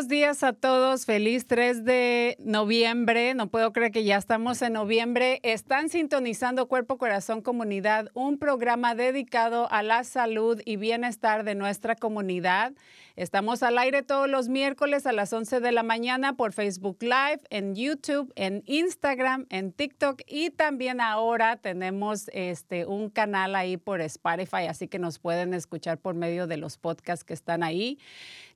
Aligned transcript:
Buenos 0.00 0.08
días 0.08 0.42
a 0.44 0.54
todos. 0.54 1.04
Feliz 1.04 1.46
3 1.46 1.84
de 1.84 2.38
noviembre. 2.40 3.34
No 3.34 3.48
puedo 3.48 3.70
creer 3.74 3.92
que 3.92 4.02
ya 4.02 4.16
estamos 4.16 4.62
en 4.62 4.72
noviembre. 4.72 5.40
Están 5.42 5.90
sintonizando 5.90 6.68
Cuerpo 6.68 6.96
Corazón 6.96 7.42
Comunidad, 7.42 8.08
un 8.14 8.38
programa 8.38 8.94
dedicado 8.94 9.70
a 9.70 9.82
la 9.82 10.02
salud 10.04 10.62
y 10.64 10.76
bienestar 10.76 11.44
de 11.44 11.54
nuestra 11.54 11.96
comunidad. 11.96 12.72
Estamos 13.16 13.62
al 13.62 13.76
aire 13.76 14.02
todos 14.02 14.30
los 14.30 14.48
miércoles 14.48 15.04
a 15.04 15.12
las 15.12 15.30
11 15.30 15.60
de 15.60 15.72
la 15.72 15.82
mañana 15.82 16.32
por 16.32 16.54
Facebook 16.54 16.96
Live, 17.02 17.40
en 17.50 17.74
YouTube, 17.74 18.32
en 18.34 18.62
Instagram, 18.64 19.44
en 19.50 19.72
TikTok 19.72 20.22
y 20.26 20.48
también 20.48 21.02
ahora 21.02 21.56
tenemos 21.56 22.30
este, 22.32 22.86
un 22.86 23.10
canal 23.10 23.54
ahí 23.56 23.76
por 23.76 24.00
Spotify, 24.00 24.68
así 24.70 24.88
que 24.88 24.98
nos 24.98 25.18
pueden 25.18 25.52
escuchar 25.52 25.98
por 25.98 26.14
medio 26.14 26.46
de 26.46 26.56
los 26.56 26.78
podcasts 26.78 27.22
que 27.22 27.34
están 27.34 27.62
ahí. 27.62 27.98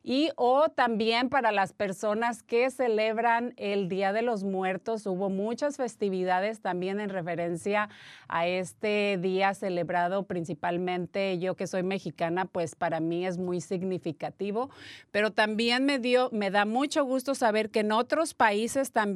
Y 0.09 0.31
o 0.37 0.69
también 0.69 1.29
para 1.31 1.51
las 1.51 1.73
personas 1.73 2.45
que 2.45 2.71
celebran 2.71 3.55
el 3.57 3.89
Día 3.89 4.13
de 4.13 4.23
los 4.23 4.45
Muertos, 4.45 5.05
hubo 5.05 5.31
muchas 5.31 5.77
festividades 5.77 6.61
también 6.61 7.01
en 7.01 7.09
referencia 7.09 7.89
a 8.29 8.47
este 8.47 9.19
día 9.21 9.53
celebrado 9.55 10.23
principalmente 10.23 11.41
yo 11.41 11.57
que 11.57 11.67
soy 11.67 11.83
mexicana, 11.83 12.45
pues 12.45 12.77
para 12.77 13.01
mí 13.01 13.27
es 13.27 13.37
muy 13.37 13.61
significativo, 13.61 14.71
pero 15.11 15.33
también 15.33 15.85
me 15.85 15.99
dio 15.99 16.31
me 16.31 16.53
da 16.53 16.67
mucho 16.67 17.05
gusto 17.05 17.35
saber 17.35 17.71
que 17.71 17.81
en 17.81 17.91
otros 17.91 18.33
países 18.33 18.93
también 18.93 19.16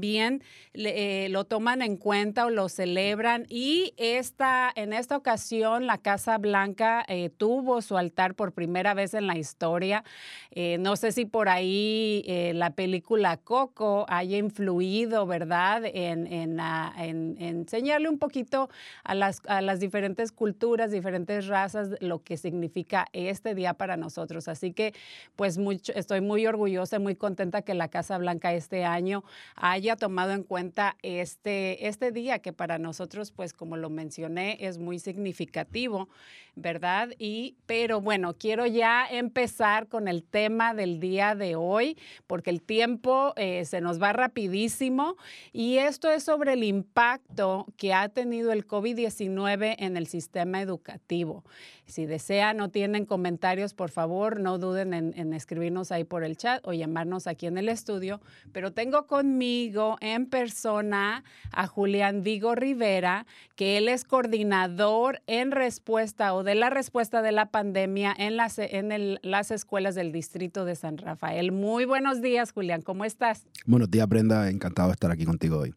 le- 0.73 1.25
eh, 1.27 1.29
lo 1.29 1.45
toman 1.45 1.83
en 1.83 1.97
cuenta 1.97 2.47
o 2.47 2.51
lo 2.51 2.69
celebran 2.69 3.47
y 3.49 3.93
esta 3.97 4.71
en 4.75 4.93
esta 4.93 5.17
ocasión 5.17 5.87
la 5.87 5.99
Casa 5.99 6.39
Blanca 6.39 7.05
eh, 7.09 7.31
tuvo 7.31 7.83
su 7.83 7.97
altar 7.97 8.35
por 8.35 8.53
primera 8.53 8.95
vez 8.95 9.15
en 9.15 9.27
la 9.27 9.37
historia. 9.37 10.05
Eh, 10.53 10.79
no 10.79 10.97
sé 10.97 11.13
si 11.13 11.25
por 11.27 11.49
ahí 11.49 12.25
eh, 12.27 12.53
la 12.55 12.71
película 12.71 13.37
Coco 13.37 14.07
haya 14.09 14.39
influido, 14.39 15.27
¿verdad?, 15.27 15.83
en, 15.85 16.27
en, 16.27 16.59
ah, 16.61 16.93
en- 16.99 17.37
en 17.39 17.61
enseñarle 17.61 18.09
un 18.09 18.19
poquito 18.19 18.69
a 19.05 19.15
las, 19.15 19.43
a 19.47 19.61
las 19.61 19.81
diferentes 19.81 20.33
culturas, 20.33 20.91
diferentes 20.91 21.47
razas, 21.47 21.91
lo 22.01 22.23
que 22.23 22.37
significa 22.37 23.07
este 23.13 23.55
día 23.55 23.75
para 23.75 23.97
nosotros. 23.97 24.49
Así 24.49 24.73
que, 24.73 24.95
pues, 25.37 25.59
mucho, 25.59 25.93
estoy 25.95 26.21
muy 26.21 26.47
orgullosa, 26.47 26.99
muy 26.99 27.17
contenta 27.17 27.63
que 27.63 27.75
la 27.75 27.89
Casa 27.89 28.19
Blanca 28.19 28.53
este 28.55 28.85
año 28.85 29.23
haya 29.57 29.90
tomado 29.97 30.33
en 30.33 30.43
cuenta 30.43 30.97
este, 31.03 31.89
este 31.89 32.13
día 32.13 32.41
que 32.41 32.53
para 32.53 32.79
nosotros, 32.79 33.31
pues 33.33 33.53
como 33.53 33.77
lo 33.77 33.91
mencioné, 33.91 34.59
es 34.61 34.79
muy 34.79 34.99
significativo, 34.99 36.09
¿verdad? 36.57 37.11
Y, 37.19 37.57
pero 37.67 38.01
bueno, 38.01 38.35
quiero 38.35 38.67
ya 38.67 39.07
empezar 39.07 39.89
con 39.89 40.09
el 40.09 40.23
tema 40.23 40.75
del 40.75 41.01
día 41.01 41.35
de 41.35 41.57
hoy, 41.57 41.97
porque 42.27 42.51
el 42.51 42.63
tiempo 42.63 43.33
eh, 43.37 43.65
se 43.65 43.81
nos 43.81 44.01
va 44.01 44.13
rapidísimo 44.13 45.17
y 45.53 45.79
esto 45.79 46.11
es 46.11 46.25
sobre 46.25 46.55
el 46.55 46.65
impacto 46.65 47.67
que 47.77 47.95
ha 47.95 48.09
tenido 48.09 48.53
el 48.53 48.67
COVID-19 48.67 49.77
en 49.79 49.97
el 49.97 50.07
sistema 50.07 50.61
educativo. 50.61 51.45
Si 51.91 52.07
desean 52.07 52.61
o 52.61 52.69
tienen 52.69 53.05
comentarios, 53.05 53.75
por 53.75 53.91
favor, 53.91 54.39
no 54.39 54.59
duden 54.59 54.95
en, 54.95 55.35
escribirnos 55.35 55.91
ahí 55.91 56.05
por 56.05 56.23
el 56.23 56.37
chat 56.37 56.65
o 56.67 56.73
llamarnos 56.73 57.27
aquí 57.27 57.47
en 57.47 57.59
el 57.59 57.69
estudio. 57.69 58.21
Pero 58.53 58.73
tengo 58.73 59.09
conmigo 59.09 59.97
en 60.01 60.27
persona 60.27 61.25
a 61.53 61.67
Julián 61.67 62.23
Vigo 62.23 62.55
Rivera, 62.55 63.27
que 63.57 63.77
él 63.77 63.89
es 63.89 64.05
coordinador 64.05 65.21
en 65.27 65.51
respuesta 65.51 66.33
o 66.35 66.45
de 66.45 66.55
la 66.55 66.71
respuesta 66.71 67.23
de 67.23 67.33
la 67.33 67.47
pandemia 67.47 68.15
en 68.17 68.37
las, 68.37 68.59
en 68.59 69.19
las 69.23 69.51
escuelas 69.51 69.97
del 69.97 70.13
distrito 70.13 70.65
de 70.65 70.77
San 70.77 70.97
Rafael. 70.97 71.51
Muy 71.51 71.87
buenos 71.87 72.23
días, 72.23 72.53
Julián, 72.53 72.83
¿cómo 72.83 73.05
estás? 73.05 73.47
Buenos 73.67 73.91
días, 73.91 74.09
Brenda. 74.09 74.49
Encantado 74.49 74.89
de 74.89 74.93
estar 74.93 75.11
aquí 75.11 75.25
contigo 75.25 75.59
hoy. 75.59 75.75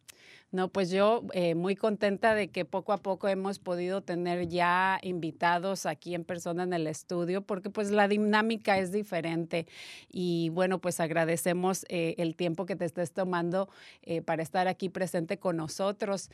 No, 0.54 0.68
pues 0.68 0.90
yo 0.90 1.24
eh, 1.32 1.56
muy 1.56 1.74
contenta 1.74 2.36
de 2.36 2.46
que 2.46 2.64
poco 2.64 2.92
a 2.92 2.98
poco 2.98 3.26
hemos 3.26 3.58
podido 3.58 4.02
tener 4.02 4.46
ya 4.46 5.00
invitados 5.02 5.84
aquí 5.84 6.14
en 6.14 6.22
persona 6.22 6.62
en 6.62 6.72
el 6.72 6.86
estudio, 6.86 7.42
porque 7.42 7.70
pues 7.70 7.90
la 7.90 8.06
dinámica 8.06 8.78
es 8.78 8.92
diferente. 8.92 9.66
Y 10.08 10.50
bueno, 10.50 10.80
pues 10.80 11.00
agradecemos 11.00 11.84
eh, 11.88 12.14
el 12.18 12.36
tiempo 12.36 12.66
que 12.66 12.76
te 12.76 12.84
estés 12.84 13.10
tomando 13.10 13.68
eh, 14.02 14.22
para 14.22 14.44
estar 14.44 14.68
aquí 14.68 14.88
presente 14.90 15.38
con 15.38 15.56
nosotros. 15.56 16.30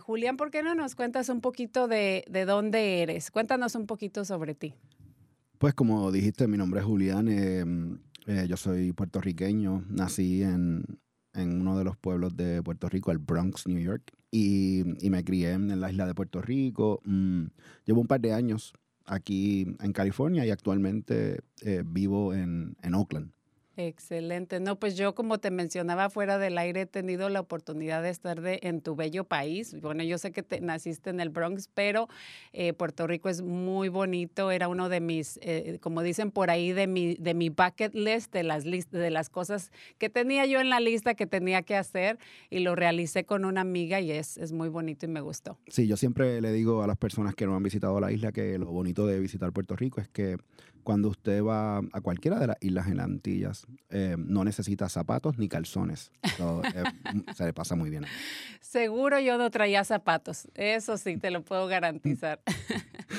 Julián, 0.00 0.38
¿por 0.38 0.50
qué 0.50 0.62
no 0.62 0.74
nos 0.74 0.94
cuentas 0.94 1.28
un 1.28 1.42
poquito 1.42 1.86
de, 1.86 2.24
de 2.30 2.46
dónde 2.46 3.02
eres? 3.02 3.30
Cuéntanos 3.30 3.74
un 3.74 3.86
poquito 3.86 4.24
sobre 4.24 4.54
ti. 4.54 4.72
Pues 5.58 5.74
como 5.74 6.10
dijiste, 6.10 6.46
mi 6.46 6.56
nombre 6.56 6.80
es 6.80 6.86
Julián. 6.86 7.28
eh, 7.28 8.46
yo 8.48 8.56
soy 8.56 8.92
puertorriqueño. 8.92 9.84
Nací 9.90 10.42
en, 10.42 10.84
en 11.38 11.60
uno 11.60 11.78
de 11.78 11.84
los 11.84 11.96
pueblos 11.96 12.36
de 12.36 12.62
Puerto 12.62 12.88
Rico, 12.88 13.10
el 13.10 13.18
Bronx, 13.18 13.66
New 13.66 13.78
York. 13.78 14.12
Y, 14.30 14.84
y 15.04 15.10
me 15.10 15.24
crié 15.24 15.52
en 15.52 15.80
la 15.80 15.90
isla 15.90 16.06
de 16.06 16.14
Puerto 16.14 16.42
Rico. 16.42 17.00
Mm, 17.04 17.46
llevo 17.86 18.00
un 18.00 18.06
par 18.06 18.20
de 18.20 18.34
años 18.34 18.74
aquí 19.06 19.76
en 19.80 19.92
California 19.92 20.44
y 20.44 20.50
actualmente 20.50 21.40
eh, 21.62 21.82
vivo 21.86 22.34
en, 22.34 22.76
en 22.82 22.94
Oakland. 22.94 23.32
Excelente. 23.78 24.58
No, 24.58 24.76
pues 24.76 24.96
yo 24.96 25.14
como 25.14 25.38
te 25.38 25.52
mencionaba 25.52 26.10
fuera 26.10 26.36
del 26.36 26.58
aire 26.58 26.80
he 26.80 26.86
tenido 26.86 27.28
la 27.28 27.38
oportunidad 27.38 28.02
de 28.02 28.10
estar 28.10 28.40
de, 28.40 28.58
en 28.64 28.80
tu 28.80 28.96
bello 28.96 29.22
país. 29.22 29.80
Bueno, 29.80 30.02
yo 30.02 30.18
sé 30.18 30.32
que 30.32 30.42
te, 30.42 30.60
naciste 30.60 31.10
en 31.10 31.20
el 31.20 31.28
Bronx, 31.30 31.68
pero 31.72 32.08
eh, 32.52 32.72
Puerto 32.72 33.06
Rico 33.06 33.28
es 33.28 33.40
muy 33.40 33.88
bonito. 33.88 34.50
Era 34.50 34.66
uno 34.66 34.88
de 34.88 35.00
mis, 35.00 35.38
eh, 35.42 35.78
como 35.80 36.02
dicen 36.02 36.32
por 36.32 36.50
ahí, 36.50 36.72
de 36.72 36.88
mi, 36.88 37.14
de 37.14 37.34
mi 37.34 37.50
bucket 37.50 37.94
list, 37.94 38.32
de 38.32 38.42
las, 38.42 38.64
list- 38.66 38.90
de 38.90 39.10
las 39.10 39.30
cosas 39.30 39.70
que 39.98 40.10
tenía 40.10 40.44
yo 40.44 40.58
en 40.58 40.70
la 40.70 40.80
lista 40.80 41.14
que 41.14 41.28
tenía 41.28 41.62
que 41.62 41.76
hacer 41.76 42.18
y 42.50 42.58
lo 42.58 42.74
realicé 42.74 43.22
con 43.24 43.44
una 43.44 43.60
amiga 43.60 44.00
y 44.00 44.10
es, 44.10 44.38
es 44.38 44.50
muy 44.52 44.70
bonito 44.70 45.06
y 45.06 45.08
me 45.08 45.20
gustó. 45.20 45.56
Sí, 45.68 45.86
yo 45.86 45.96
siempre 45.96 46.40
le 46.40 46.50
digo 46.52 46.82
a 46.82 46.88
las 46.88 46.96
personas 46.96 47.36
que 47.36 47.46
no 47.46 47.54
han 47.54 47.62
visitado 47.62 48.00
la 48.00 48.10
isla 48.10 48.32
que 48.32 48.58
lo 48.58 48.66
bonito 48.66 49.06
de 49.06 49.20
visitar 49.20 49.52
Puerto 49.52 49.76
Rico 49.76 50.00
es 50.00 50.08
que 50.08 50.36
cuando 50.82 51.08
usted 51.08 51.42
va 51.42 51.78
a 51.78 52.00
cualquiera 52.00 52.38
de 52.38 52.46
las 52.48 52.56
islas 52.60 52.86
en 52.88 52.96
las 52.96 53.06
Antillas, 53.06 53.66
eh, 53.90 54.16
no 54.18 54.44
necesita 54.44 54.88
zapatos 54.88 55.38
ni 55.38 55.48
calzones. 55.48 56.10
So, 56.36 56.62
eh, 56.64 56.84
se 57.34 57.44
le 57.44 57.52
pasa 57.52 57.74
muy 57.76 57.90
bien. 57.90 58.04
Seguro 58.60 59.18
yo 59.20 59.38
no 59.38 59.50
traía 59.50 59.84
zapatos, 59.84 60.48
eso 60.54 60.96
sí, 60.96 61.16
te 61.16 61.30
lo 61.30 61.42
puedo 61.42 61.66
garantizar. 61.66 62.40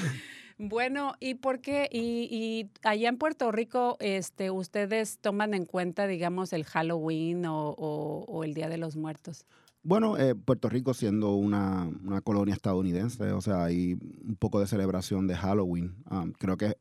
Bueno, 0.62 1.14
¿y 1.22 1.36
por 1.36 1.62
qué? 1.62 1.88
Y, 1.90 2.28
y 2.30 2.70
allá 2.86 3.08
en 3.08 3.18
Puerto 3.18 3.50
Rico, 3.50 3.96
este, 4.02 4.52
¿ustedes 4.52 5.18
toman 5.20 5.54
en 5.54 5.66
cuenta, 5.66 6.06
digamos, 6.06 6.52
el 6.52 6.66
Halloween 6.66 7.46
o, 7.46 7.70
o- 7.70 8.26
o 8.28 8.44
el 8.44 8.54
Día 8.54 8.68
de 8.68 8.78
los 8.78 8.98
Muertos? 8.98 9.46
Bueno, 9.84 10.18
eh, 10.18 10.36
Puerto 10.36 10.68
Rico 10.68 10.94
siendo 10.94 11.34
una, 11.36 11.90
una 12.04 12.20
colonia 12.20 12.54
estadounidense, 12.54 13.32
o 13.32 13.40
sea, 13.40 13.64
hay 13.64 13.94
un 13.94 14.36
poco 14.38 14.60
de 14.60 14.68
celebración 14.68 15.28
de 15.28 15.36
Halloween. 15.38 15.96
Um, 16.12 16.34
creo 16.34 16.58
que 16.58 16.76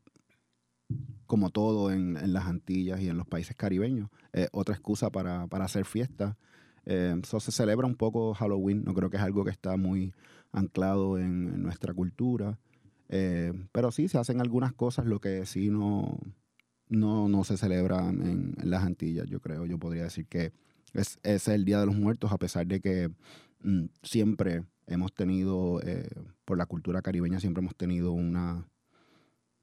como 1.27 1.51
todo 1.51 1.93
en, 1.93 2.17
en 2.17 2.33
las 2.33 2.47
Antillas 2.47 3.01
y 3.01 3.09
en 3.09 3.19
los 3.19 3.27
países 3.27 3.55
caribeños, 3.55 4.09
eh, 4.33 4.49
otra 4.53 4.75
excusa 4.75 5.11
para, 5.11 5.47
para 5.47 5.67
hacer 5.67 5.85
fiesta. 5.85 6.37
Eh, 6.87 7.21
so 7.25 7.39
se 7.39 7.53
celebra 7.53 7.87
un 7.87 7.97
poco 7.97 8.33
Halloween, 8.35 8.83
no 8.85 8.95
creo 8.95 9.11
que 9.11 9.19
es 9.19 9.23
algo 9.23 9.45
que 9.45 9.51
está 9.51 9.77
muy 9.77 10.15
anclado 10.53 11.19
en, 11.19 11.53
en 11.55 11.63
nuestra 11.63 11.93
cultura. 11.93 12.59
Eh, 13.11 13.53
pero 13.73 13.91
sí, 13.91 14.09
se 14.09 14.19
hacen 14.19 14.41
algunas 14.41 14.73
cosas, 14.73 15.07
lo 15.07 15.21
que 15.21 15.45
sí 15.47 15.71
no, 15.71 16.19
no, 16.89 17.29
no 17.29 17.45
se 17.45 17.57
celebra 17.57 18.09
en, 18.09 18.55
en 18.59 18.71
las 18.71 18.85
Antillas, 18.85 19.27
yo 19.27 19.41
creo. 19.41 19.67
Yo 19.67 19.79
podría 19.79 20.05
decir 20.05 20.27
que 20.27 20.53
es, 20.95 21.19
es 21.23 21.49
el 21.49 21.65
Día 21.65 21.81
de 21.81 21.87
los 21.87 21.97
Muertos, 21.97 22.33
a 22.33 22.39
pesar 22.39 22.67
de 22.67 22.81
que 22.81 23.11
mm, 23.63 23.87
siempre 24.03 24.65
hemos 24.87 25.15
tenido, 25.15 25.81
eh, 25.83 26.09
por 26.45 26.59
la 26.59 26.67
cultura 26.67 27.03
caribeña, 27.03 27.41
siempre 27.41 27.61
hemos 27.63 27.77
tenido 27.77 28.13
una, 28.13 28.67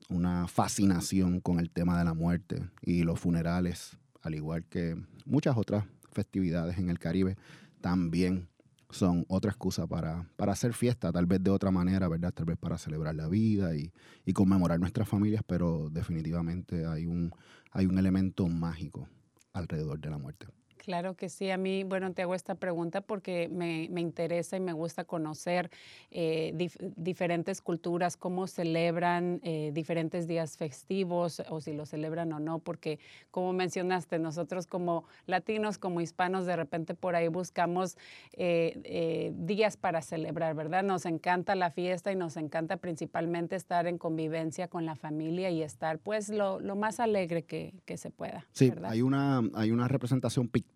una 0.09 0.47
fascinación 0.47 1.39
con 1.39 1.59
el 1.59 1.69
tema 1.69 1.97
de 1.97 2.05
la 2.05 2.13
muerte 2.13 2.69
y 2.81 3.03
los 3.03 3.19
funerales, 3.19 3.97
al 4.21 4.35
igual 4.35 4.63
que 4.65 4.95
muchas 5.25 5.57
otras 5.57 5.85
festividades 6.11 6.77
en 6.77 6.89
el 6.89 6.99
Caribe, 6.99 7.37
también 7.81 8.47
son 8.89 9.25
otra 9.27 9.51
excusa 9.51 9.87
para, 9.87 10.27
para 10.37 10.53
hacer 10.53 10.73
fiesta, 10.73 11.11
tal 11.11 11.25
vez 11.25 11.43
de 11.43 11.51
otra 11.51 11.71
manera, 11.71 12.07
¿verdad? 12.07 12.33
Tal 12.33 12.45
vez 12.45 12.57
para 12.57 12.77
celebrar 12.77 13.15
la 13.15 13.27
vida 13.27 13.75
y, 13.75 13.91
y 14.25 14.33
conmemorar 14.33 14.79
nuestras 14.79 15.09
familias, 15.09 15.43
pero 15.45 15.89
definitivamente 15.89 16.85
hay 16.85 17.05
un, 17.05 17.31
hay 17.71 17.85
un 17.87 17.97
elemento 17.97 18.47
mágico 18.47 19.07
alrededor 19.53 19.99
de 19.99 20.09
la 20.09 20.17
muerte. 20.17 20.47
Claro 20.85 21.15
que 21.15 21.29
sí. 21.29 21.49
A 21.49 21.57
mí, 21.57 21.83
bueno, 21.83 22.13
te 22.13 22.21
hago 22.21 22.35
esta 22.35 22.53
pregunta 22.53 23.01
porque 23.01 23.49
me, 23.51 23.87
me 23.89 24.01
interesa 24.01 24.55
y 24.55 24.59
me 24.59 24.71
gusta 24.71 25.03
conocer 25.03 25.71
eh, 26.11 26.53
dif- 26.55 26.77
diferentes 26.95 27.59
culturas, 27.59 28.17
cómo 28.17 28.45
celebran 28.45 29.39
eh, 29.41 29.71
diferentes 29.73 30.27
días 30.27 30.57
festivos 30.57 31.41
o 31.49 31.59
si 31.59 31.73
lo 31.73 31.87
celebran 31.87 32.31
o 32.33 32.39
no, 32.39 32.59
porque 32.59 32.99
como 33.31 33.51
mencionaste, 33.51 34.19
nosotros 34.19 34.67
como 34.67 35.05
latinos, 35.25 35.79
como 35.79 36.01
hispanos, 36.01 36.45
de 36.45 36.55
repente 36.55 36.93
por 36.93 37.15
ahí 37.15 37.29
buscamos 37.29 37.97
eh, 38.33 39.33
días 39.39 39.77
para 39.77 40.03
celebrar, 40.03 40.53
¿verdad? 40.53 40.83
Nos 40.83 41.07
encanta 41.07 41.55
la 41.55 41.71
fiesta 41.71 42.11
y 42.11 42.15
nos 42.15 42.37
encanta 42.37 42.77
principalmente 42.77 43.55
estar 43.55 43.87
en 43.87 43.97
convivencia 43.97 44.67
con 44.67 44.85
la 44.85 44.93
familia 44.95 45.49
y 45.49 45.63
estar 45.63 45.97
pues 45.97 46.29
lo, 46.29 46.59
lo 46.59 46.75
más 46.75 46.99
alegre 46.99 47.41
que, 47.41 47.73
que 47.85 47.97
se 47.97 48.11
pueda. 48.11 48.45
Sí, 48.51 48.69
¿verdad? 48.69 48.91
hay 48.91 49.01
una, 49.01 49.41
hay 49.55 49.71
una 49.71 49.87
representación 49.87 50.47
pictórica 50.47 50.74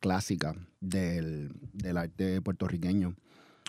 clásica 0.00 0.54
del, 0.80 1.52
del 1.72 1.96
arte 1.96 2.40
puertorriqueño 2.42 3.14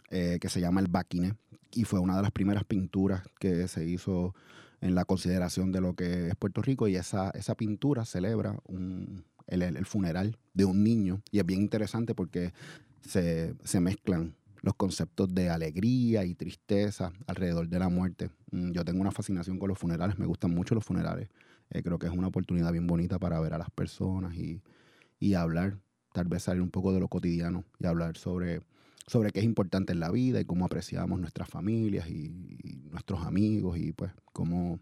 eh, 0.09 0.37
que 0.41 0.49
se 0.49 0.59
llama 0.59 0.81
el 0.81 0.87
Baquine 0.87 1.35
y 1.71 1.85
fue 1.85 1.99
una 1.99 2.15
de 2.15 2.21
las 2.21 2.31
primeras 2.31 2.63
pinturas 2.63 3.23
que 3.39 3.67
se 3.67 3.85
hizo 3.85 4.35
en 4.81 4.95
la 4.95 5.05
consideración 5.05 5.71
de 5.71 5.81
lo 5.81 5.95
que 5.95 6.27
es 6.27 6.35
Puerto 6.35 6.61
Rico 6.61 6.87
y 6.87 6.95
esa, 6.95 7.29
esa 7.31 7.55
pintura 7.55 8.05
celebra 8.05 8.57
el 9.47 9.85
funeral 9.85 10.37
de 10.53 10.65
un 10.65 10.83
niño 10.83 11.21
y 11.31 11.39
es 11.39 11.45
bien 11.45 11.61
interesante 11.61 12.13
porque 12.13 12.53
se, 13.01 13.55
se 13.63 13.79
mezclan 13.79 14.35
los 14.61 14.75
conceptos 14.75 15.33
de 15.33 15.49
alegría 15.49 16.25
y 16.25 16.35
tristeza 16.35 17.11
alrededor 17.27 17.67
de 17.67 17.79
la 17.79 17.89
muerte. 17.89 18.29
Mm, 18.51 18.71
Yo 18.71 18.85
tengo 18.85 19.01
una 19.01 19.11
fascinación 19.11 19.59
con 19.59 19.69
los 19.69 19.77
funerales, 19.77 20.17
me 20.17 20.25
gustan 20.25 20.51
mucho 20.51 20.75
los 20.75 20.85
funerales. 20.85 21.29
Eh, 21.69 21.81
creo 21.83 21.99
que 21.99 22.07
es 22.07 22.13
una 22.13 22.27
oportunidad 22.27 22.71
bien 22.71 22.87
bonita 22.87 23.19
para 23.19 23.39
ver 23.39 23.53
a 23.53 23.57
las 23.57 23.69
personas 23.71 24.35
y, 24.35 24.61
y 25.23 25.35
hablar, 25.35 25.79
tal 26.11 26.27
vez 26.27 26.43
salir 26.43 26.61
un 26.61 26.69
poco 26.69 26.91
de 26.91 26.99
lo 26.99 27.07
cotidiano 27.07 27.63
y 27.79 27.85
hablar 27.85 28.17
sobre, 28.17 28.59
sobre 29.07 29.31
qué 29.31 29.39
es 29.39 29.45
importante 29.45 29.93
en 29.93 30.01
la 30.01 30.11
vida 30.11 30.41
y 30.41 30.45
cómo 30.45 30.65
apreciamos 30.65 31.17
nuestras 31.17 31.47
familias 31.47 32.09
y, 32.09 32.57
y 32.61 32.89
nuestros 32.91 33.21
amigos 33.25 33.77
y 33.77 33.93
pues 33.93 34.11
cómo, 34.33 34.81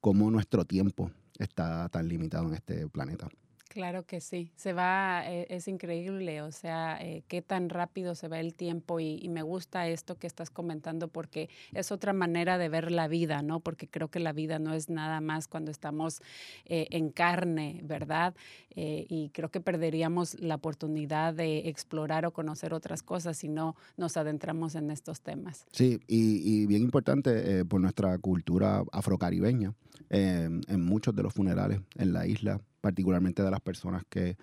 cómo 0.00 0.30
nuestro 0.30 0.64
tiempo 0.64 1.10
está 1.38 1.86
tan 1.90 2.08
limitado 2.08 2.48
en 2.48 2.54
este 2.54 2.88
planeta. 2.88 3.28
Claro 3.74 4.06
que 4.06 4.20
sí, 4.20 4.52
se 4.54 4.72
va, 4.72 5.28
eh, 5.28 5.48
es 5.50 5.66
increíble, 5.66 6.42
o 6.42 6.52
sea, 6.52 6.96
eh, 7.02 7.24
qué 7.26 7.42
tan 7.42 7.68
rápido 7.68 8.14
se 8.14 8.28
va 8.28 8.38
el 8.38 8.54
tiempo 8.54 9.00
y, 9.00 9.28
me 9.28 9.42
gusta 9.42 9.88
esto 9.88 10.16
que 10.16 10.28
estás 10.28 10.48
comentando 10.48 11.08
porque 11.08 11.48
es 11.72 11.90
otra 11.90 12.12
manera 12.12 12.56
de 12.56 12.68
ver 12.68 12.92
la 12.92 13.08
vida, 13.08 13.42
¿no? 13.42 13.58
Porque 13.58 13.88
creo 13.88 14.06
que 14.06 14.20
la 14.20 14.32
vida 14.32 14.60
no 14.60 14.74
es 14.74 14.90
nada 14.90 15.20
más 15.20 15.48
cuando 15.48 15.72
estamos 15.72 16.22
eh, 16.66 16.86
en 16.90 17.10
carne, 17.10 17.80
¿verdad? 17.82 18.36
Y 18.76 19.30
creo 19.30 19.50
que 19.50 19.60
perderíamos 19.60 20.40
la 20.40 20.56
oportunidad 20.56 21.32
de 21.34 21.68
explorar 21.68 22.26
o 22.26 22.32
conocer 22.32 22.74
otras 22.74 23.02
cosas 23.02 23.36
si 23.36 23.48
no 23.48 23.76
nos 23.96 24.16
adentramos 24.16 24.74
en 24.74 24.90
estos 24.90 25.20
temas. 25.20 25.64
Sí, 25.72 26.00
y, 26.08 26.62
y 26.62 26.66
bien 26.66 26.82
importante 26.82 27.64
por 27.64 27.80
nuestra 27.80 28.18
cultura 28.18 28.84
afrocaribeña, 28.90 29.74
en 30.10 30.84
muchos 30.84 31.14
de 31.14 31.22
los 31.22 31.32
funerales 31.32 31.80
en 31.96 32.12
la 32.12 32.26
isla, 32.26 32.60
particularmente 32.84 33.42
de 33.42 33.50
las 33.50 33.60
personas 33.62 34.02
que, 34.10 34.36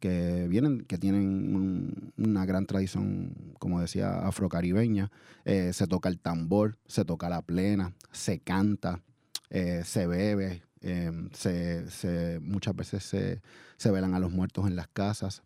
que 0.00 0.46
vienen, 0.48 0.80
que 0.80 0.96
tienen 0.96 1.54
un- 1.54 2.12
una 2.16 2.46
gran 2.46 2.64
tradición, 2.64 3.34
como 3.58 3.80
decía, 3.82 4.26
afrocaribeña. 4.26 5.10
Eh, 5.44 5.72
se 5.74 5.86
toca 5.86 6.08
el 6.08 6.18
tambor, 6.18 6.78
se 6.86 7.04
toca 7.04 7.28
la 7.28 7.42
plena, 7.42 7.92
se 8.10 8.38
canta, 8.40 9.02
eh, 9.50 9.82
se 9.84 10.06
bebe, 10.06 10.62
eh, 10.80 11.12
se, 11.34 12.40
muchas 12.40 12.74
veces 12.74 13.04
se, 13.04 13.42
se 13.76 13.90
velan 13.90 14.14
a 14.14 14.20
los 14.20 14.32
muertos 14.32 14.66
en 14.66 14.74
las 14.74 14.88
casas. 14.88 15.42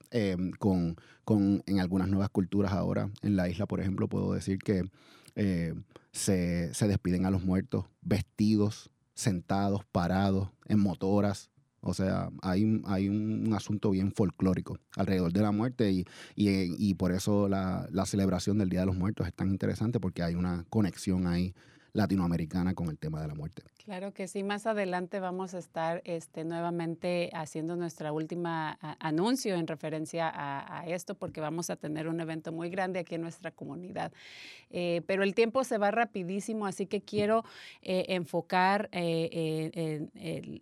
con, 0.60 0.94
con, 1.24 1.64
en 1.66 1.80
algunas 1.80 2.08
nuevas 2.08 2.30
culturas 2.30 2.72
ahora, 2.72 3.10
en 3.22 3.34
la 3.34 3.48
isla, 3.48 3.66
por 3.66 3.80
ejemplo, 3.80 4.06
puedo 4.08 4.32
decir 4.34 4.58
que 4.60 4.84
se, 6.12 6.72
se 6.72 6.86
despiden 6.88 7.26
a 7.26 7.30
los 7.30 7.42
muertos 7.42 7.86
vestidos, 8.02 8.90
sentados, 9.14 9.84
parados, 9.90 10.50
en 10.68 10.78
motoras. 10.78 11.50
O 11.88 11.94
sea, 11.94 12.30
hay, 12.42 12.82
hay 12.86 13.08
un, 13.08 13.46
un 13.46 13.54
asunto 13.54 13.90
bien 13.90 14.12
folclórico 14.12 14.78
alrededor 14.96 15.32
de 15.32 15.40
la 15.40 15.52
muerte 15.52 15.90
y, 15.92 16.04
y, 16.34 16.48
eh, 16.48 16.68
y 16.78 16.94
por 16.94 17.12
eso 17.12 17.48
la, 17.48 17.86
la 17.90 18.06
celebración 18.06 18.58
del 18.58 18.68
Día 18.68 18.80
de 18.80 18.86
los 18.86 18.96
Muertos 18.96 19.26
es 19.26 19.34
tan 19.34 19.50
interesante 19.50 20.00
porque 20.00 20.22
hay 20.22 20.34
una 20.34 20.64
conexión 20.68 21.26
ahí 21.26 21.54
latinoamericana 21.92 22.74
con 22.74 22.88
el 22.88 22.98
tema 22.98 23.20
de 23.20 23.28
la 23.28 23.34
muerte. 23.34 23.62
Claro 23.86 24.12
que 24.12 24.26
sí, 24.26 24.42
más 24.42 24.66
adelante 24.66 25.20
vamos 25.20 25.54
a 25.54 25.58
estar 25.58 26.02
este, 26.04 26.42
nuevamente 26.42 27.30
haciendo 27.32 27.76
nuestra 27.76 28.10
última 28.10 28.76
anuncio 28.98 29.54
en 29.54 29.68
referencia 29.68 30.28
a, 30.28 30.84
esto, 30.88 31.14
porque 31.14 31.40
vamos 31.40 31.70
a 31.70 31.76
tener 31.76 32.08
un 32.08 32.20
evento 32.20 32.50
muy 32.50 32.68
grande 32.68 32.98
aquí 32.98 33.14
en 33.14 33.20
nuestra 33.20 33.52
comunidad. 33.52 34.10
Eh, 34.70 35.02
pero 35.06 35.22
el 35.22 35.36
tiempo 35.36 35.62
se 35.62 35.78
va 35.78 35.92
rapidísimo, 35.92 36.66
así 36.66 36.86
que 36.86 37.00
quiero 37.00 37.44
eh, 37.80 38.06
enfocar 38.08 38.88
eh, 38.90 40.08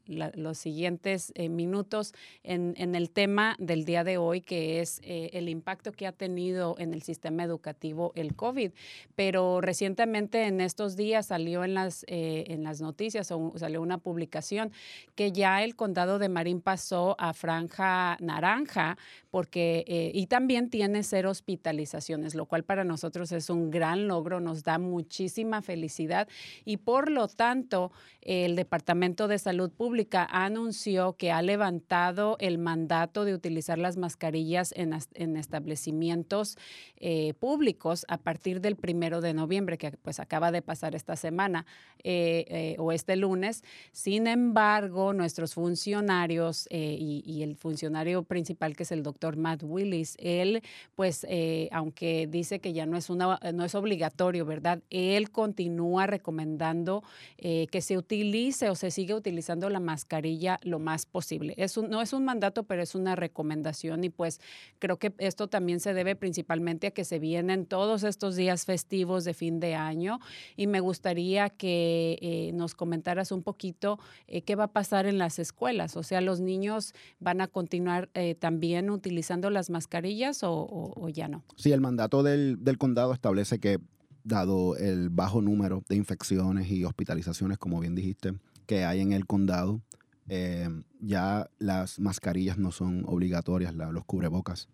los 0.07 0.59
siguientes 0.59 1.33
minutos 1.49 2.13
en, 2.43 2.75
en 2.77 2.95
el 2.95 3.09
tema 3.09 3.57
del 3.59 3.87
día 3.87 4.05
de 4.05 4.19
hoy, 4.19 4.43
que 4.43 4.83
es 4.83 5.01
el 5.03 5.49
impacto 5.49 5.93
que 5.93 6.07
ha 6.07 6.13
tenido 6.13 6.77
en 6.79 6.93
el 6.93 7.01
sistema 7.01 7.43
educativo 7.43 8.13
el 8.17 8.37
COVID. 8.37 8.73
Pero 9.17 9.63
recientemente 9.63 10.45
en 10.45 10.61
estos 10.61 10.95
días 10.95 11.29
salió 11.29 11.65
en 11.65 11.73
las, 11.73 12.05
en 12.07 12.65
las 12.65 12.83
noticias 12.83 13.14
o 13.31 13.53
salió 13.57 13.83
una 13.83 13.99
publicación 13.99 14.73
que 15.15 15.33
ya 15.33 15.63
el 15.63 15.77
condado 15.77 16.19
de 16.19 16.29
Marín 16.29 16.61
pasó 16.61 17.17
a 17.19 17.33
franja 17.33 18.17
naranja 18.21 18.97
porque 19.31 19.85
eh, 19.87 20.11
y 20.15 20.27
también 20.27 20.71
tiene 20.71 21.03
cero 21.03 21.31
hospitalizaciones, 21.31 22.35
lo 22.35 22.47
cual 22.47 22.65
para 22.65 22.85
nosotros 22.85 23.33
es 23.33 23.51
un 23.51 23.71
gran 23.71 24.09
logro, 24.09 24.41
nos 24.41 24.63
da 24.63 24.79
muchísima 24.79 25.63
felicidad. 25.63 26.29
Y 26.65 26.79
por 26.79 27.11
lo 27.11 27.29
tanto 27.29 27.93
el 28.21 28.57
Departamento 28.57 29.29
de 29.29 29.39
Salud 29.39 29.71
Pública 29.71 30.27
anunció 30.31 31.15
que 31.15 31.31
ha 31.31 31.43
levantado 31.43 32.37
el 32.41 32.59
mandato 32.59 33.25
de 33.25 33.35
utilizar 33.35 33.79
las 33.79 33.97
mascarillas 33.97 34.73
en, 34.77 35.37
establecimientos 35.37 36.57
eh, 36.97 37.35
públicos 37.35 38.07
a 38.09 38.19
partir 38.19 38.61
del 38.61 38.77
primero 38.77 39.21
de 39.21 39.35
noviembre, 39.35 39.79
que 39.79 39.93
pues 39.93 40.21
acaba 40.21 40.53
de 40.53 40.63
pasar 40.63 40.95
esta 40.95 41.17
semana 41.17 41.67
eh, 42.03 42.47
eh, 42.49 42.77
o 42.79 42.93
este 42.93 43.04
lunes. 43.17 43.63
Sin 43.93 44.27
embargo, 44.27 45.13
nuestros 45.13 45.55
funcionarios 45.55 46.67
eh, 46.71 46.97
y, 46.99 47.43
el 47.43 47.57
funcionario 47.57 48.23
principal, 48.23 48.75
que 48.75 48.85
es 48.85 48.93
el 48.93 49.03
doctor 49.03 49.37
Matt 49.37 49.63
Willis, 49.63 50.17
él, 50.19 50.63
pues, 50.95 51.27
eh, 51.29 51.69
aunque 51.73 52.27
dice 52.27 52.59
que 52.61 52.73
ya 52.73 52.87
no 52.87 52.97
es, 52.97 53.11
una, 53.11 53.39
no 53.53 53.65
es 53.65 53.75
obligatorio, 53.75 54.47
¿verdad? 54.47 54.83
Él 54.91 55.31
continúa 55.31 56.07
recomendando 56.07 57.03
eh, 57.39 57.67
que 57.71 57.81
se 57.81 57.99
utilice 57.99 58.71
o 58.71 58.75
se 58.75 58.91
siga 58.91 59.15
utilizando 59.15 59.69
la 59.69 59.81
mascarilla 59.81 60.59
lo 60.63 60.79
más 60.79 61.07
posible. 61.07 61.55
Es 61.57 61.77
un- 61.77 61.91
no 61.91 62.01
es 62.03 62.13
un 62.13 62.25
mandato, 62.25 62.65
pero 62.65 62.83
es 62.83 62.95
una 62.95 63.15
recomendación 63.17 64.05
y 64.05 64.11
pues 64.11 64.41
creo 64.79 64.99
que 64.99 65.13
esto 65.19 65.49
también 65.49 65.81
se 65.81 65.93
debe 65.95 66.17
principalmente 66.17 66.87
a 66.89 66.91
que 66.93 67.05
se 67.05 67.19
vienen 67.19 67.67
todos 67.67 68.03
estos 68.05 68.37
días 68.37 68.65
festivos 68.65 69.25
de 69.25 69.35
fin 69.35 69.61
de 69.61 69.75
año 69.75 70.19
y 70.57 70.67
me 70.67 70.81
gustaría 70.81 71.51
que 71.51 72.51
nos 72.55 72.75
comentaras 72.95 73.33
un 73.33 73.43
poquito 73.43 73.99
eh, 74.29 74.43
qué 74.43 74.55
va 74.55 74.65
a 74.65 74.73
pasar 74.73 75.07
en 75.07 75.19
las 75.19 75.41
escuelas. 75.41 75.97
O 75.97 76.05
sea, 76.05 76.21
¿los 76.21 76.39
niños 76.39 76.95
van 77.19 77.41
a 77.41 77.49
continuar 77.49 78.09
eh, 78.15 78.37
también 78.37 78.89
utilizando 78.89 79.51
las 79.51 79.69
mascarillas 79.69 80.43
o, 80.45 81.09
ya 81.13 81.27
no? 81.27 81.43
Sí, 81.57 81.73
el 81.73 81.81
mandato 81.81 82.23
del, 82.23 82.79
condado 82.79 83.13
establece 83.13 83.59
que, 83.59 83.81
dado 84.23 84.77
el 84.77 85.11
bajo 85.11 85.43
número 85.43 85.83
de 85.89 85.97
infecciones 85.97 86.71
y 86.71 86.85
hospitalizaciones, 86.85 87.59
como 87.59 87.81
bien 87.81 87.97
dijiste, 87.97 88.35
que 88.67 88.85
hay 88.85 89.01
en 89.01 89.13
el 89.13 89.27
condado, 89.27 89.81
eh, 90.29 90.69
ya 91.01 91.51
las 91.59 91.99
mascarillas 91.99 92.59
no 92.59 92.71
son 92.71 93.03
obligatorias, 93.07 93.75
los 93.75 94.05
cubrebocas 94.05 94.69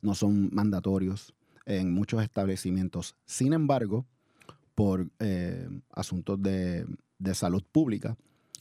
no 0.00 0.14
son 0.14 0.48
mandatorios 0.50 1.34
en 1.66 1.92
muchos 1.92 2.22
establecimientos. 2.22 3.16
Sin 3.26 3.52
embargo, 3.52 4.06
por 4.74 5.08
asuntos 5.90 6.42
de, 6.42 6.86
de 7.18 7.34
salud 7.34 7.64
pública, 7.70 8.16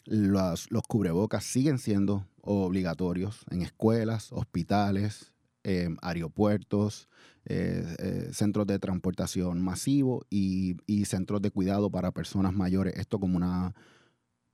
las- 0.06 0.70
los 0.72 0.84
cubrebocas 0.84 1.44
siguen 1.44 1.78
siendo 1.80 2.26
obligatorios 2.42 3.44
en 3.50 3.62
escuelas, 3.62 4.32
hospitales, 4.32 5.34
eh, 5.64 5.90
aeropuertos, 6.02 7.10
eh, 7.46 7.96
eh, 8.00 8.30
centros 8.34 8.68
de 8.68 8.78
transportación 8.78 9.62
masivo 9.62 10.26
y, 10.30 10.78
y 10.86 11.06
centros 11.06 11.42
de 11.42 11.50
cuidado 11.52 11.90
para 11.90 12.12
personas 12.12 12.54
mayores. 12.54 12.94
Esto 12.98 13.20
como 13.20 13.36
una, 13.38 13.74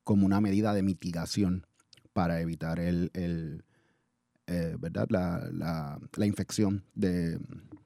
como 0.03 0.25
una 0.25 0.39
medida 0.41 0.73
de 0.73 0.83
mitigación 0.83 1.65
para 2.13 2.39
evitar 2.41 2.79
el, 2.79 3.11
el, 3.13 3.63
eh, 4.47 4.75
¿verdad? 4.79 5.07
La, 5.09 5.49
la- 5.51 5.99
la 6.15 6.25
infección 6.25 6.83
de, 6.95 7.39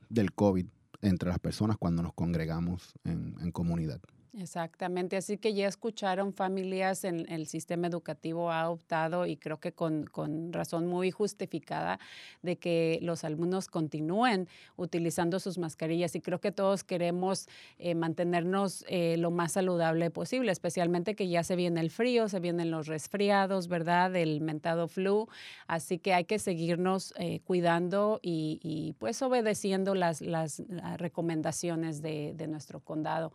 del 0.10 0.34
COVID 0.34 0.68
entre 1.02 1.30
las 1.30 1.40
personas 1.40 1.78
cuando 1.78 2.02
nos 2.04 2.14
congregamos 2.14 2.94
en, 3.04 3.36
en 3.42 3.52
comunidad. 3.52 4.02
Exactamente, 4.38 5.16
así 5.16 5.38
que 5.38 5.54
ya 5.54 5.66
escucharon 5.66 6.34
familias 6.34 7.06
en 7.06 7.26
el 7.32 7.48
sistema 7.48 7.88
educativo 7.88 8.52
ha 8.52 8.70
optado 8.70 9.26
y 9.26 9.38
creo 9.38 9.62
que 9.62 9.72
con, 9.72 10.08
con 10.08 10.52
razón 10.52 10.88
muy 10.88 11.10
justificada 11.10 12.00
de 12.42 12.58
que 12.58 13.00
los 13.02 13.24
alumnos 13.24 13.70
continúen 13.70 14.50
utilizando 14.76 15.40
sus 15.40 15.58
mascarillas 15.58 16.16
y 16.16 16.22
creo 16.22 16.42
que 16.42 16.52
todos 16.52 16.84
queremos 16.84 17.48
eh, 17.80 17.96
mantenernos 17.96 18.84
eh, 18.90 19.16
lo 19.18 19.32
más 19.32 19.54
saludable 19.54 20.12
posible, 20.12 20.52
especialmente 20.52 21.16
que 21.16 21.30
ya 21.30 21.46
se 21.46 21.56
viene 21.56 21.80
el 21.80 21.90
frío, 21.90 22.28
se 22.28 22.42
vienen 22.42 22.72
los 22.72 22.88
resfriados, 22.88 23.70
¿verdad? 23.70 24.14
El 24.18 24.42
mentado 24.42 24.90
flu, 24.90 25.30
así 25.66 25.98
que 25.98 26.14
hay 26.14 26.26
que 26.26 26.40
seguirnos 26.40 27.14
eh, 27.18 27.40
cuidando 27.46 28.20
y, 28.22 28.60
y, 28.62 28.94
pues 29.00 29.22
obedeciendo 29.22 29.96
las, 29.96 30.20
las, 30.20 30.62
recomendaciones 30.98 32.02
de, 32.02 32.34
de 32.36 32.48
nuestro 32.48 32.80
condado. 32.80 33.32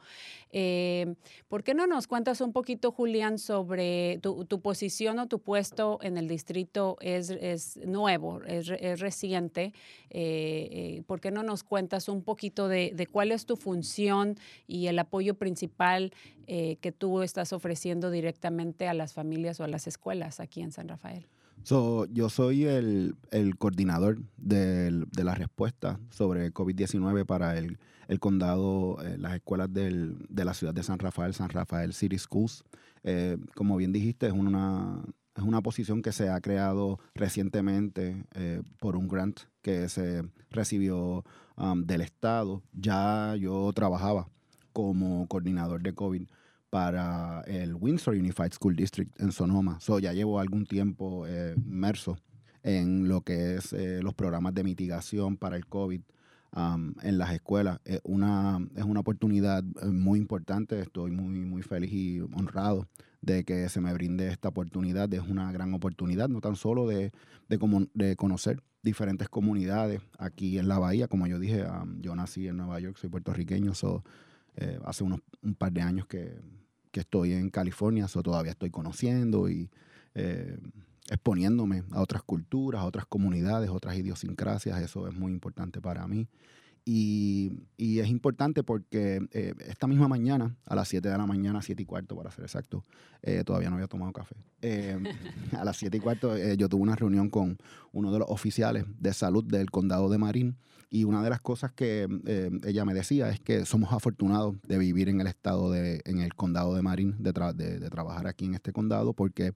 Eh, 0.52 0.89
¿Por 1.48 1.62
qué 1.64 1.74
no 1.74 1.86
nos 1.86 2.06
cuentas 2.06 2.40
un 2.40 2.52
poquito, 2.52 2.92
Julián, 2.92 3.38
sobre 3.38 4.18
tu, 4.18 4.60
posición 4.60 5.18
o 5.18 5.26
tu 5.26 5.40
puesto 5.40 5.98
en 6.02 6.16
el 6.16 6.28
distrito 6.28 6.96
es, 7.00 7.76
nuevo, 7.84 8.40
es, 8.44 8.68
reciente? 9.00 9.72
Eh, 10.10 10.68
eh, 10.70 11.02
¿Por 11.06 11.20
qué 11.20 11.30
no 11.30 11.42
nos 11.42 11.62
cuentas 11.62 12.08
un 12.08 12.22
poquito 12.22 12.68
de, 12.68 13.08
cuál 13.10 13.32
es 13.32 13.46
tu 13.46 13.56
función 13.56 14.36
y 14.66 14.86
el 14.86 14.98
apoyo 14.98 15.34
principal 15.34 16.12
eh, 16.46 16.76
que 16.80 16.92
tú 16.92 17.22
estás 17.22 17.52
ofreciendo 17.52 18.10
directamente 18.10 18.88
a 18.88 18.94
las 18.94 19.12
familias 19.12 19.60
o 19.60 19.64
a 19.64 19.68
las 19.68 19.86
escuelas 19.86 20.40
aquí 20.40 20.62
en 20.62 20.72
San 20.72 20.88
Rafael? 20.88 21.26
So, 21.62 22.06
yo 22.06 22.28
soy 22.30 22.64
el, 22.64 23.16
el 23.30 23.56
coordinador 23.56 24.18
del, 24.36 25.06
de 25.10 25.24
la 25.24 25.34
respuesta 25.34 26.00
sobre 26.10 26.52
COVID-19 26.52 27.26
para 27.26 27.58
el, 27.58 27.78
el 28.08 28.18
condado, 28.18 28.98
eh, 29.02 29.16
las 29.18 29.34
escuelas 29.34 29.72
del, 29.72 30.16
de 30.28 30.44
la 30.44 30.54
ciudad 30.54 30.74
de 30.74 30.82
San 30.82 30.98
Rafael, 30.98 31.34
San 31.34 31.50
Rafael 31.50 31.92
City 31.92 32.18
Schools. 32.18 32.64
Eh, 33.04 33.36
como 33.54 33.76
bien 33.76 33.92
dijiste, 33.92 34.26
es 34.26 34.32
una, 34.32 35.02
es 35.36 35.42
una 35.42 35.60
posición 35.60 36.02
que 36.02 36.12
se 36.12 36.28
ha 36.28 36.40
creado 36.40 36.98
recientemente 37.14 38.24
eh, 38.34 38.62
por 38.78 38.96
un 38.96 39.08
grant 39.08 39.40
que 39.62 39.88
se 39.88 40.22
recibió 40.50 41.24
um, 41.56 41.84
del 41.84 42.00
Estado. 42.00 42.62
Ya 42.72 43.36
yo 43.36 43.70
trabajaba 43.74 44.28
como 44.72 45.26
coordinador 45.28 45.82
de 45.82 45.94
COVID 45.94 46.22
para 46.70 47.42
el 47.42 47.74
Windsor 47.74 48.14
Unified 48.14 48.52
School 48.52 48.76
District 48.76 49.20
en 49.20 49.32
Sonoma. 49.32 49.78
So, 49.80 49.98
ya 49.98 50.12
llevo 50.12 50.38
algún 50.38 50.64
tiempo 50.64 51.26
eh, 51.26 51.54
inmerso 51.56 52.16
en 52.62 53.08
lo 53.08 53.22
que 53.22 53.56
es 53.56 53.72
eh, 53.72 54.00
los 54.02 54.14
programas 54.14 54.54
de 54.54 54.62
mitigación 54.62 55.36
para 55.36 55.56
el 55.56 55.66
COVID 55.66 56.00
um, 56.56 56.94
en 57.02 57.18
las 57.18 57.32
escuelas. 57.32 57.80
Es 57.84 58.00
una, 58.04 58.64
es 58.76 58.84
una 58.84 59.00
oportunidad 59.00 59.64
eh, 59.82 59.86
muy 59.86 60.18
importante. 60.18 60.80
Estoy 60.80 61.10
muy, 61.10 61.44
muy 61.44 61.62
feliz 61.62 61.92
y 61.92 62.20
honrado 62.20 62.86
de 63.20 63.44
que 63.44 63.68
se 63.68 63.80
me 63.80 63.92
brinde 63.92 64.28
esta 64.28 64.48
oportunidad. 64.48 65.12
Es 65.12 65.26
una 65.28 65.50
gran 65.52 65.74
oportunidad, 65.74 66.28
no 66.28 66.40
tan 66.40 66.54
solo 66.54 66.86
de, 66.86 67.12
de, 67.48 67.88
de 67.94 68.16
conocer 68.16 68.62
diferentes 68.82 69.28
comunidades 69.28 70.00
aquí 70.18 70.58
en 70.58 70.68
la 70.68 70.78
bahía. 70.78 71.08
Como 71.08 71.26
yo 71.26 71.38
dije, 71.38 71.64
um, 71.64 72.00
yo 72.00 72.14
nací 72.14 72.46
en 72.46 72.58
Nueva 72.58 72.78
York, 72.78 72.96
soy 72.96 73.10
puertorriqueño, 73.10 73.74
so, 73.74 74.04
eh, 74.56 74.78
hace 74.84 75.04
unos, 75.04 75.20
un 75.42 75.54
par 75.54 75.72
de 75.72 75.80
años 75.80 76.06
que, 76.06 76.38
que 76.90 77.00
estoy 77.00 77.32
en 77.32 77.50
California, 77.50 78.08
so 78.08 78.22
todavía 78.22 78.52
estoy 78.52 78.70
conociendo 78.70 79.48
y 79.48 79.70
eh, 80.14 80.58
exponiéndome 81.08 81.84
a 81.92 82.00
otras 82.00 82.22
culturas, 82.22 82.82
a 82.82 82.84
otras 82.84 83.06
comunidades, 83.06 83.70
otras 83.70 83.96
idiosincrasias. 83.96 84.80
Eso 84.82 85.08
es 85.08 85.14
muy 85.14 85.32
importante 85.32 85.80
para 85.80 86.06
mí. 86.06 86.28
Y, 86.84 87.52
y 87.76 88.00
es 88.00 88.08
importante 88.08 88.62
porque 88.62 89.20
eh, 89.32 89.54
esta 89.60 89.86
misma 89.86 90.08
mañana, 90.08 90.56
a 90.64 90.74
las 90.74 90.88
7 90.88 91.08
de 91.08 91.18
la 91.18 91.26
mañana, 91.26 91.62
7 91.62 91.82
y 91.82 91.86
cuarto 91.86 92.16
para 92.16 92.30
ser 92.30 92.44
exacto, 92.44 92.84
todavía 93.44 93.68
no 93.68 93.76
había 93.76 93.86
tomado 93.86 94.12
café. 94.12 94.34
A 95.56 95.64
las 95.64 95.76
7 95.76 95.96
y 95.96 96.00
cuarto 96.00 96.36
yo 96.54 96.68
tuve 96.68 96.82
una 96.82 96.96
reunión 96.96 97.28
con 97.28 97.58
uno 97.92 98.10
de 98.12 98.18
los 98.18 98.28
oficiales 98.30 98.86
de 98.98 99.12
salud 99.12 99.44
del 99.44 99.70
condado 99.70 100.08
de 100.08 100.18
Marín 100.18 100.56
y 100.90 101.04
una 101.04 101.22
de 101.22 101.30
las 101.30 101.40
cosas 101.40 101.72
que 101.72 102.08
ella 102.64 102.84
me 102.84 102.94
decía 102.94 103.30
es 103.30 103.40
que 103.40 103.64
somos 103.64 103.92
afortunados 103.92 104.56
de 104.66 104.78
vivir 104.78 105.08
en 105.08 105.20
el 105.20 105.26
estado 105.26 105.70
de, 105.70 106.02
en 106.04 106.20
el 106.20 106.34
condado 106.34 106.74
de 106.74 106.82
Marín, 106.82 107.16
de, 107.18 107.32
trabajar 107.32 108.26
aquí 108.26 108.46
en 108.46 108.54
este 108.54 108.72
condado, 108.72 109.12
porque 109.12 109.52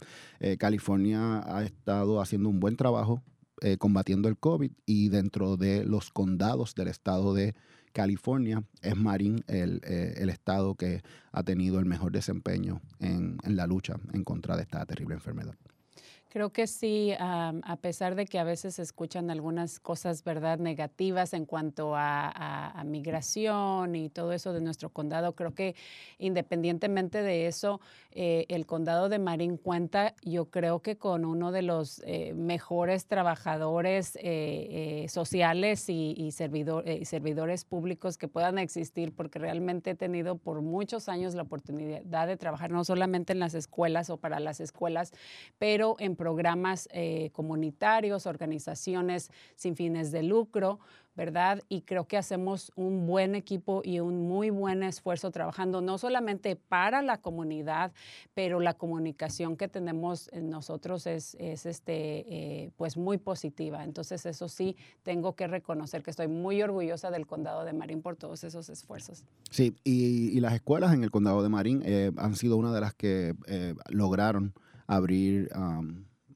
California 0.58 1.42
ha 1.44 1.64
estado 1.64 2.20
haciendo 2.20 2.48
un 2.48 2.60
buen 2.60 2.76
trabajo 2.76 3.22
eh, 3.60 3.78
combatiendo 3.78 4.28
el 4.28 4.36
COVID 4.36 4.72
y 4.84 5.08
dentro 5.10 5.56
de 5.56 5.84
los 5.84 6.10
condados 6.10 6.74
del 6.74 6.88
estado 6.88 7.32
de 7.32 7.54
California 7.92 8.64
es 8.82 8.96
Marín 8.96 9.44
el, 9.46 9.80
eh, 9.84 10.26
estado 10.28 10.74
que 10.74 11.02
ha 11.30 11.42
tenido 11.44 11.78
el 11.78 11.86
mejor 11.86 12.10
desempeño 12.12 12.82
en 12.98 13.38
la 13.46 13.66
lucha 13.66 13.94
en 14.12 14.24
contra 14.24 14.56
de 14.56 14.62
esta 14.62 14.84
terrible 14.84 15.14
enfermedad. 15.14 15.54
Creo 16.34 16.50
que 16.50 16.66
sí, 16.66 17.12
a 17.16 17.78
pesar 17.80 18.16
de 18.16 18.26
que 18.26 18.40
a 18.40 18.42
veces 18.42 18.74
se 18.74 18.82
escuchan 18.82 19.30
algunas 19.30 19.78
cosas, 19.78 20.24
¿verdad?, 20.24 20.58
negativas 20.58 21.32
en 21.32 21.46
cuanto 21.46 21.92
a, 21.94 22.82
migración 22.84 23.94
y 23.94 24.08
todo 24.08 24.32
eso 24.32 24.52
de 24.52 24.60
nuestro 24.60 24.90
condado, 24.90 25.36
creo 25.36 25.54
que 25.54 25.76
independientemente 26.18 27.22
de 27.22 27.46
eso, 27.46 27.80
eh, 28.10 28.46
el 28.48 28.66
condado 28.66 29.08
de 29.08 29.20
Marín 29.20 29.56
cuenta, 29.56 30.16
yo 30.22 30.46
creo 30.46 30.80
que 30.80 30.96
con 30.96 31.24
uno 31.24 31.52
de 31.52 31.62
los 31.62 32.02
eh, 32.04 32.34
mejores 32.34 33.06
trabajadores 33.06 34.18
eh, 34.20 35.06
sociales 35.08 35.88
y, 35.88 36.32
servidores 36.32 37.64
públicos 37.64 38.18
que 38.18 38.26
puedan 38.26 38.58
existir, 38.58 39.14
porque 39.14 39.38
realmente 39.38 39.90
he 39.90 39.94
tenido 39.94 40.36
por 40.36 40.62
muchos 40.62 41.08
años 41.08 41.36
la 41.36 41.42
oportunidad 41.42 42.26
de 42.26 42.36
trabajar 42.36 42.72
no 42.72 42.82
solamente 42.82 43.32
en 43.32 43.38
las 43.38 43.54
escuelas 43.54 44.10
o 44.10 44.16
para 44.16 44.40
las 44.40 44.58
escuelas, 44.58 45.12
pero 45.58 45.94
programas 46.24 46.88
eh, 46.90 47.28
comunitarios, 47.34 48.24
organizaciones 48.24 49.30
sin 49.56 49.76
fines 49.76 50.10
de 50.10 50.22
lucro, 50.22 50.78
¿verdad? 51.14 51.62
Y 51.68 51.82
creo 51.82 52.06
que 52.06 52.16
hacemos 52.16 52.72
un 52.76 53.06
buen 53.06 53.34
equipo 53.34 53.82
y 53.84 54.00
un 54.00 54.26
muy 54.26 54.48
buen 54.48 54.82
esfuerzo 54.82 55.30
trabajando, 55.30 55.82
no 55.82 55.98
solamente 55.98 56.56
para 56.56 57.02
la 57.02 57.18
comunidad, 57.18 57.92
pero 58.32 58.58
la 58.58 58.72
comunicación 58.72 59.58
que 59.58 59.68
tenemos 59.68 60.30
nosotros 60.32 61.06
es, 61.06 61.36
es 61.38 61.66
este, 61.66 61.92
eh, 62.64 62.70
pues 62.78 62.96
muy 62.96 63.18
positiva. 63.18 63.84
Entonces, 63.84 64.24
eso 64.24 64.48
sí, 64.48 64.78
tengo 65.02 65.36
que 65.36 65.46
reconocer 65.46 66.02
que 66.02 66.10
estoy 66.10 66.28
muy 66.28 66.62
orgullosa 66.62 67.10
del 67.10 67.26
condado 67.26 67.66
de 67.66 67.74
Marín 67.74 68.00
por 68.00 68.16
todos 68.16 68.44
esos 68.44 68.70
esfuerzos. 68.70 69.24
Sí, 69.50 69.76
y, 69.84 70.40
las 70.40 70.54
escuelas 70.54 70.94
en 70.94 71.04
el 71.04 71.10
condado 71.10 71.42
de 71.42 71.50
Marín 71.50 71.82
eh, 71.84 72.12
han 72.16 72.34
sido 72.34 72.56
una 72.56 72.72
de 72.72 72.80
las 72.80 72.94
que 72.94 73.34
lograron 73.90 74.54
abrir 74.86 75.50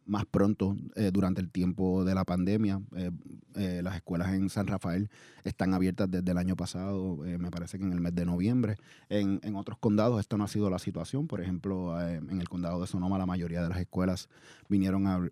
más 0.08 0.24
pronto 0.24 0.76
eh, 0.96 1.10
durante 1.12 1.40
el 1.40 1.50
tiempo 1.50 2.04
de 2.04 2.14
la 2.14 2.24
pandemia. 2.24 2.80
Eh, 2.96 3.10
eh, 3.54 3.80
las 3.82 3.96
escuelas 3.96 4.32
en 4.32 4.48
San 4.48 4.66
Rafael 4.66 5.10
están 5.44 5.74
abiertas 5.74 6.10
desde 6.10 6.30
el 6.30 6.38
año 6.38 6.56
pasado, 6.56 7.18
me 7.18 7.50
parece 7.50 7.78
que 7.78 7.84
en 7.84 7.92
el 7.92 8.00
mes 8.00 8.14
de 8.14 8.24
noviembre. 8.24 8.76
En, 9.08 9.40
en, 9.42 9.56
otros 9.56 9.78
condados 9.78 10.20
esto 10.20 10.36
no 10.36 10.44
ha 10.44 10.48
sido 10.48 10.70
la 10.70 10.78
situación. 10.78 11.28
Por 11.28 11.40
ejemplo, 11.40 12.00
en 12.00 12.40
el 12.40 12.48
condado 12.48 12.80
de 12.80 12.86
Sonoma 12.86 13.18
la 13.18 13.26
mayoría 13.26 13.62
de 13.62 13.68
las 13.68 13.78
escuelas 13.78 14.28
vinieron 14.68 15.06
a, 15.06 15.28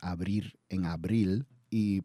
abrir 0.00 0.58
en 0.70 0.86
abril 0.86 1.46
y 1.70 2.02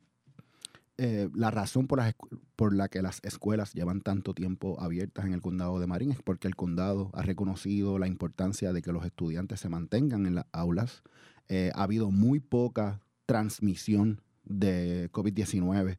la 0.97 1.49
razón 1.49 1.87
por 1.87 1.99
la, 1.99 2.13
por 2.57 2.75
la 2.75 2.89
que 2.89 3.01
las 3.01 3.19
escuelas 3.23 3.73
llevan 3.73 4.01
tanto 4.01 4.33
tiempo 4.33 4.81
abiertas 4.81 5.25
en 5.25 5.33
el 5.33 5.41
condado 5.41 5.79
de 5.79 5.87
Marín 5.87 6.11
es 6.11 6.21
porque 6.21 6.49
el 6.49 6.57
condado 6.57 7.09
ha 7.13 7.21
reconocido 7.21 7.99
la 7.99 8.07
importancia 8.07 8.73
de 8.73 8.81
que 8.81 8.91
los 8.91 9.05
estudiantes 9.05 9.61
se 9.61 9.69
mantengan 9.69 10.25
en 10.25 10.35
las 10.35 10.45
aulas 10.51 11.03
eh, 11.49 11.71
ha 11.75 11.83
habido 11.83 12.11
muy 12.11 12.39
poca 12.39 13.01
transmisión 13.25 14.21
de 14.43 15.09
COVID-19 15.11 15.97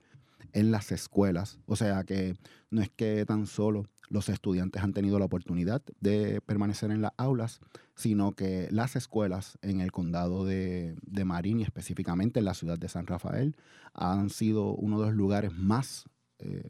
en 0.53 0.71
las 0.71 0.93
escuelas. 0.93 1.59
O 1.67 1.77
sea 1.77 2.05
que 2.05 2.35
no 2.71 2.83
es 2.83 2.91
que 2.91 3.25
tan 3.27 3.47
solo 3.47 3.87
los 4.09 4.29
estudiantes 4.29 4.83
han 4.83 4.93
tenido 4.93 5.19
la 5.19 5.27
oportunidad 5.27 5.83
de 6.01 6.41
permanecer 6.41 6.91
en 6.91 7.03
las 7.03 7.13
aulas, 7.17 7.61
sino 7.95 8.33
que 8.33 8.69
las 8.71 8.97
escuelas 8.97 9.59
en 9.63 9.81
el 9.81 9.93
condado 9.93 10.45
de, 10.45 10.97
Marín 11.25 11.61
y 11.61 11.65
específicamente 11.65 12.39
en 12.39 12.47
la 12.47 12.55
ciudad 12.55 12.79
de 12.79 12.89
San 12.89 13.07
Rafael 13.07 13.57
han 13.93 14.31
sido 14.31 14.75
uno 14.75 15.01
de 15.01 15.07
los 15.07 15.15
lugares 15.15 15.53
más 15.53 16.09
eh, 16.39 16.63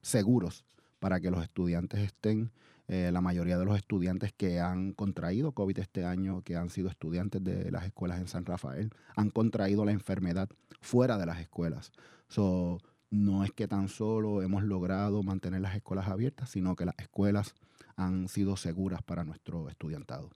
seguros 0.00 0.64
para 1.00 1.20
que 1.20 1.30
los 1.30 1.42
estudiantes 1.42 2.00
estén 2.00 2.52
eh, 2.88 3.10
la 3.12 3.20
mayoría 3.20 3.58
de 3.58 3.64
los 3.64 3.76
estudiantes 3.76 4.32
que 4.32 4.60
han 4.60 4.92
contraído 4.92 5.52
COVID 5.52 5.78
este 5.78 6.04
año, 6.04 6.42
que 6.42 6.56
han 6.56 6.70
sido 6.70 6.88
estudiantes 6.88 7.42
de 7.42 7.70
las 7.70 7.84
escuelas 7.84 8.20
en 8.20 8.28
San 8.28 8.44
Rafael, 8.44 8.90
han 9.16 9.30
contraído 9.30 9.84
la 9.84 9.92
enfermedad 9.92 10.48
fuera 10.80 11.18
de 11.18 11.26
las 11.26 11.40
escuelas. 11.40 11.92
So, 12.28 12.78
no 13.10 13.44
es 13.44 13.52
que 13.52 13.68
tan 13.68 13.88
solo 13.88 14.42
hemos 14.42 14.62
logrado 14.62 15.22
mantener 15.22 15.60
las 15.60 15.74
escuelas 15.74 16.08
abiertas, 16.08 16.50
sino 16.50 16.76
que 16.76 16.84
las 16.84 16.94
escuelas 16.98 17.54
han 17.96 18.28
sido 18.28 18.56
seguras 18.56 19.02
para 19.02 19.24
nuestro 19.24 19.68
estudiantado. 19.68 20.30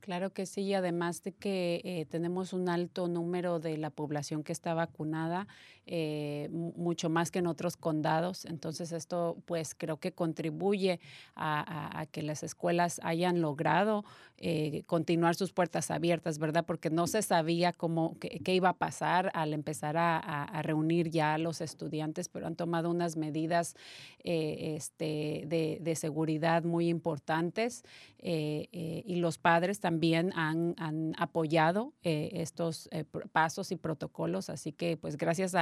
Claro 0.00 0.32
que 0.32 0.46
sí, 0.46 0.72
además 0.74 1.22
de 1.22 1.32
que 1.32 1.80
eh, 1.84 2.06
tenemos 2.06 2.52
un 2.52 2.68
alto 2.68 3.08
número 3.08 3.58
de 3.58 3.76
la 3.76 3.90
población 3.90 4.44
que 4.44 4.52
está 4.52 4.72
vacunada, 4.72 5.48
eh, 5.86 6.48
mucho 6.52 7.08
más 7.10 7.30
que 7.30 7.40
en 7.40 7.46
otros 7.46 7.76
condados, 7.76 8.44
entonces 8.44 8.92
esto 8.92 9.38
pues 9.44 9.74
creo 9.74 9.96
que 9.96 10.12
contribuye 10.12 11.00
a, 11.34 12.06
que 12.12 12.22
las 12.22 12.42
escuelas 12.42 13.00
hayan 13.02 13.40
logrado 13.40 14.04
eh, 14.36 14.82
continuar 14.86 15.34
sus 15.34 15.52
puertas 15.52 15.90
abiertas, 15.90 16.38
¿verdad? 16.38 16.64
Porque 16.66 16.90
no 16.90 17.06
se 17.06 17.22
sabía 17.22 17.72
cómo, 17.72 18.18
qué, 18.20 18.54
iba 18.54 18.68
a 18.68 18.76
pasar 18.76 19.30
al 19.34 19.52
empezar 19.52 19.96
a, 19.96 20.62
reunir 20.62 21.10
ya 21.10 21.34
a 21.34 21.38
los 21.38 21.60
estudiantes, 21.60 22.28
pero 22.28 22.46
han 22.46 22.54
tomado 22.54 22.90
unas 22.90 23.16
medidas 23.16 23.74
este, 24.22 25.44
de, 25.46 25.78
de, 25.80 25.94
seguridad 25.96 26.64
muy 26.64 26.88
importantes 26.88 27.82
y 28.20 29.16
los 29.16 29.38
padres 29.38 29.80
también 29.80 29.87
también 29.88 30.34
han, 30.34 31.14
apoyado 31.16 31.94
eh, 32.02 32.28
estos 32.34 32.90
eh, 32.92 33.04
pasos 33.32 33.72
y 33.72 33.76
protocolos. 33.76 34.50
Así 34.50 34.70
que, 34.70 34.98
pues, 34.98 35.16
gracias 35.16 35.54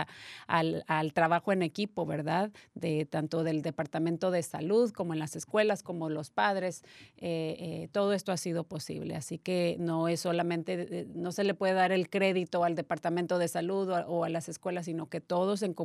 al, 0.48 1.12
trabajo 1.14 1.52
en 1.52 1.62
equipo, 1.62 2.06
¿verdad? 2.06 2.50
De 2.74 3.06
tanto 3.06 3.44
del 3.44 3.62
Departamento 3.62 4.32
de 4.32 4.42
Salud 4.42 4.90
como 4.90 5.12
en 5.12 5.20
las 5.20 5.36
escuelas, 5.36 5.84
como 5.84 6.10
los 6.10 6.30
padres, 6.30 6.82
eh, 7.18 7.88
todo 7.92 8.14
esto 8.14 8.32
ha 8.32 8.36
sido 8.36 8.64
posible. 8.64 9.14
Así 9.14 9.38
que 9.38 9.76
no 9.78 10.08
es 10.08 10.18
solamente, 10.18 11.06
no 11.14 11.30
se 11.30 11.44
le 11.44 11.54
puede 11.54 11.74
dar 11.74 11.92
el 11.92 12.10
crédito 12.10 12.64
al 12.64 12.74
Departamento 12.74 13.38
de 13.38 13.46
Salud 13.46 13.88
o, 14.08 14.24
a 14.24 14.28
las 14.28 14.48
escuelas, 14.48 14.86
sino 14.86 15.08
que 15.08 15.20
todos 15.20 15.62
en, 15.62 15.76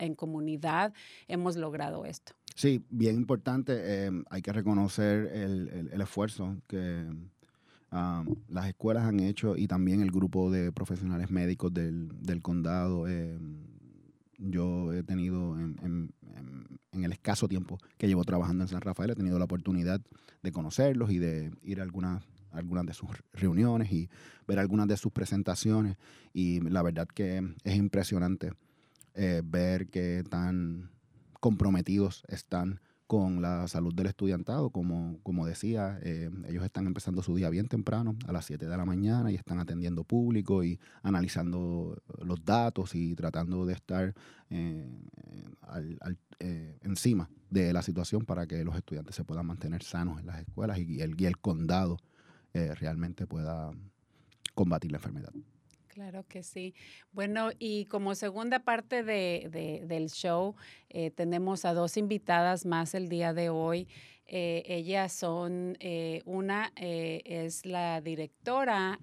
en 0.00 0.14
comunidad 0.16 0.92
hemos 1.28 1.56
logrado 1.56 2.06
esto. 2.06 2.32
Sí, 2.56 2.84
bien 2.90 3.14
importante. 3.14 4.10
hay 4.30 4.42
que 4.42 4.52
reconocer 4.52 5.30
el 5.32 6.00
esfuerzo 6.00 6.56
que 6.66 7.06
las 7.90 8.66
escuelas 8.66 9.04
han 9.04 9.20
hecho 9.20 9.56
y 9.56 9.66
también 9.66 10.02
el 10.02 10.10
grupo 10.10 10.50
de 10.50 10.72
profesionales 10.72 11.30
médicos 11.30 11.72
del, 11.72 12.08
del 12.20 12.42
condado. 12.42 13.08
Eh, 13.08 13.38
yo 14.38 14.92
he 14.92 15.02
tenido 15.02 15.58
en, 15.58 15.76
en, 15.82 16.12
en, 16.92 17.04
el 17.04 17.12
escaso 17.12 17.48
tiempo 17.48 17.78
que 17.96 18.06
llevo 18.06 18.24
trabajando 18.24 18.64
en 18.64 18.68
San 18.68 18.80
Rafael, 18.80 19.10
he 19.10 19.14
tenido 19.14 19.38
la 19.38 19.46
oportunidad 19.46 20.00
de 20.42 20.52
conocerlos 20.52 21.10
y 21.10 21.18
de 21.18 21.50
ir 21.62 21.80
a 21.80 21.82
algunas, 21.82 22.24
algunas 22.52 22.86
de 22.86 22.94
sus 22.94 23.08
reuniones 23.32 23.90
y 23.92 24.08
ver 24.46 24.58
algunas 24.58 24.86
de 24.86 24.96
sus 24.96 25.12
presentaciones. 25.12 25.96
Y 26.32 26.60
la 26.60 26.82
verdad 26.82 27.08
que 27.08 27.54
es 27.64 27.76
impresionante 27.76 28.52
eh, 29.14 29.42
ver 29.44 29.88
que 29.88 30.22
tan 30.28 30.90
comprometidos 31.40 32.24
están 32.28 32.80
con 33.08 33.40
la 33.40 33.66
salud 33.68 33.94
del 33.94 34.06
estudiantado. 34.06 34.68
Como, 34.70 35.18
como 35.22 35.46
decía, 35.46 35.98
eh, 36.02 36.30
ellos 36.46 36.62
están 36.62 36.86
empezando 36.86 37.22
su 37.22 37.34
día 37.34 37.48
bien 37.48 37.66
temprano, 37.66 38.14
a 38.26 38.32
las 38.32 38.44
7 38.44 38.68
de 38.68 38.76
la 38.76 38.84
mañana, 38.84 39.32
y 39.32 39.34
están 39.34 39.58
atendiendo 39.58 40.04
público 40.04 40.62
y 40.62 40.78
analizando 41.02 42.00
los 42.22 42.44
datos 42.44 42.94
y 42.94 43.16
tratando 43.16 43.64
de 43.64 43.72
estar 43.72 44.14
eh, 44.50 44.86
eh, 46.38 46.78
encima 46.82 47.30
de 47.48 47.72
la 47.72 47.80
situación 47.80 48.26
para 48.26 48.46
que 48.46 48.62
los 48.62 48.76
estudiantes 48.76 49.16
se 49.16 49.24
puedan 49.24 49.46
mantener 49.46 49.82
sanos 49.82 50.20
en 50.20 50.26
las 50.26 50.40
escuelas 50.40 50.78
y 50.78 51.00
el, 51.00 51.18
y 51.18 51.24
el 51.24 51.38
condado 51.38 51.96
realmente 52.52 53.24
pueda 53.24 53.70
combatir 54.54 54.90
la 54.90 54.98
enfermedad. 54.98 55.32
Claro 55.98 56.24
que 56.28 56.44
sí. 56.44 56.76
Bueno, 57.10 57.50
y 57.58 57.86
como 57.86 58.14
segunda 58.14 58.60
parte 58.60 59.02
de, 59.02 59.48
de, 59.50 59.84
del 59.84 60.10
show, 60.10 60.54
eh, 60.90 61.10
tenemos 61.10 61.64
a 61.64 61.74
dos 61.74 61.96
invitadas 61.96 62.64
más 62.66 62.94
el 62.94 63.08
día 63.08 63.32
de 63.32 63.50
hoy. 63.50 63.88
Eh, 64.28 64.62
ellas 64.68 65.12
son, 65.12 65.76
eh, 65.80 66.22
una 66.24 66.70
es 66.76 67.66
la 67.66 68.00
directora, 68.00 69.00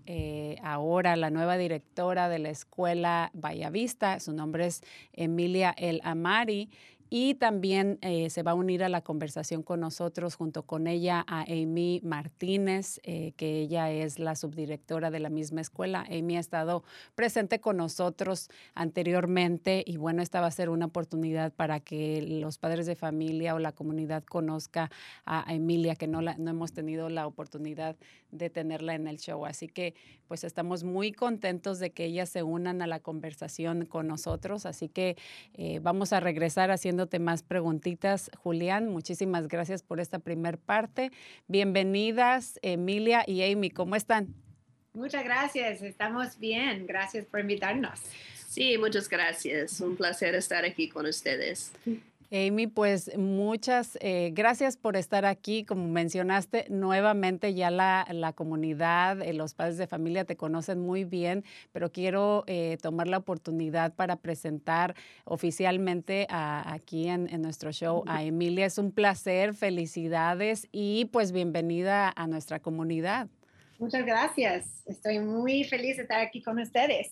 ahora 0.64 1.18
la 1.18 1.32
nueva 1.32 1.58
directora 1.58 2.30
de 2.30 2.40
la 2.40 2.50
escuela 2.50 3.30
Vallavista, 3.34 4.22
su 4.22 4.32
nombre 4.32 4.68
es 4.68 4.82
Emilia 5.12 5.76
El 5.78 6.00
Amari. 6.02 6.70
Y 7.10 7.36
también 7.36 8.00
eh, 8.02 8.30
se 8.30 8.42
va 8.42 8.52
a 8.52 8.56
unir 8.56 8.84
a 8.84 8.90
la 8.90 9.02
conversación 9.02 9.62
con 9.62 9.80
nosotros, 9.80 10.36
junto 10.36 10.64
con 10.64 10.88
ella, 10.88 11.24
a 11.28 11.42
Amy 11.42 12.02
Martínez, 12.04 13.00
eh, 13.04 13.34
que 13.38 13.60
ella 13.60 13.92
es 13.92 14.18
la 14.18 14.36
subdirectora 14.36 15.12
de 15.12 15.20
la 15.20 15.30
misma 15.30 15.62
escuela. 15.62 16.06
Amy 16.10 16.38
ha 16.38 16.40
estado 16.40 16.84
presente 17.14 17.60
con 17.60 17.78
nosotros 17.78 18.50
anteriormente 18.74 19.84
y 19.86 19.98
bueno, 19.98 20.22
esta 20.22 20.42
va 20.42 20.48
a 20.48 20.52
ser 20.52 20.70
una 20.70 20.88
oportunidad 20.88 21.54
para 21.54 21.80
que 21.80 22.22
los 22.22 22.58
padres 22.58 22.86
de 22.86 22.96
familia 22.96 23.56
o 23.56 23.60
la 23.60 23.72
comunidad 23.72 24.24
conozca 24.24 24.90
a, 25.26 25.46
Emilia, 25.54 25.96
que 25.96 26.08
no, 26.08 26.22
la, 26.22 26.36
no 26.38 26.52
hemos 26.52 26.74
tenido 26.74 27.10
la 27.10 27.28
oportunidad 27.28 27.96
de 28.38 28.50
tenerla 28.50 28.96
en 28.96 29.08
el 29.08 29.18
show. 29.18 29.46
Así 29.46 29.68
que 29.68 29.94
pues 30.28 30.44
estamos 30.44 30.84
muy 30.84 31.12
contentos 31.12 31.80
de 31.80 31.92
que 31.92 32.06
ellas 32.06 32.30
se 32.30 32.44
unan 32.44 32.82
a 32.82 32.88
la 32.88 33.00
conversación 33.00 33.86
con 33.86 34.08
nosotros. 34.08 34.66
Así 34.66 34.90
que 34.90 35.18
eh, 35.54 35.80
vamos 35.82 36.14
a 36.14 36.20
regresar 36.20 36.72
haciéndote 36.72 37.20
más 37.20 37.44
preguntitas. 37.44 38.32
Julián, 38.38 38.90
muchísimas 38.90 39.48
gracias 39.48 39.84
por 39.84 40.00
esta 40.00 40.20
primer 40.20 40.58
parte. 40.58 41.12
Bienvenidas, 41.48 42.60
Emilia 42.62 43.24
y 43.28 43.44
Amy, 43.44 43.70
¿cómo 43.70 43.96
están? 43.96 44.34
Muchas 44.94 45.24
gracias, 45.26 45.82
estamos 45.82 46.40
bien. 46.40 46.88
Gracias 46.88 47.26
por 47.26 47.42
invitarnos. 47.42 48.00
Sí, 48.48 48.78
muchas 48.78 49.10
gracias. 49.10 49.82
Un 49.82 49.98
placer 49.98 50.34
estar 50.36 50.64
aquí 50.64 50.88
con 50.88 51.06
ustedes. 51.06 51.74
Amy, 52.32 52.68
pues 52.68 53.16
muchas 53.18 53.98
eh, 54.02 54.32
gracias 54.34 54.78
por 54.78 54.98
estar 54.98 55.26
aquí. 55.26 55.64
Como 55.64 55.88
mencionaste, 55.88 56.66
nuevamente 56.70 57.54
ya 57.54 57.70
la, 57.70 58.06
la 58.10 58.34
comunidad, 58.34 59.22
eh, 59.22 59.34
los 59.34 59.54
padres 59.54 59.78
de 59.78 59.86
familia 59.86 60.26
te 60.26 60.36
conocen 60.36 60.80
muy 60.80 61.04
bien, 61.04 61.44
pero 61.72 61.92
quiero 61.92 62.44
eh, 62.48 62.78
tomar 62.82 63.08
la 63.08 63.18
oportunidad 63.18 63.94
para 63.94 64.16
presentar 64.16 64.96
oficialmente 65.24 66.26
a, 66.30 66.74
aquí 66.74 67.08
en, 67.08 67.30
en, 67.32 67.44
nuestro 67.44 67.72
show 67.72 68.04
a 68.08 68.24
Emilia. 68.24 68.66
Es 68.66 68.80
un 68.80 68.92
placer, 68.92 69.54
felicidades 69.54 70.68
y 70.72 71.06
pues 71.06 71.32
bienvenida 71.32 72.12
a 72.16 72.26
nuestra 72.26 72.60
comunidad. 72.60 73.28
Muchas 73.78 74.06
gracias. 74.06 74.84
Estoy 74.88 75.20
muy 75.20 75.64
feliz 75.64 75.98
de 75.98 76.04
estar 76.04 76.22
aquí 76.22 76.42
con 76.42 76.58
ustedes. 76.60 77.12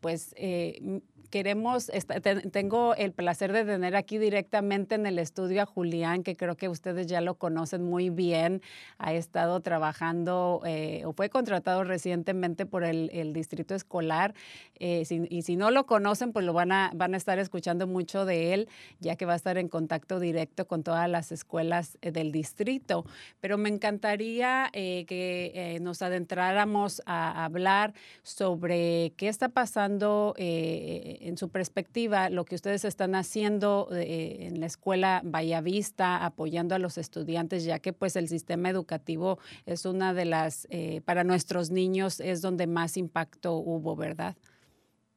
Pues 0.00 0.34
queremos, 1.30 1.90
tengo 2.52 2.94
el 2.96 3.12
placer 3.12 3.52
de 3.52 3.64
tener 3.64 3.96
aquí 3.96 4.18
directamente 4.18 4.96
en 4.96 5.06
el 5.06 5.18
estudio 5.18 5.62
a 5.62 5.66
Julián, 5.66 6.22
que 6.22 6.36
creo 6.36 6.56
que 6.56 6.68
ustedes 6.68 7.06
ya 7.06 7.20
lo 7.20 7.36
conocen 7.36 7.84
muy 7.84 8.10
bien. 8.10 8.62
Ha 8.98 9.14
estado 9.14 9.60
trabajando 9.60 10.60
eh, 10.66 11.02
o 11.06 11.12
fue 11.12 11.30
contratado 11.30 11.84
recientemente 11.84 12.66
por 12.66 12.84
el, 12.84 13.32
distrito 13.32 13.74
escolar. 13.74 14.34
Eh, 14.80 15.04
y 15.30 15.42
si 15.42 15.56
no 15.56 15.70
lo 15.70 15.86
conocen, 15.86 16.32
pues 16.32 16.44
lo 16.44 16.52
van 16.52 16.72
a, 16.72 16.90
van 16.94 17.14
a 17.14 17.16
estar 17.16 17.38
escuchando 17.38 17.86
mucho 17.86 18.24
de 18.24 18.54
él, 18.54 18.68
ya 18.98 19.14
que 19.14 19.24
va 19.24 19.34
a 19.34 19.36
estar 19.36 19.56
en 19.56 19.68
contacto 19.68 20.18
directo 20.18 20.66
con 20.66 20.82
todas 20.82 21.08
las 21.08 21.30
escuelas 21.30 21.96
eh, 22.02 22.10
del 22.10 22.32
distrito. 22.32 23.04
Pero 23.40 23.56
me 23.56 23.68
encantaría 23.68 24.68
que 24.72 25.78
nos 25.80 26.02
adentráramos 26.02 27.02
a 27.06 27.44
hablar 27.44 27.94
sobre 28.22 29.12
qué 29.16 29.28
está 29.28 29.48
pasando 29.48 30.34
en 31.20 31.36
su 31.36 31.50
perspectiva, 31.50 32.30
lo 32.30 32.44
que 32.44 32.54
ustedes 32.54 32.84
están 32.84 33.14
haciendo 33.14 33.88
eh, 33.92 34.46
en 34.46 34.60
la 34.60 34.66
escuela 34.66 35.20
Vallavista, 35.24 36.24
apoyando 36.24 36.74
a 36.74 36.78
los 36.78 36.98
estudiantes, 36.98 37.64
ya 37.64 37.78
que 37.78 37.92
pues 37.92 38.16
el 38.16 38.28
sistema 38.28 38.70
educativo 38.70 39.38
es 39.66 39.84
una 39.84 40.14
de 40.14 40.24
las, 40.24 40.66
eh, 40.70 41.02
para 41.04 41.22
nuestros 41.24 41.70
niños 41.70 42.20
es 42.20 42.40
donde 42.40 42.66
más 42.66 42.96
impacto 42.96 43.54
hubo, 43.54 43.96
¿verdad? 43.96 44.36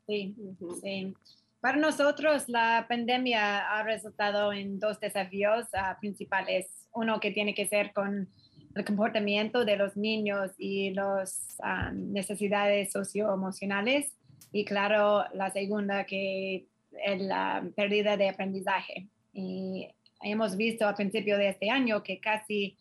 Sí, 0.07 0.35
sí. 0.81 1.13
Para 1.61 1.77
nosotros 1.77 2.49
la 2.49 2.85
pandemia 2.89 3.59
ha 3.71 3.83
resultado 3.83 4.51
en 4.51 4.79
dos 4.79 4.99
desafíos 4.99 5.65
uh, 5.73 5.97
principales. 6.01 6.67
Uno 6.93 7.21
que 7.21 7.31
tiene 7.31 7.55
que 7.55 7.65
ser 7.65 7.93
con 7.93 8.27
el 8.75 8.85
comportamiento 8.85 9.63
de 9.63 9.77
los 9.77 9.95
niños 9.95 10.51
y 10.57 10.91
las 10.91 11.57
um, 11.63 12.11
necesidades 12.11 12.91
socioemocionales 12.91 14.11
y 14.53 14.63
claro, 14.65 15.25
la 15.33 15.49
segunda 15.49 16.05
que 16.05 16.67
es 16.91 17.21
la 17.21 17.67
pérdida 17.75 18.15
de 18.15 18.29
aprendizaje. 18.29 19.07
Y 19.33 19.89
hemos 20.21 20.55
visto 20.55 20.87
a 20.87 20.93
principio 20.93 21.37
de 21.39 21.49
este 21.49 21.71
año 21.71 22.03
que 22.03 22.19
casi 22.19 22.77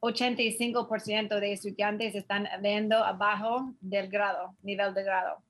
85% 0.00 1.40
de 1.40 1.52
estudiantes 1.52 2.14
están 2.14 2.46
leyendo 2.60 2.96
abajo 2.96 3.74
del 3.80 4.08
grado, 4.08 4.56
nivel 4.62 4.94
de 4.94 5.02
grado. 5.02 5.42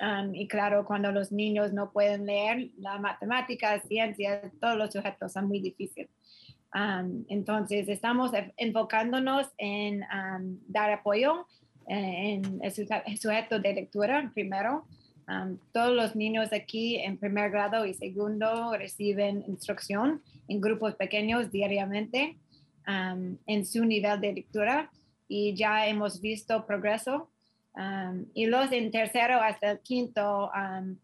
Um, 0.00 0.34
y 0.34 0.48
claro, 0.48 0.84
cuando 0.84 1.12
los 1.12 1.30
niños 1.30 1.72
no 1.72 1.92
pueden 1.92 2.26
leer, 2.26 2.70
la 2.76 2.98
matemática, 2.98 3.80
ciencias, 3.82 4.50
todos 4.60 4.76
los 4.76 4.92
sujetos 4.92 5.32
son 5.32 5.46
muy 5.46 5.60
difíciles. 5.60 6.10
Um, 6.74 7.24
entonces, 7.28 7.88
estamos 7.88 8.32
enfocándonos 8.56 9.46
en 9.58 10.02
um, 10.02 10.58
dar 10.66 10.90
apoyo 10.90 11.46
en 11.86 12.60
el 12.62 13.18
sujeto 13.18 13.58
de 13.58 13.74
lectura 13.74 14.30
primero. 14.34 14.84
Um, 15.28 15.58
todos 15.72 15.94
los 15.94 16.16
niños 16.16 16.52
aquí 16.52 16.96
en 16.96 17.16
primer 17.16 17.50
grado 17.50 17.86
y 17.86 17.94
segundo 17.94 18.76
reciben 18.76 19.44
instrucción 19.46 20.20
en 20.48 20.60
grupos 20.60 20.96
pequeños 20.96 21.52
diariamente 21.52 22.36
um, 22.88 23.36
en 23.46 23.64
su 23.64 23.84
nivel 23.84 24.20
de 24.20 24.32
lectura 24.32 24.90
y 25.28 25.54
ya 25.54 25.86
hemos 25.86 26.20
visto 26.20 26.66
progreso. 26.66 27.28
Um, 27.74 28.26
y 28.34 28.46
los 28.46 28.70
en 28.72 28.90
tercero 28.90 29.40
hasta 29.40 29.70
el 29.70 29.80
quinto 29.80 30.50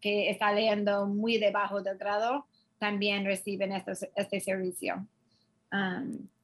que 0.01 0.29
está 0.29 0.53
leyendo 0.53 1.07
muy 1.07 1.37
debajo 1.37 1.81
del 1.81 1.97
grado 1.97 2.45
también 2.77 3.25
reciben 3.25 3.71
este, 3.71 3.93
este 4.15 4.39
servicio. 4.39 5.07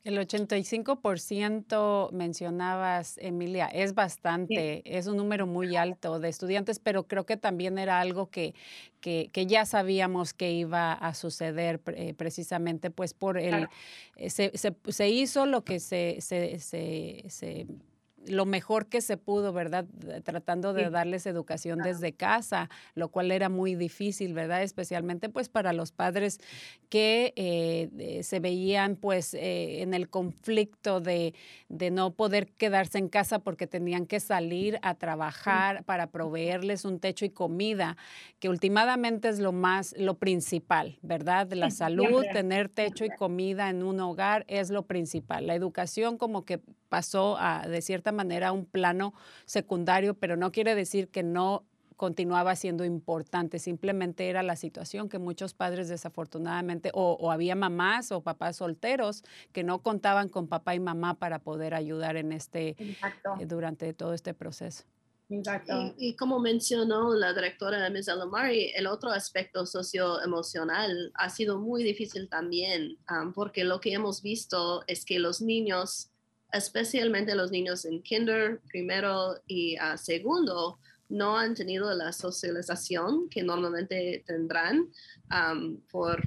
El 0.05 0.19
85% 0.19 2.11
mencionabas, 2.11 3.17
Emilia, 3.17 3.65
es 3.65 3.95
bastante, 3.95 4.83
sí. 4.85 4.91
es 4.91 5.07
un 5.07 5.17
número 5.17 5.47
muy 5.47 5.75
alto 5.75 6.19
de 6.19 6.29
estudiantes, 6.29 6.77
pero 6.77 7.07
creo 7.07 7.25
que 7.25 7.37
también 7.37 7.79
era 7.79 7.99
algo 7.99 8.29
que, 8.29 8.53
que, 9.01 9.31
que 9.33 9.47
ya 9.47 9.65
sabíamos 9.65 10.35
que 10.35 10.51
iba 10.51 10.93
a 10.93 11.15
suceder 11.15 11.81
eh, 11.87 12.13
precisamente 12.13 12.91
pues 12.91 13.15
por 13.15 13.39
el... 13.39 13.49
Claro. 13.49 13.69
Eh, 14.17 14.29
se, 14.29 14.55
se, 14.55 14.75
se, 14.89 15.09
hizo 15.09 15.47
lo 15.47 15.63
que 15.63 15.79
se, 15.79 16.17
se, 16.21 16.59
se 16.59 17.65
lo 18.27 18.45
mejor 18.45 18.87
que 18.87 19.01
se 19.01 19.17
pudo, 19.17 19.53
¿verdad? 19.53 19.85
Tratando 20.23 20.73
de 20.73 20.85
sí. 20.85 20.89
darles 20.89 21.25
educación 21.25 21.79
claro. 21.79 21.93
desde 21.93 22.13
casa, 22.13 22.69
lo 22.93 23.09
cual 23.09 23.31
era 23.31 23.49
muy 23.49 23.75
difícil, 23.75 24.33
¿verdad? 24.33 24.63
Especialmente 24.63 25.29
pues 25.29 25.49
para 25.49 25.73
los 25.73 25.91
padres 25.91 26.39
que 26.89 27.33
eh, 27.35 28.21
se 28.23 28.39
veían 28.39 28.95
pues 28.95 29.33
eh, 29.33 29.81
en 29.81 29.93
el 29.93 30.09
conflicto 30.09 31.01
de, 31.01 31.33
de, 31.69 31.91
no 31.91 32.11
poder 32.11 32.47
quedarse 32.51 32.97
en 32.97 33.09
casa 33.09 33.39
porque 33.39 33.67
tenían 33.67 34.05
que 34.05 34.19
salir 34.19 34.79
a 34.81 34.95
trabajar 34.95 35.79
sí. 35.79 35.83
para 35.85 36.07
proveerles 36.07 36.85
un 36.85 36.99
techo 36.99 37.25
y 37.25 37.29
comida, 37.29 37.97
que 38.39 38.49
últimamente 38.49 39.29
es 39.29 39.39
lo 39.39 39.51
más, 39.51 39.95
lo 39.97 40.15
principal, 40.15 40.97
¿verdad? 41.01 41.51
La 41.53 41.69
sí, 41.69 41.77
salud, 41.77 42.23
tener 42.33 42.69
techo 42.69 43.05
y 43.05 43.09
comida 43.09 43.69
en 43.69 43.83
un 43.83 43.99
hogar 43.99 44.45
es 44.47 44.69
lo 44.69 44.83
principal. 44.83 45.47
La 45.47 45.55
educación 45.55 46.17
como 46.17 46.45
que 46.45 46.59
pasó 46.89 47.37
a, 47.37 47.67
de 47.67 47.81
cierta 47.81 48.11
manera 48.15 48.47
a 48.47 48.51
un 48.51 48.65
plano 48.65 49.13
secundario, 49.45 50.15
pero 50.15 50.35
no 50.35 50.51
quiere 50.51 50.73
decir 50.73 51.09
que 51.09 51.21
no 51.21 51.65
continuaba 51.95 52.55
siendo 52.55 52.83
importante, 52.83 53.59
simplemente 53.59 54.29
era 54.29 54.43
la 54.43 54.55
situación 54.55 55.09
que 55.09 55.19
muchos 55.19 55.53
padres 55.53 55.87
desafortunadamente, 55.87 56.91
o, 56.93 57.17
o, 57.19 57.31
había 57.31 57.55
mamás 57.55 58.11
o 58.11 58.21
papás 58.21 58.57
solteros 58.57 59.23
que 59.53 59.63
no 59.63 59.81
contaban 59.81 60.29
con 60.29 60.47
papá 60.47 60.75
y 60.75 60.79
mamá 60.79 61.15
para 61.15 61.39
poder 61.39 61.73
ayudar 61.73 62.17
en 62.17 62.31
este, 62.31 62.75
eh, 62.79 63.45
durante 63.45 63.93
todo 63.93 64.13
este 64.13 64.33
proceso. 64.33 64.83
Exacto. 65.29 65.93
Y, 65.97 66.09
y, 66.09 66.15
como 66.15 66.39
mencionó 66.39 67.15
la 67.15 67.33
directora 67.33 67.89
Ms. 67.89 68.09
Alamari, 68.09 68.71
el 68.75 68.85
otro 68.85 69.09
aspecto 69.09 69.65
socioemocional 69.65 71.11
ha 71.15 71.29
sido 71.29 71.59
muy 71.59 71.83
difícil 71.83 72.29
también, 72.29 72.97
um, 73.09 73.33
porque 73.33 73.63
lo 73.63 73.79
que 73.79 73.93
hemos 73.93 74.21
visto 74.21 74.83
es 74.85 75.03
que 75.03 75.17
los 75.17 75.41
niños 75.41 76.11
especialmente 76.51 77.35
los 77.35 77.51
niños 77.51 77.85
en 77.85 78.01
kinder, 78.01 78.61
primero 78.67 79.41
y 79.47 79.75
uh, 79.77 79.97
segundo, 79.97 80.79
no 81.09 81.37
han 81.37 81.53
tenido 81.53 81.93
la 81.93 82.11
socialización 82.11 83.29
que 83.29 83.43
normalmente 83.43 84.23
tendrán 84.25 84.89
um, 85.31 85.79
por 85.91 86.21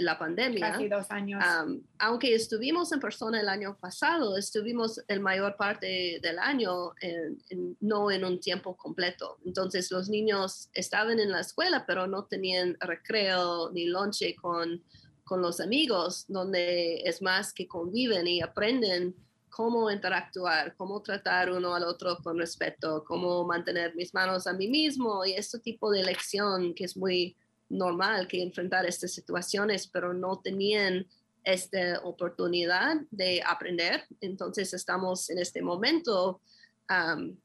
la 0.00 0.16
pandemia. 0.16 0.70
Casi 0.72 0.88
dos 0.88 1.10
años. 1.10 1.42
Am, 1.44 1.82
aunque 1.98 2.32
estuvimos 2.34 2.92
en 2.92 3.00
persona 3.00 3.40
el 3.40 3.48
año 3.48 3.76
pasado, 3.80 4.36
estuvimos 4.36 5.02
el 5.08 5.18
mayor 5.20 5.56
parte 5.56 6.20
del 6.22 6.38
año 6.38 6.92
en- 7.00 7.42
en- 7.50 7.76
no 7.80 8.10
en 8.10 8.24
un 8.24 8.38
tiempo 8.38 8.76
completo. 8.76 9.38
Entonces 9.44 9.90
los 9.90 10.08
niños 10.08 10.68
estaban 10.72 11.18
en 11.18 11.32
la 11.32 11.40
escuela, 11.40 11.84
pero 11.84 12.06
no 12.06 12.26
tenían 12.26 12.76
recreo 12.80 13.70
ni 13.72 13.86
lonche 13.86 14.36
con, 14.36 14.84
con 15.24 15.42
los 15.42 15.58
amigos, 15.60 16.26
donde 16.28 16.98
es 17.04 17.20
más 17.20 17.52
que 17.52 17.66
conviven 17.66 18.26
y 18.28 18.40
aprenden 18.40 19.16
cómo 19.48 19.90
interactuar, 19.90 20.74
cómo 20.76 21.02
tratar 21.02 21.50
uno 21.50 21.74
al 21.74 21.84
otro 21.84 22.16
con 22.22 22.38
respeto, 22.38 23.04
cómo 23.06 23.44
mantener 23.44 23.94
mis 23.94 24.14
manos 24.14 24.46
a 24.46 24.52
mí 24.52 24.68
mismo 24.68 25.24
y 25.24 25.32
este 25.32 25.58
tipo 25.58 25.90
de 25.90 26.04
lección 26.04 26.74
que 26.74 26.84
es 26.84 26.96
muy 26.96 27.36
normal 27.68 28.26
que 28.28 28.42
enfrentar 28.42 28.86
estas 28.86 29.12
situaciones, 29.12 29.86
pero 29.86 30.14
no 30.14 30.38
tenían 30.40 31.06
esta 31.44 32.00
oportunidad 32.04 32.96
de 33.10 33.42
aprender. 33.46 34.04
Entonces 34.20 34.74
estamos 34.74 35.30
en 35.30 35.38
este 35.38 35.62
momento 35.62 36.40
am, 36.88 37.36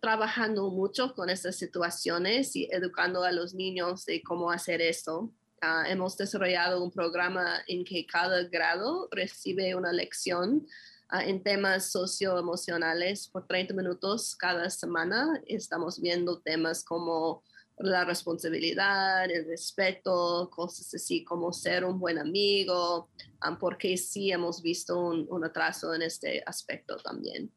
trabajando 0.00 0.70
mucho 0.70 1.14
con 1.14 1.30
estas 1.30 1.56
situaciones 1.56 2.56
y 2.56 2.68
educando 2.72 3.22
a 3.22 3.32
los 3.32 3.54
niños 3.54 4.04
de 4.06 4.22
cómo 4.22 4.50
hacer 4.50 4.80
esto. 4.80 5.30
Ah, 5.60 5.84
hemos 5.86 6.16
desarrollado 6.16 6.82
un 6.82 6.90
programa 6.90 7.60
en 7.66 7.84
que 7.84 8.06
cada 8.06 8.42
grado 8.44 9.08
recibe 9.10 9.74
una 9.74 9.92
lección 9.92 10.66
ah, 11.10 11.24
en 11.24 11.42
temas 11.42 11.90
socioemocionales 11.90 13.28
por 13.28 13.46
30 13.46 13.74
minutos 13.74 14.34
cada 14.36 14.70
semana. 14.70 15.40
Estamos 15.46 16.00
viendo 16.00 16.40
temas 16.40 16.84
como 16.84 17.42
la 17.78 18.04
responsabilidad, 18.04 19.30
el 19.30 19.46
respeto, 19.46 20.50
cosas 20.50 20.92
así 20.94 21.24
como 21.24 21.52
ser 21.52 21.84
un 21.84 21.98
buen 21.98 22.18
amigo, 22.18 23.08
ah, 23.40 23.56
porque 23.58 23.96
sí 23.96 24.30
hemos 24.30 24.62
visto 24.62 24.98
un, 24.98 25.26
un 25.30 25.44
atraso 25.44 25.94
en 25.94 26.02
este 26.02 26.42
aspecto 26.46 26.96
también. 26.96 27.50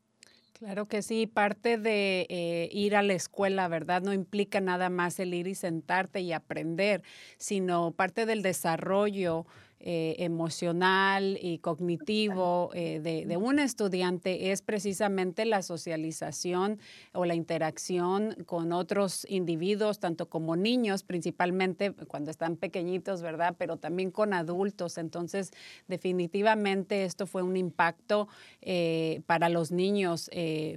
Claro 0.63 0.88
que 0.88 1.02
sí, 1.02 1.28
parte 1.28 1.78
de 1.78 2.26
eh, 2.30 2.70
ir 2.72 2.96
a 2.96 3.04
la 3.04 3.12
escuela, 3.12 3.68
¿verdad? 3.68 4.02
No 4.02 4.13
implica 4.13 4.62
nada 4.62 4.89
más 4.89 5.20
el 5.20 5.34
ir 5.34 5.46
y 5.48 5.56
sentarte 5.56 6.22
y 6.22 6.32
aprender, 6.32 7.04
sino 7.38 7.92
parte 7.92 8.26
del 8.26 8.42
desarrollo 8.42 9.46
eh, 9.86 10.15
emocional 10.19 11.38
y 11.41 11.58
cognitivo 11.58 12.69
eh, 12.74 13.02
de, 13.04 13.26
de 13.26 13.36
un 13.36 13.60
estudiante 13.60 14.54
es 14.54 14.62
precisamente 14.62 15.43
la 15.43 15.62
socialización 15.62 16.80
o 17.12 17.26
la 17.26 17.36
interacción 17.36 18.34
con 18.46 18.72
otros 18.72 19.28
individuos, 19.28 20.00
tanto 20.00 20.30
como 20.30 20.56
niños, 20.56 21.04
principalmente 21.04 21.91
cuando 22.08 22.32
están 22.32 22.56
pequeñitos, 22.56 23.22
¿verdad? 23.22 23.56
Pero 23.58 23.76
también 23.76 24.10
con 24.10 24.34
adultos. 24.34 24.98
Entonces, 24.98 25.52
definitivamente 25.89 27.04
esto 27.04 27.28
fue 27.28 27.43
un 27.43 27.58
impacto 27.58 28.30
eh, 28.62 29.19
para 29.26 29.50
los 29.50 29.74
niños, 29.74 30.30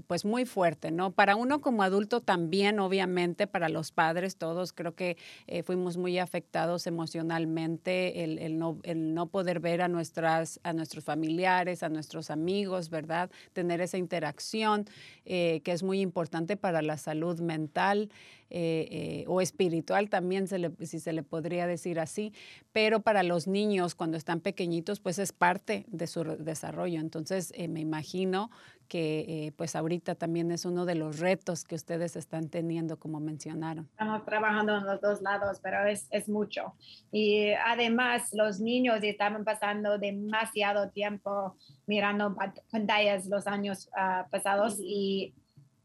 pues 0.09 0.25
muy 0.25 0.47
fuerte, 0.47 0.90
¿no? 0.90 1.12
Para 1.12 1.37
uno 1.37 1.61
como 1.61 1.85
adulto 1.85 2.23
también, 2.23 2.81
obviamente, 2.81 3.47
para 3.47 3.69
los 3.69 3.92
padres, 3.92 4.37
todos 4.37 4.73
creo 4.73 4.97
que 4.97 5.16
fuimos 5.64 5.97
muy 5.97 6.19
afectados 6.19 6.88
emocionalmente, 6.88 8.25
el, 8.25 8.40
el 8.40 8.59
no, 8.59 8.81
el 8.83 8.95
no 8.96 9.26
poder 9.26 9.61
ver 9.61 9.82
a, 9.82 9.88
nuestras, 9.88 10.61
a 10.62 10.72
nuestros 10.72 11.04
familiares, 11.04 11.82
a 11.82 11.88
nuestros 11.88 12.30
amigos, 12.30 12.90
¿verdad? 12.90 13.30
Tener 13.52 13.80
esa 13.80 13.98
interacción 13.98 14.87
eh, 15.24 15.61
que 15.64 15.72
es 15.72 15.82
muy 15.82 16.00
importante 16.00 16.56
para 16.56 16.82
la 16.82 16.96
salud 16.96 17.40
mental. 17.40 18.11
eh, 18.48 18.87
eh, 18.92 19.24
o 19.26 19.40
espiritual 19.40 20.09
también, 20.09 20.46
si 20.46 21.00
se 21.00 21.12
le 21.12 21.24
podría 21.24 21.66
decir 21.66 21.98
así, 21.98 22.32
pero 22.72 23.00
para 23.00 23.24
los 23.24 23.48
niños 23.48 23.96
cuando 23.96 24.16
están 24.16 24.40
pequeñitos, 24.40 25.00
pues 25.00 25.18
es 25.18 25.32
parte 25.32 25.85
de 25.88 26.06
su 26.06 26.22
desarrollo. 26.22 27.00
Entonces, 27.00 27.52
me 27.68 27.80
imagino 27.80 28.50
que 28.87 29.20
eh, 29.29 29.53
pues 29.57 29.77
ahorita 29.77 30.14
también 30.14 30.51
es 30.51 30.64
uno 30.64 30.85
de 30.85 30.94
los 30.94 31.18
retos 31.18 31.64
que 31.64 31.75
ustedes 31.75 32.16
están 32.16 32.49
teniendo, 32.49 32.99
como 32.99 33.20
mencionaron. 33.20 33.88
Estamos 33.90 34.25
trabajando 34.25 34.77
en 34.77 34.87
los 34.87 35.01
dos 35.01 35.22
lados, 35.22 35.61
pero 35.62 35.87
es, 35.87 36.07
es 36.11 36.29
mucho. 36.29 36.75
Y 37.12 37.51
además 37.66 38.31
los 38.33 38.61
niños 38.61 39.01
estaban 39.03 39.44
pasando 39.44 39.99
demasiado 39.99 40.90
tiempo 40.90 41.57
mirando 41.87 42.37
pantallas 42.70 43.27
los 43.27 43.46
años 43.46 43.88
ah, 43.96 44.27
pasados 44.31 44.79
y 44.81 45.35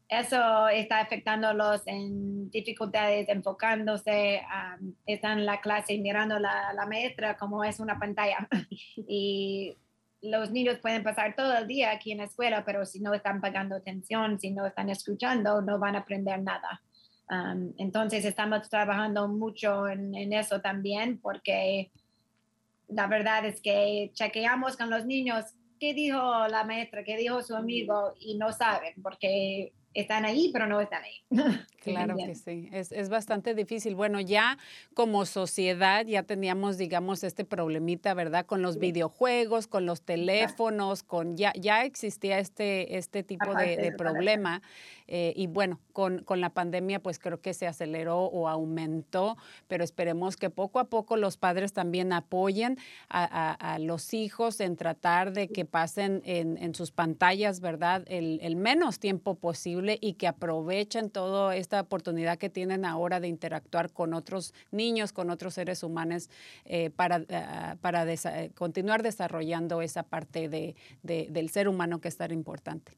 eso 0.08 0.68
está 0.68 1.00
afectándolos 1.00 1.82
en 1.86 2.50
dificultades 2.50 3.28
enfocándose, 3.30 4.42
ah, 4.46 4.76
están 5.06 5.38
en 5.38 5.46
la 5.46 5.60
clase 5.60 5.96
mirando 5.98 6.38
la, 6.38 6.72
la 6.74 6.86
maestra 6.86 7.36
como 7.38 7.64
es 7.64 7.80
una 7.80 7.98
pantalla. 7.98 8.46
y 9.08 9.74
los 10.22 10.52
niños 10.52 10.78
pueden 10.78 11.02
pasar 11.02 11.34
todo 11.34 11.56
el 11.56 11.66
día 11.66 11.90
aquí 11.90 12.12
en 12.12 12.18
la 12.18 12.24
escuela, 12.24 12.64
pero 12.64 12.86
si 12.86 13.00
no 13.00 13.12
están 13.12 13.40
pagando 13.40 13.76
atención, 13.76 14.38
si 14.38 14.52
no 14.52 14.66
están 14.66 14.88
escuchando, 14.88 15.60
no 15.60 15.78
van 15.78 15.96
a 15.96 16.00
aprender 16.00 16.40
nada. 16.40 16.80
Um, 17.28 17.72
entonces 17.78 18.24
estamos 18.24 18.68
trabajando 18.68 19.26
mucho 19.28 19.88
en, 19.88 20.14
en 20.14 20.32
eso 20.32 20.60
también 20.60 21.18
porque 21.18 21.90
la 22.88 23.06
verdad 23.06 23.44
es 23.46 23.60
que 23.60 24.10
chequeamos 24.12 24.76
con 24.76 24.90
los 24.90 25.06
niños 25.06 25.44
qué 25.80 25.94
dijo 25.94 26.46
la 26.48 26.64
maestra, 26.64 27.04
qué 27.04 27.16
dijo 27.16 27.42
su 27.42 27.56
amigo 27.56 28.14
y 28.20 28.36
no 28.36 28.52
saben 28.52 28.94
porque 29.02 29.72
están 29.94 30.24
ahí 30.24 30.50
pero 30.52 30.66
no 30.66 30.80
están 30.80 31.02
ahí. 31.04 31.22
Claro 31.82 32.14
que 32.14 32.36
sí, 32.36 32.68
es, 32.70 32.92
es 32.92 33.08
bastante 33.08 33.56
difícil. 33.56 33.96
Bueno, 33.96 34.20
ya 34.20 34.56
como 34.94 35.26
sociedad 35.26 36.06
ya 36.06 36.22
teníamos, 36.22 36.78
digamos, 36.78 37.24
este 37.24 37.44
problemita, 37.44 38.14
¿verdad? 38.14 38.46
Con 38.46 38.62
los 38.62 38.74
Sí. 38.74 38.78
videojuegos, 38.78 39.66
con 39.66 39.84
los 39.84 40.02
teléfonos, 40.02 41.02
con 41.02 41.36
ya, 41.36 41.52
ya 41.58 41.84
existía 41.84 42.38
este, 42.38 42.98
este 42.98 43.24
tipo 43.24 43.46
de, 43.56 43.72
Aparte 43.74 43.92
problema. 43.98 44.62
eh, 45.08 45.32
y 45.34 45.48
bueno, 45.48 45.80
con, 45.92 46.22
con 46.22 46.40
la 46.40 46.50
pandemia, 46.50 47.00
pues 47.00 47.18
creo 47.18 47.40
que 47.40 47.52
se 47.52 47.66
aceleró 47.66 48.26
o 48.26 48.48
aumentó, 48.48 49.36
pero 49.66 49.82
esperemos 49.82 50.36
que 50.36 50.50
poco 50.50 50.78
a 50.78 50.84
poco 50.84 51.16
los 51.16 51.36
padres 51.36 51.72
también 51.72 52.12
apoyen 52.12 52.78
a, 53.08 53.24
a- 53.24 53.74
a 53.74 53.78
los 53.80 54.14
hijos 54.14 54.60
en 54.60 54.76
tratar 54.76 55.32
de 55.32 55.48
que 55.48 55.64
pasen 55.64 56.22
en, 56.24 56.56
en 56.58 56.76
sus 56.76 56.92
pantallas, 56.92 57.58
¿verdad? 57.58 58.04
El, 58.06 58.38
el 58.40 58.54
menos 58.54 59.00
tiempo 59.00 59.34
posible 59.34 59.81
y 60.00 60.14
que 60.14 60.26
aprovechen 60.26 61.10
toda 61.10 61.56
esta 61.56 61.80
oportunidad 61.80 62.38
que 62.38 62.48
tienen 62.50 62.84
ahora 62.84 63.20
de 63.20 63.28
interactuar 63.28 63.92
con 63.92 64.14
otros 64.14 64.54
niños, 64.70 65.12
con 65.12 65.30
otros 65.30 65.54
seres 65.54 65.82
humanos, 65.82 66.30
eh, 66.64 66.90
para, 66.90 67.24
ah, 67.30 67.76
para 67.80 68.04
desa- 68.04 68.36
eh, 68.44 68.50
continuar 68.54 69.02
desarrollando 69.02 69.82
esa 69.82 70.02
parte 70.02 70.48
de, 70.48 70.76
de- 71.02 71.28
del 71.30 71.50
ser 71.50 71.68
humano 71.68 72.00
que 72.00 72.08
es 72.08 72.16
tan 72.16 72.30
importante. 72.30 72.92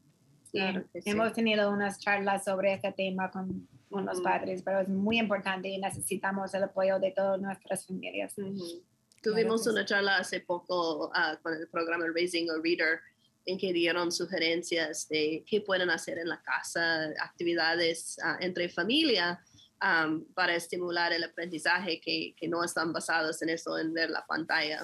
Sí, 0.52 0.58
Claro 0.60 0.84
sí. 0.92 1.00
hemos 1.10 1.32
tenido 1.32 1.70
unas 1.70 1.98
charlas 1.98 2.44
sobre 2.44 2.74
este 2.74 2.92
tema 2.92 3.30
con, 3.30 3.66
con 3.90 4.06
los 4.06 4.16
Ujú. 4.16 4.24
padres, 4.24 4.62
pero 4.62 4.80
es 4.80 4.88
muy 4.88 5.18
importante 5.18 5.68
y 5.68 5.78
necesitamos 5.78 6.54
el 6.54 6.64
apoyo 6.64 6.98
de 7.00 7.10
todas 7.10 7.40
nuestras 7.40 7.86
familias. 7.86 8.36
Ujú. 8.38 8.82
Tuvimos 9.22 9.62
que 9.62 9.64
sí. 9.64 9.70
una 9.70 9.84
charla 9.84 10.16
hace 10.18 10.40
poco 10.40 11.10
ah, 11.14 11.38
con 11.42 11.54
el 11.54 11.66
programa 11.68 12.04
Raising 12.14 12.50
a 12.50 12.54
Reader 12.62 13.00
en 13.46 13.58
que 13.58 13.72
dieron 13.72 14.10
sugerencias 14.12 15.08
de 15.08 15.44
qué 15.46 15.60
pueden 15.60 15.90
hacer 15.90 16.18
en 16.18 16.28
la 16.28 16.42
casa, 16.42 17.04
actividades 17.20 18.16
ah, 18.22 18.38
entre 18.40 18.68
familia 18.68 19.42
am, 19.80 20.24
para 20.34 20.54
estimular 20.54 21.12
el 21.12 21.24
aprendizaje 21.24 22.00
que, 22.00 22.34
que 22.36 22.48
no 22.48 22.64
están 22.64 22.92
basados 22.92 23.42
en 23.42 23.50
eso, 23.50 23.78
en 23.78 23.92
ver 23.92 24.10
la 24.10 24.24
pantalla. 24.26 24.80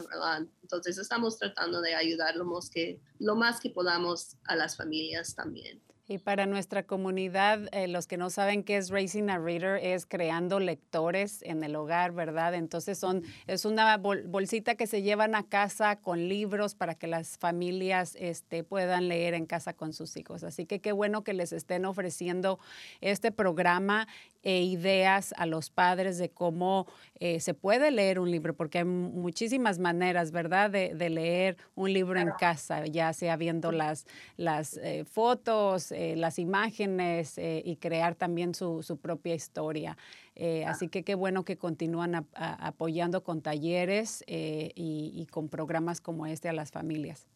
Entonces 0.63 0.99
estamos 0.99 1.39
tratando 1.39 1.81
de 1.81 1.95
ayudar 1.95 2.37
lo 2.37 2.45
más 2.45 2.69
que, 2.71 3.01
lo 3.19 3.35
más 3.35 3.61
que 3.61 3.71
podamos 3.71 4.37
a 4.45 4.57
las 4.57 4.77
familias 4.77 5.35
también. 5.35 5.81
Y 6.11 6.19
para 6.19 6.45
nuestra 6.45 6.83
comunidad, 6.83 7.69
eh, 7.73 7.87
los 7.87 8.09
que 8.09 8.17
no 8.17 8.31
saben 8.31 8.65
qué 8.65 8.77
es 8.79 8.91
Raising 8.91 9.31
a 9.31 9.39
Reader, 9.39 9.77
es 9.81 10.07
creando 10.07 10.59
lectores 10.59 11.41
en 11.43 11.63
el 11.63 11.77
hogar, 11.77 12.11
¿verdad? 12.11 12.55
Entonces 12.55 12.99
son, 12.99 13.23
es 13.47 13.65
una 13.65 13.97
bol- 13.97 14.25
bolsita 14.27 14.75
que 14.75 14.89
se 14.89 15.03
llevan 15.03 15.37
a 15.37 15.45
casa 15.45 16.01
con 16.01 16.29
libros 16.29 16.75
para 16.75 16.97
que 16.97 17.07
las 17.07 17.39
familias 17.39 18.17
este, 18.19 18.65
puedan 18.65 19.07
leer 19.07 19.35
en 19.35 19.47
casa 19.47 19.73
con 19.73 19.93
sus 19.93 20.17
hijos. 20.17 20.43
Así 20.43 20.67
que 20.67 20.81
qué 20.81 20.91
bueno 20.91 21.23
que 21.23 21.33
les 21.33 21.53
estén 21.53 21.85
ofreciendo 21.85 22.59
este 23.01 23.31
programa 23.31 24.09
e 24.43 24.63
ideas 24.63 25.33
a 25.37 25.45
los 25.47 25.69
padres 25.71 26.17
de 26.19 26.31
cómo 26.31 26.87
eh, 27.21 27.41
se 27.41 27.53
puede 27.55 27.91
leer 27.91 28.19
un 28.19 28.31
libro, 28.31 28.55
porque 28.57 28.79
hay 28.79 28.85
mu- 28.85 29.11
muchísimas 29.11 29.79
maneras, 29.79 30.33
¿verdad?, 30.33 30.71
de, 30.71 30.95
de 30.95 31.11
leer 31.11 31.57
un 31.77 31.93
libro 31.93 32.19
en 32.19 32.31
casa, 32.31 32.87
ya 32.87 33.13
sea 33.13 33.37
viendo 33.37 33.71
las, 33.71 34.07
las 34.39 34.79
eh, 34.79 35.05
fotos, 35.05 35.93
eh, 36.01 36.17
las 36.17 36.39
imágenes 36.39 37.37
eh, 37.37 37.63
y 37.65 37.77
crear 37.77 38.15
también 38.15 38.55
su, 38.55 38.83
su 38.83 38.97
propia 38.97 39.35
historia. 39.35 39.99
Eh, 40.35 40.65
Así 40.65 40.89
que 40.89 41.03
qué 41.05 41.15
bueno 41.15 41.45
que 41.45 41.59
continúan 41.59 42.15
a- 42.15 42.25
a- 42.35 42.69
apoyando 42.69 43.23
con 43.23 43.43
talleres 43.43 44.25
eh, 44.27 44.73
y, 44.75 45.13
y 45.15 45.27
con 45.27 45.49
programas 45.51 46.01
como 46.01 46.25
este 46.27 46.49
a 46.49 46.55
las 46.55 46.71
familias. 46.71 47.27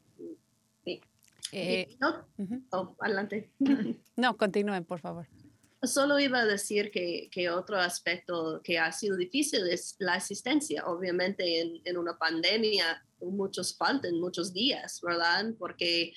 Sí. 0.84 1.00
Eh, 1.52 1.96
no- 2.00 2.24
ujú. 2.38 2.62
oh, 2.70 2.96
adelante. 3.00 3.50
no, 4.16 4.36
continúen, 4.38 4.84
por 4.84 5.00
favor. 5.00 5.26
Solo 5.82 6.18
iba 6.18 6.38
a 6.38 6.46
decir 6.46 6.90
que, 6.90 7.28
que, 7.30 7.50
otro 7.50 7.76
aspecto 7.78 8.62
que 8.64 8.78
ha 8.78 8.90
sido 8.92 9.18
difícil 9.18 9.68
es 9.68 9.96
la 9.98 10.14
asistencia. 10.14 10.86
Obviamente 10.86 11.60
en, 11.60 11.82
en 11.84 11.98
una 11.98 12.16
pandemia 12.16 13.04
muchos 13.20 13.76
faltan 13.76 14.18
muchos 14.18 14.54
días, 14.54 15.00
¿verdad? 15.02 15.52
Porque 15.58 16.14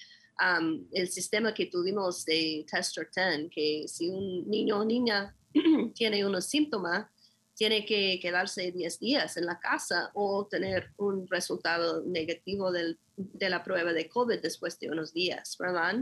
el 0.91 1.09
sistema 1.09 1.53
que 1.53 1.65
tuvimos 1.67 2.25
de 2.25 2.65
Tester 2.69 3.09
10, 3.13 3.49
que 3.51 3.85
si 3.87 4.09
un 4.09 4.47
niño 4.47 4.79
o 4.79 4.85
niña 4.85 5.35
tiene 5.95 6.25
unos 6.25 6.45
síntomas, 6.45 7.07
tiene 7.55 7.85
que 7.85 8.19
quedarse 8.21 8.71
10 8.71 8.99
días 8.99 9.35
en 9.35 9.47
la 9.47 9.59
casa 9.59 10.11
o 10.13 10.45
tener 10.45 10.91
un 10.97 11.27
resultado 11.27 12.03
negativo 12.05 12.71
del, 12.71 12.99
de 13.15 13.49
la 13.49 13.63
prueba 13.63 13.93
de 13.93 14.07
COVID 14.07 14.39
después 14.39 14.79
de 14.79 14.91
unos 14.91 15.11
días, 15.11 15.57
¿verdad? 15.59 15.95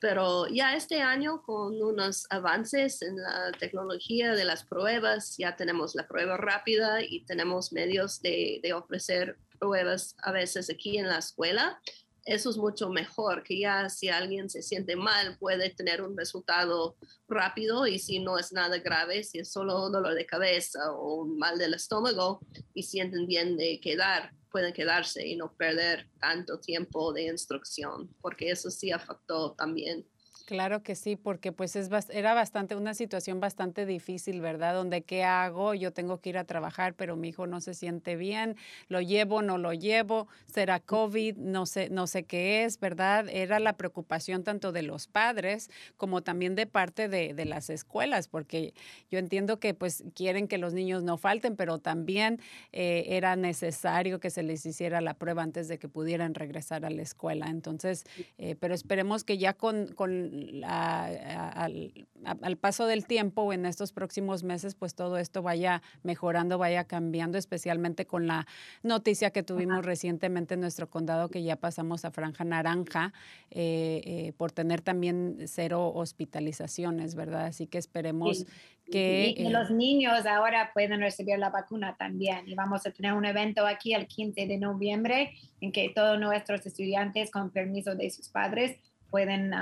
Pero 0.00 0.48
ya 0.48 0.74
este 0.74 1.00
año, 1.00 1.42
con 1.42 1.80
unos 1.80 2.26
avances 2.30 3.00
en 3.02 3.14
la 3.16 3.52
tecnología 3.52 4.32
de 4.32 4.44
las 4.44 4.64
pruebas, 4.64 5.36
ya 5.38 5.54
tenemos 5.54 5.94
la 5.94 6.08
prueba 6.08 6.36
rápida 6.36 7.00
y 7.00 7.24
tenemos 7.26 7.72
medios 7.72 8.20
de, 8.20 8.58
de 8.64 8.72
ofrecer 8.72 9.38
pruebas 9.60 10.16
a 10.18 10.32
veces 10.32 10.68
aquí 10.68 10.98
en 10.98 11.06
la 11.06 11.18
escuela 11.18 11.80
eso 12.24 12.50
es 12.50 12.56
mucho 12.56 12.88
mejor, 12.88 13.42
que 13.42 13.58
ya 13.58 13.88
si 13.88 14.08
alguien 14.08 14.48
se 14.48 14.62
siente 14.62 14.96
mal 14.96 15.36
puede 15.38 15.70
tener 15.70 16.02
un 16.02 16.16
resultado 16.16 16.96
rápido 17.28 17.86
y 17.86 17.98
si 17.98 18.20
no 18.20 18.38
es 18.38 18.52
nada 18.52 18.78
grave, 18.78 19.24
si 19.24 19.40
es 19.40 19.50
solo 19.50 19.90
dolor 19.90 20.14
de 20.14 20.26
cabeza 20.26 20.92
o 20.92 21.24
mal 21.24 21.58
del 21.58 21.74
estómago 21.74 22.40
y 22.74 22.84
sienten 22.84 23.26
bien 23.26 23.56
de 23.56 23.80
quedar, 23.80 24.32
pueden 24.50 24.72
quedarse 24.72 25.26
y 25.26 25.34
no 25.36 25.52
perder 25.54 26.08
tanto 26.20 26.60
tiempo 26.60 27.12
de 27.12 27.24
instrucción, 27.24 28.14
porque 28.20 28.50
eso 28.50 28.70
sí 28.70 28.92
afectó 28.92 29.52
también 29.54 30.06
Claro 30.44 30.82
que 30.82 30.96
sí, 30.96 31.14
porque 31.14 31.52
pues 31.52 31.76
es, 31.76 31.88
era 32.10 32.34
bastante, 32.34 32.74
una 32.74 32.94
situación 32.94 33.38
bastante 33.38 33.86
difícil, 33.86 34.40
¿verdad? 34.40 34.74
Donde 34.74 35.02
qué 35.02 35.22
hago, 35.22 35.72
yo 35.74 35.92
tengo 35.92 36.20
que 36.20 36.30
ir 36.30 36.38
a 36.38 36.44
trabajar, 36.44 36.94
pero 36.94 37.16
mi 37.16 37.28
hijo 37.28 37.46
no 37.46 37.60
se 37.60 37.74
siente 37.74 38.16
bien, 38.16 38.56
lo 38.88 39.00
llevo, 39.00 39.40
no 39.42 39.56
lo 39.56 39.72
llevo, 39.72 40.26
será 40.46 40.80
COVID, 40.80 41.36
no 41.36 41.64
sé, 41.64 41.90
no 41.90 42.08
sé 42.08 42.24
qué 42.24 42.64
es, 42.64 42.80
¿verdad? 42.80 43.28
Era 43.28 43.60
la 43.60 43.74
preocupación 43.74 44.42
tanto 44.42 44.72
de 44.72 44.82
los 44.82 45.06
padres 45.06 45.70
como 45.96 46.22
también 46.22 46.56
de 46.56 46.66
parte 46.66 47.08
de, 47.08 47.34
de 47.34 47.44
las 47.44 47.70
escuelas, 47.70 48.26
porque 48.26 48.74
yo 49.10 49.20
entiendo 49.20 49.60
que 49.60 49.74
pues 49.74 50.02
quieren 50.14 50.48
que 50.48 50.58
los 50.58 50.74
niños 50.74 51.04
no 51.04 51.18
falten, 51.18 51.54
pero 51.54 51.78
también 51.78 52.40
eh, 52.72 53.04
era 53.08 53.36
necesario 53.36 54.18
que 54.18 54.30
se 54.30 54.42
les 54.42 54.66
hiciera 54.66 55.00
la 55.00 55.14
prueba 55.14 55.42
antes 55.42 55.68
de 55.68 55.78
que 55.78 55.88
pudieran 55.88 56.34
regresar 56.34 56.84
a 56.84 56.90
la 56.90 57.02
escuela. 57.02 57.46
Entonces, 57.48 58.04
eh, 58.38 58.56
pero 58.58 58.74
esperemos 58.74 59.22
que 59.22 59.38
ya 59.38 59.52
con, 59.52 59.86
con 59.94 60.31
al, 60.64 62.56
paso 62.58 62.86
del 62.86 63.06
tiempo, 63.06 63.52
en 63.52 63.66
estos 63.66 63.92
próximos 63.92 64.42
meses, 64.42 64.74
pues 64.74 64.94
todo 64.94 65.18
esto 65.18 65.42
vaya 65.42 65.82
mejorando, 66.02 66.58
vaya 66.58 66.84
cambiando, 66.84 67.38
especialmente 67.38 68.06
con 68.06 68.26
la 68.26 68.46
noticia 68.82 69.30
que 69.30 69.42
tuvimos 69.42 69.84
recientemente 69.84 70.54
en 70.54 70.60
nuestro 70.60 70.88
condado, 70.88 71.28
que 71.28 71.42
ya 71.42 71.56
pasamos 71.56 72.04
a 72.04 72.10
franja 72.10 72.44
naranja, 72.44 73.12
eh, 73.50 74.02
eh, 74.04 74.32
por 74.36 74.52
tener 74.52 74.80
también 74.80 75.38
cero 75.46 75.92
hospitalizaciones, 75.94 77.14
¿verdad? 77.14 77.46
Así 77.46 77.66
que 77.66 77.78
esperemos 77.78 78.46
que... 78.90 79.34
Y, 79.36 79.48
los 79.50 79.70
niños 79.70 80.24
ahora 80.26 80.70
pueden 80.72 81.00
recibir 81.00 81.38
la 81.38 81.50
vacuna 81.50 81.96
también. 81.98 82.48
Y 82.48 82.54
vamos 82.54 82.86
a 82.86 82.90
tener 82.90 83.12
un 83.12 83.24
evento 83.24 83.66
aquí 83.66 83.92
el 83.94 84.06
15 84.06 84.46
de 84.46 84.58
noviembre 84.58 85.32
en 85.60 85.72
que 85.72 85.90
todos 85.94 86.18
nuestros 86.18 86.64
estudiantes, 86.66 87.30
con 87.30 87.50
permiso 87.50 87.94
de 87.94 88.10
sus 88.10 88.28
padres, 88.28 88.78
pueden 89.12 89.52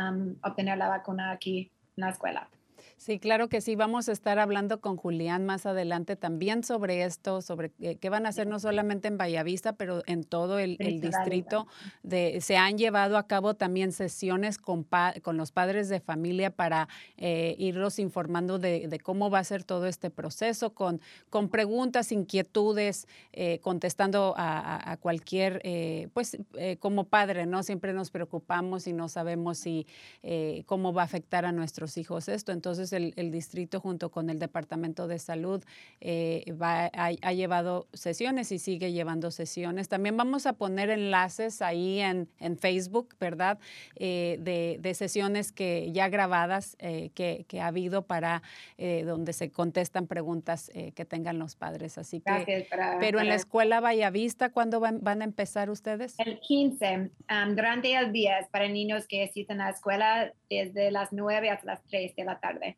obtener 0.43 0.79
la 0.79 0.89
vacuna 0.89 1.33
aquí 1.33 1.71
en 1.97 2.05
la 2.05 2.11
escuela. 2.11 2.49
Sí, 3.01 3.19
claro 3.19 3.49
que 3.49 3.63
sí. 3.63 3.77
Vamos 3.77 4.11
a 4.11 4.13
estar 4.13 4.39
hablando 4.39 4.83
con 4.83 4.99
Julián 4.99 5.47
más 5.47 5.65
adelante 5.65 6.17
también 6.17 6.63
sobre 6.63 7.05
esto, 7.05 7.41
sobre 7.41 7.73
eh, 7.81 7.97
qué 7.97 8.11
van 8.11 8.27
a 8.27 8.29
hacer 8.29 8.47
no 8.47 8.61
solamente 8.61 9.09
en 9.09 9.17
Vallavista, 9.17 9.73
pero 9.73 10.03
en 10.05 10.23
todo 10.23 10.59
el, 10.59 10.77
distrito. 10.77 11.67
De, 12.03 12.43
se 12.43 12.59
han 12.59 12.77
llevado 12.77 13.17
a 13.17 13.27
cabo 13.27 13.55
también 13.55 13.93
sesiones 13.93 14.59
con, 14.59 14.87
con 15.23 15.39
los 15.39 15.51
padres 15.51 15.89
de 15.89 16.01
familia 16.01 16.51
para 16.51 16.91
eh, 17.17 17.57
irlos 17.59 17.99
informando 17.99 18.59
de, 18.59 19.01
cómo 19.03 19.31
va 19.31 19.39
a 19.39 19.45
ser 19.45 19.65
todo 19.65 19.87
este 19.87 20.11
proceso, 20.11 20.75
con, 20.75 21.01
con 21.31 21.49
preguntas, 21.49 22.13
inquietudes, 22.13 23.09
eh, 23.33 23.61
contestando 23.61 24.35
a, 24.37 24.99
cualquier, 25.01 25.63
pues 26.13 26.37
como 26.81 27.05
padre, 27.05 27.47
¿no? 27.47 27.63
Siempre 27.63 27.95
nos 27.95 28.11
preocupamos 28.11 28.87
y 28.87 28.93
no 28.93 29.09
sabemos 29.09 29.57
si 29.57 29.87
cómo 30.67 30.93
va 30.93 31.03
a 31.03 31.05
afectar 31.07 31.47
a 31.47 31.53
nuestros 31.53 31.97
hijos 31.97 32.29
esto. 32.29 32.53
Entonces, 32.53 32.90
el, 32.93 33.31
distrito 33.31 33.81
junto 33.81 34.11
con 34.11 34.31
el 34.31 34.39
Departamento 34.39 35.09
de 35.09 35.19
Salud 35.19 35.63
eh, 36.01 36.45
ha, 36.61 37.33
llevado 37.33 37.87
sesiones 37.93 38.53
y 38.53 38.59
sigue 38.59 38.93
llevando 38.93 39.31
sesiones. 39.31 39.89
También 39.89 40.17
vamos 40.17 40.47
a 40.47 40.55
poner 40.55 40.91
enlaces 40.91 41.63
ahí 41.63 42.01
en, 42.01 42.29
Facebook, 42.59 43.15
¿verdad? 43.21 43.59
Eh, 43.97 44.79
de, 44.81 44.95
sesiones 44.95 45.53
que 45.53 45.93
ya 45.93 46.09
grabadas 46.09 46.77
eh, 46.81 47.11
que, 47.15 47.47
ha 47.61 47.67
habido 47.67 48.03
para 48.03 48.43
donde 48.79 49.33
se 49.33 49.51
contestan 49.51 50.07
preguntas 50.07 50.71
que 50.95 51.05
tengan 51.05 51.39
los 51.39 51.55
padres. 51.55 51.99
Así 51.99 52.21
que, 52.21 52.67
pero 52.99 53.21
en 53.21 53.29
la 53.29 53.35
escuela 53.35 53.81
Vallavista, 53.81 54.51
¿cuándo 54.51 54.81
van, 54.81 55.01
van 55.03 55.23
a 55.23 55.25
empezar 55.25 55.71
ustedes? 55.71 56.19
El 56.19 56.41
15, 56.41 57.11
durante 57.55 57.95
el 57.95 58.13
día 58.13 58.39
es 58.39 58.49
para 58.49 58.69
niños 58.69 59.07
que 59.07 59.25
asisten 59.25 59.61
a 59.61 59.67
la 59.67 59.71
escuela 59.71 60.33
desde 60.49 60.91
las 60.91 61.13
9 61.13 61.51
hasta 61.51 61.67
las 61.67 61.83
3 61.85 62.15
de 62.17 62.25
la 62.25 62.41
tarde. 62.41 62.77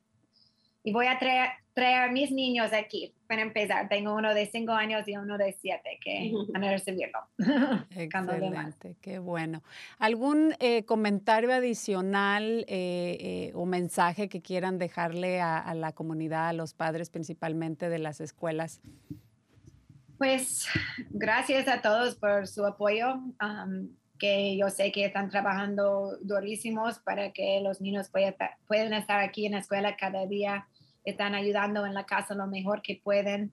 Y 0.85 0.93
voy 0.93 1.07
a 1.07 1.19
traer, 1.19 1.51
traer 1.75 2.09
a 2.09 2.13
mis 2.13 2.33
niños 2.33 2.73
aquí 2.73 3.15
para 3.29 3.43
empezar. 3.43 3.89
Tengo 3.89 4.15
uno 4.15 4.35
de 4.35 4.47
cinco 4.47 4.73
años 4.73 5.07
y 5.07 5.17
uno 5.17 5.39
de 5.39 5.57
siete 5.61 5.99
que 6.05 6.33
van 6.53 6.65
a 6.65 6.71
recibirlo. 6.71 7.21
Excelente, 7.91 8.97
qué 9.01 9.19
bueno. 9.19 9.63
¿Algún 9.99 10.55
eh, 10.59 10.85
comentario 10.85 11.53
adicional 11.53 12.67
eh, 12.69 13.17
eh, 13.21 13.53
o 13.55 13.65
mensaje 13.65 14.29
que 14.29 14.43
quieran 14.43 14.79
dejarle 14.79 15.41
a, 15.41 15.73
la 15.75 15.93
comunidad, 15.93 16.49
a 16.49 16.53
los 16.53 16.75
padres 16.75 17.11
principalmente 17.11 17.89
de 17.89 17.99
las 17.99 18.21
escuelas? 18.21 18.81
Pues 20.19 20.67
gracias 21.11 21.69
a 21.69 21.81
todos 21.81 22.17
por 22.17 22.47
su 22.47 22.67
apoyo. 22.67 23.21
que 24.19 24.57
yo 24.57 24.69
sé 24.69 24.93
que 24.93 25.07
están 25.07 25.31
trabajando 25.31 26.17
durísimos 26.21 27.01
para 27.01 27.33
que 27.33 27.61
los 27.61 27.81
niños 27.81 28.09
puedan 28.09 28.93
estar 28.93 29.21
aquí 29.21 29.47
en 29.47 29.53
la 29.53 29.59
escuela 29.59 29.97
cada 29.97 30.27
día 30.27 30.69
están 31.05 31.35
ayudando 31.35 31.85
en 31.87 31.95
la 31.95 32.07
casa 32.07 32.35
lo 32.35 32.47
mejor 32.47 32.83
que 32.83 33.01
pueden, 33.03 33.53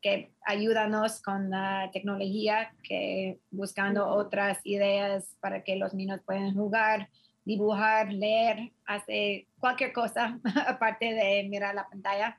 que 0.00 0.32
ayúdanos 0.44 1.22
con 1.22 1.50
la 1.50 1.90
tecnología, 1.92 2.74
que 2.82 3.38
buscando 3.50 4.06
otras 4.06 4.58
ideas 4.64 5.34
para 5.40 5.64
que 5.64 5.76
los 5.76 5.94
niños 5.94 6.20
puedan 6.26 6.54
jugar, 6.54 7.08
dibujar, 7.44 8.12
leer, 8.12 8.72
hacer 8.84 9.46
cualquier 9.58 9.92
cosa 9.92 10.38
aparte 10.66 11.14
de 11.14 11.46
mirar 11.48 11.74
la 11.74 11.88
pantalla. 11.88 12.38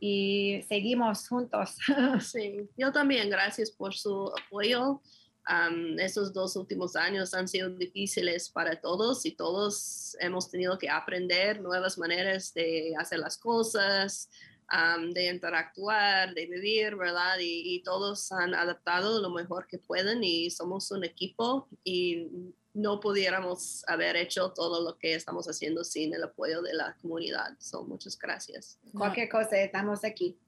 y 0.00 0.62
seguimos 0.68 1.28
juntos. 1.28 1.76
Sí, 2.20 2.68
yo 2.76 2.90
también, 2.90 3.30
gracias 3.30 3.70
por 3.70 3.94
su 3.94 4.32
apoyo. 4.46 5.00
Um, 5.48 5.98
esos 5.98 6.32
dos 6.32 6.54
últimos 6.54 6.94
años 6.96 7.34
han 7.34 7.48
sido 7.48 7.70
difíciles 7.70 8.50
para 8.50 8.80
todos 8.80 9.24
y 9.24 9.32
todos 9.32 10.16
hemos 10.20 10.50
tenido 10.50 10.78
que 10.78 10.88
aprender 10.88 11.60
nuevas 11.60 11.98
maneras 11.98 12.52
de 12.54 12.94
hacer 12.98 13.18
las 13.18 13.38
cosas, 13.38 14.28
de 15.12 15.28
interactuar, 15.28 16.32
de 16.34 16.46
vivir, 16.46 16.94
¿verdad? 16.94 17.38
Y, 17.40 17.74
y, 17.74 17.82
todos 17.82 18.30
han 18.30 18.54
adaptado 18.54 19.20
lo 19.20 19.30
mejor 19.30 19.66
que 19.66 19.78
pueden 19.78 20.22
y 20.22 20.48
somos 20.50 20.92
un 20.92 21.02
equipo 21.02 21.66
y 21.82 22.28
no 22.72 23.00
pudiéramos 23.00 23.82
haber 23.88 24.16
hecho 24.16 24.52
todo 24.52 24.82
lo 24.84 24.96
que 24.96 25.14
estamos 25.14 25.46
haciendo 25.48 25.82
sin 25.82 26.14
el 26.14 26.22
apoyo 26.22 26.62
de 26.62 26.74
la 26.74 26.96
comunidad. 27.02 27.56
So, 27.58 27.82
muchas 27.82 28.16
gracias. 28.16 28.78
Cualquier 28.92 29.28
cosa, 29.28 29.60
estamos 29.60 30.04
aquí. 30.04 30.38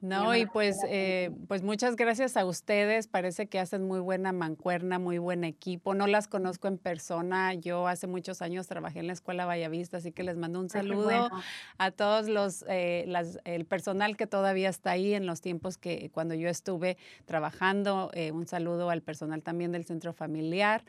No, 0.00 0.34
y 0.36 0.46
pues, 0.46 0.78
eh, 0.88 1.30
pues 1.48 1.62
muchas 1.62 1.96
gracias 1.96 2.36
a 2.36 2.44
ustedes. 2.44 3.06
Parece 3.06 3.46
que 3.46 3.58
hacen 3.58 3.86
muy 3.86 4.00
buena 4.00 4.32
mancuerna, 4.32 4.98
muy 4.98 5.18
buen 5.18 5.44
equipo. 5.44 5.94
No 5.94 6.06
las 6.06 6.28
conozco 6.28 6.68
en 6.68 6.78
persona. 6.78 7.54
Yo 7.54 7.86
hace 7.86 8.06
muchos 8.06 8.42
años 8.42 8.66
trabajé 8.66 9.00
en 9.00 9.06
la 9.06 9.12
Escuela 9.12 9.46
Vallavista, 9.46 9.98
así 9.98 10.12
que 10.12 10.22
les 10.22 10.36
mando 10.36 10.60
un 10.60 10.68
saludo 10.68 11.30
a 11.78 11.90
todos 11.90 12.28
los, 12.28 12.64
eh, 12.68 13.10
el 13.44 13.64
personal 13.64 14.16
que 14.16 14.26
todavía 14.26 14.68
está 14.68 14.92
ahí 14.92 15.14
en 15.14 15.26
los 15.26 15.40
tiempos 15.40 15.78
que 15.78 16.10
cuando 16.10 16.34
yo 16.34 16.48
estuve 16.48 16.96
trabajando. 17.24 18.10
Eh, 18.14 18.32
un 18.32 18.46
saludo 18.46 18.90
al 18.90 19.02
personal 19.02 19.42
también 19.42 19.72
del 19.72 19.84
centro 19.84 20.12
familiar, 20.12 20.84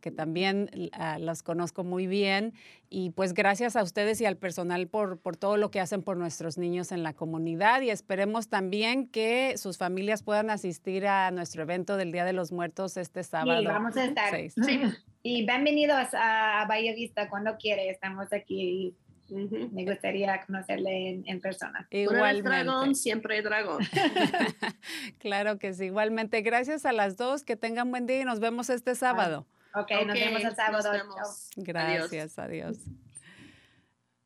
que 0.00 0.10
también 0.10 0.70
los 1.18 1.42
conozco 1.42 1.84
muy 1.84 2.06
bien. 2.06 2.52
Y 2.90 3.10
pues 3.10 3.34
gracias 3.34 3.76
a 3.76 3.82
ustedes 3.82 4.20
y 4.20 4.26
al 4.26 4.36
personal 4.36 4.86
por, 4.86 5.18
por 5.18 5.36
todo 5.36 5.56
lo 5.56 5.70
que 5.70 5.80
hacen 5.80 6.02
por 6.02 6.16
nuestros 6.16 6.58
niños 6.58 6.92
en 6.92 7.02
la 7.02 7.12
comunidad. 7.12 7.80
Y 7.80 7.90
esperemos 7.90 8.48
también 8.48 9.08
que 9.08 9.56
sus 9.56 9.78
familias 9.78 10.22
puedan 10.22 10.50
asistir 10.50 11.06
a 11.06 11.30
nuestro 11.30 11.62
evento 11.62 11.96
del 11.96 12.12
Día 12.12 12.24
de 12.24 12.32
los 12.32 12.52
Muertos 12.52 12.96
este 12.96 13.24
sábado. 13.24 13.60
Sí, 13.60 13.66
vamos 13.66 13.96
a 13.96 14.04
estar. 14.04 14.34
Sí. 14.34 14.82
Y 15.26 15.46
bienvenidos 15.46 16.08
a 16.12 16.66
Valle 16.68 16.94
Vista 16.94 17.30
cuando 17.30 17.56
quiere. 17.56 17.88
Estamos 17.88 18.30
aquí 18.34 18.94
Me 19.28 19.84
gustaría 19.84 20.44
conocerle 20.46 21.10
en, 21.10 21.24
en 21.26 21.40
persona. 21.40 21.86
Igualmente. 21.90 22.42
dragón, 22.42 22.94
siempre 22.94 23.40
dragón. 23.42 23.82
claro 25.18 25.58
que 25.58 25.72
sí, 25.72 25.86
igualmente. 25.86 26.42
Gracias 26.42 26.84
a 26.84 26.92
las 26.92 27.16
dos, 27.16 27.42
que 27.42 27.56
tengan 27.56 27.90
buen 27.90 28.06
día 28.06 28.20
y 28.20 28.24
nos 28.24 28.40
vemos 28.40 28.70
este 28.70 28.94
sábado. 28.94 29.46
Ok, 29.74 29.90
nos 30.06 30.14
vemos 30.14 30.44
el 30.44 30.54
sábado. 30.54 30.90
Adiós. 30.90 31.50
Gracias, 31.56 32.38
adiós. 32.38 32.78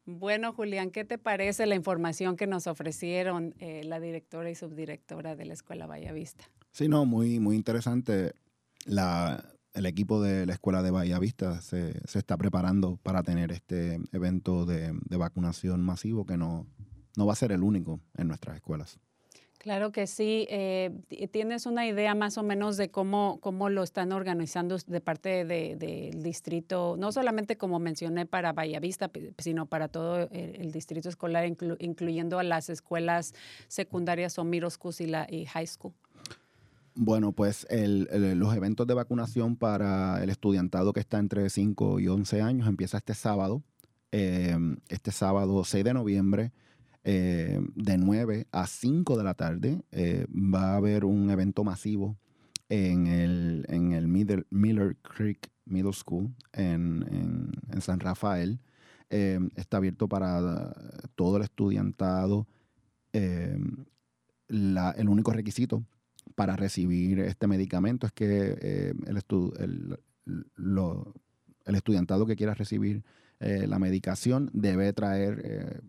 Bueno, 0.05 0.55
Julián, 0.55 0.91
¿qué 0.91 1.05
te 1.05 1.19
parece 1.19 1.67
la 1.67 1.75
información 1.75 2.37
que 2.37 2.47
nos 2.47 2.67
ofrecieron 2.67 3.55
eh, 3.59 3.83
la 3.85 4.01
directora 4.01 4.51
y 4.51 4.55
subdirectora 4.55 5.37
de 5.37 5.45
la 5.45 5.53
Escuela 5.53 5.87
Vallavista? 5.87 6.45
Sí, 6.71 6.89
no, 6.89 7.05
muy, 7.05 7.41
muy 7.41 7.57
interesante. 7.57 8.33
La, 8.87 9.45
el 9.79 9.87
equipo 9.87 10.21
de 10.21 10.45
la 10.45 10.53
Escuela 10.53 10.83
de 10.83 10.91
Bahía 10.91 11.19
Vista 11.19 11.61
se, 11.61 11.95
se 12.07 12.19
está 12.19 12.37
preparando 12.37 12.99
para 13.03 13.23
tener 13.23 13.53
este 13.53 14.01
evento 14.13 14.67
de, 14.67 14.93
de 15.09 15.17
vacunación 15.17 15.83
masivo 15.83 16.27
que 16.27 16.37
no, 16.37 16.67
no 17.17 17.27
va 17.27 17.33
a 17.33 17.37
ser 17.37 17.53
el 17.53 17.63
único 17.63 18.01
en 18.17 18.29
nuestras 18.29 18.57
escuelas. 18.57 18.99
Claro 19.59 19.91
que 19.91 20.07
sí. 20.07 20.47
Eh, 20.51 20.91
ti- 21.09 21.27
¿Tienes 21.27 21.67
una 21.67 21.85
idea 21.87 22.15
más 22.15 22.39
o 22.39 22.45
menos 22.45 22.77
de 22.77 22.91
cómo, 22.91 23.39
cómo 23.41 23.69
lo 23.71 23.83
están 23.83 24.13
organizando 24.13 24.77
de 24.87 25.01
parte 25.01 25.45
de- 25.45 25.75
del 25.77 26.23
distrito, 26.23 26.95
no 26.97 27.11
solamente 27.11 27.57
como 27.57 27.81
mencioné 27.81 28.25
para 28.25 28.53
Vallavista, 28.53 29.11
sino 29.39 29.67
para 29.67 29.89
todo 29.89 30.29
el, 30.31 30.71
distrito 30.71 31.09
escolar, 31.09 31.45
inclu- 31.47 31.77
incluyendo 31.81 32.39
a 32.39 32.45
las 32.45 32.69
escuelas 32.71 33.35
secundarias 33.67 34.39
o 34.39 34.45
middle 34.45 34.71
schools 34.71 35.01
y, 35.01 35.07
la, 35.09 35.27
y 35.29 35.45
high 35.47 35.67
school? 35.67 35.93
Bueno, 37.01 37.31
pues 37.31 37.65
el- 37.71 38.09
los 38.41 38.57
eventos 38.57 38.85
de 38.89 38.95
vacunación 38.95 39.55
para 39.57 40.21
el 40.23 40.31
estudiantado 40.31 40.93
que 40.93 40.99
está 40.99 41.21
entre 41.21 41.49
5 41.49 42.01
y 42.01 42.09
11 42.09 42.43
años 42.43 42.67
empieza 42.67 42.97
este 42.99 43.15
sábado, 43.15 43.63
eh, 44.11 44.57
este 44.89 45.13
sábado 45.13 45.63
6 45.65 45.85
de 45.85 45.95
noviembre, 45.95 46.51
eh, 47.05 47.61
de 47.77 47.99
9 47.99 48.49
a 48.51 48.67
5 48.67 49.17
de 49.17 49.23
la 49.25 49.35
tarde. 49.35 49.81
eh, 49.93 50.27
va 50.29 50.73
a 50.73 50.77
haber 50.77 51.05
un 51.05 51.31
evento 51.31 51.63
masivo 51.63 52.17
en 52.69 53.07
el, 53.07 53.65
en 53.69 53.93
el 53.93 54.09
Miller, 54.09 54.97
Creek 55.03 55.51
Middle 55.67 55.93
School 55.93 56.35
en, 56.53 57.05
en- 57.71 57.81
San 57.81 58.01
Rafael. 58.01 58.59
Eh, 59.11 59.39
está 59.55 59.77
abierto 59.77 60.09
para 60.09 60.75
todo 61.15 61.37
el 61.37 61.45
estudiantado. 61.45 62.49
La- 64.49 64.91
el 64.93 65.09
único 65.09 65.31
requisito 65.33 65.85
para 66.39 66.55
recibir 66.55 67.19
este 67.19 67.49
medicamento 67.49 68.07
es 68.07 68.13
que 68.13 68.57
eh, 68.63 68.95
el, 69.09 69.17
el, 69.59 69.99
el 71.65 71.75
estudiantado 71.75 72.27
que 72.27 72.37
quiera 72.37 72.55
recibir 72.55 73.03
eh, 73.41 73.67
la 73.67 73.81
medicación 73.81 74.49
debe 74.53 74.93
traer 74.93 75.43
eh, 75.45 75.81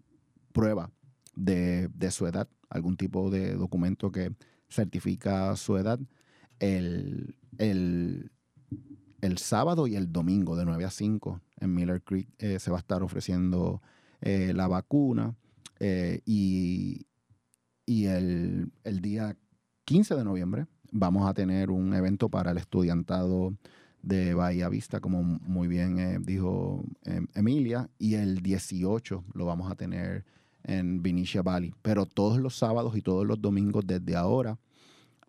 prueba 0.52 0.90
de, 1.36 1.88
su 2.10 2.26
edad, 2.26 2.48
algún 2.68 2.98
tipo 2.98 3.30
de 3.30 3.54
documento 3.54 4.12
que 4.12 4.34
certifica 4.72 5.56
su 5.56 5.78
edad. 5.78 6.00
El, 6.58 7.36
el- 7.60 8.32
el 9.22 9.38
sábado 9.38 9.86
y 9.86 9.98
el 9.98 10.12
domingo 10.12 10.56
de 10.56 10.66
9 10.66 10.84
a 10.84 10.90
5 10.90 11.42
en 11.58 11.76
Miller 11.76 12.02
Creek 12.02 12.28
se 12.58 12.72
va 12.72 12.78
a 12.78 12.80
estar 12.80 13.04
ofreciendo 13.04 13.84
la 14.22 14.68
vacuna 14.68 15.36
y, 16.26 17.06
y 17.86 18.06
el, 18.06 18.72
el 18.84 19.02
día 19.02 19.38
15 19.90 20.14
de 20.14 20.24
noviembre 20.24 20.68
vamos 20.92 21.28
a 21.28 21.34
tener 21.34 21.72
un 21.72 21.96
evento 21.96 22.30
para 22.30 22.52
el 22.52 22.60
estudiantado 22.60 23.56
de 24.04 24.36
Bahía 24.36 24.70
Vista, 24.70 25.00
como 25.00 25.24
muy 25.24 25.68
bien 25.68 25.98
eh, 25.98 26.20
dijo 26.22 26.84
eh, 27.06 27.22
Emilia, 27.34 27.90
y 27.98 28.14
el 28.14 28.44
18 28.44 29.24
lo 29.34 29.46
vamos 29.48 29.72
a 29.72 29.74
tener 29.74 30.26
en 30.64 31.02
Vinicia 31.02 31.42
Valley. 31.42 31.74
Pero 31.82 32.06
todos 32.06 32.38
los 32.38 32.56
sábados 32.56 32.96
y 32.98 33.02
todos 33.02 33.26
los 33.26 33.42
domingos 33.42 33.84
desde 33.88 34.16
ahora 34.16 34.60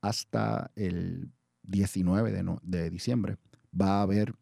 hasta 0.03 0.71
el 0.77 1.33
19 1.63 2.31
de, 2.31 2.59
de 2.63 2.91
diciembre 2.91 3.39
va 3.73 4.01
a 4.01 4.03
haber 4.03 4.35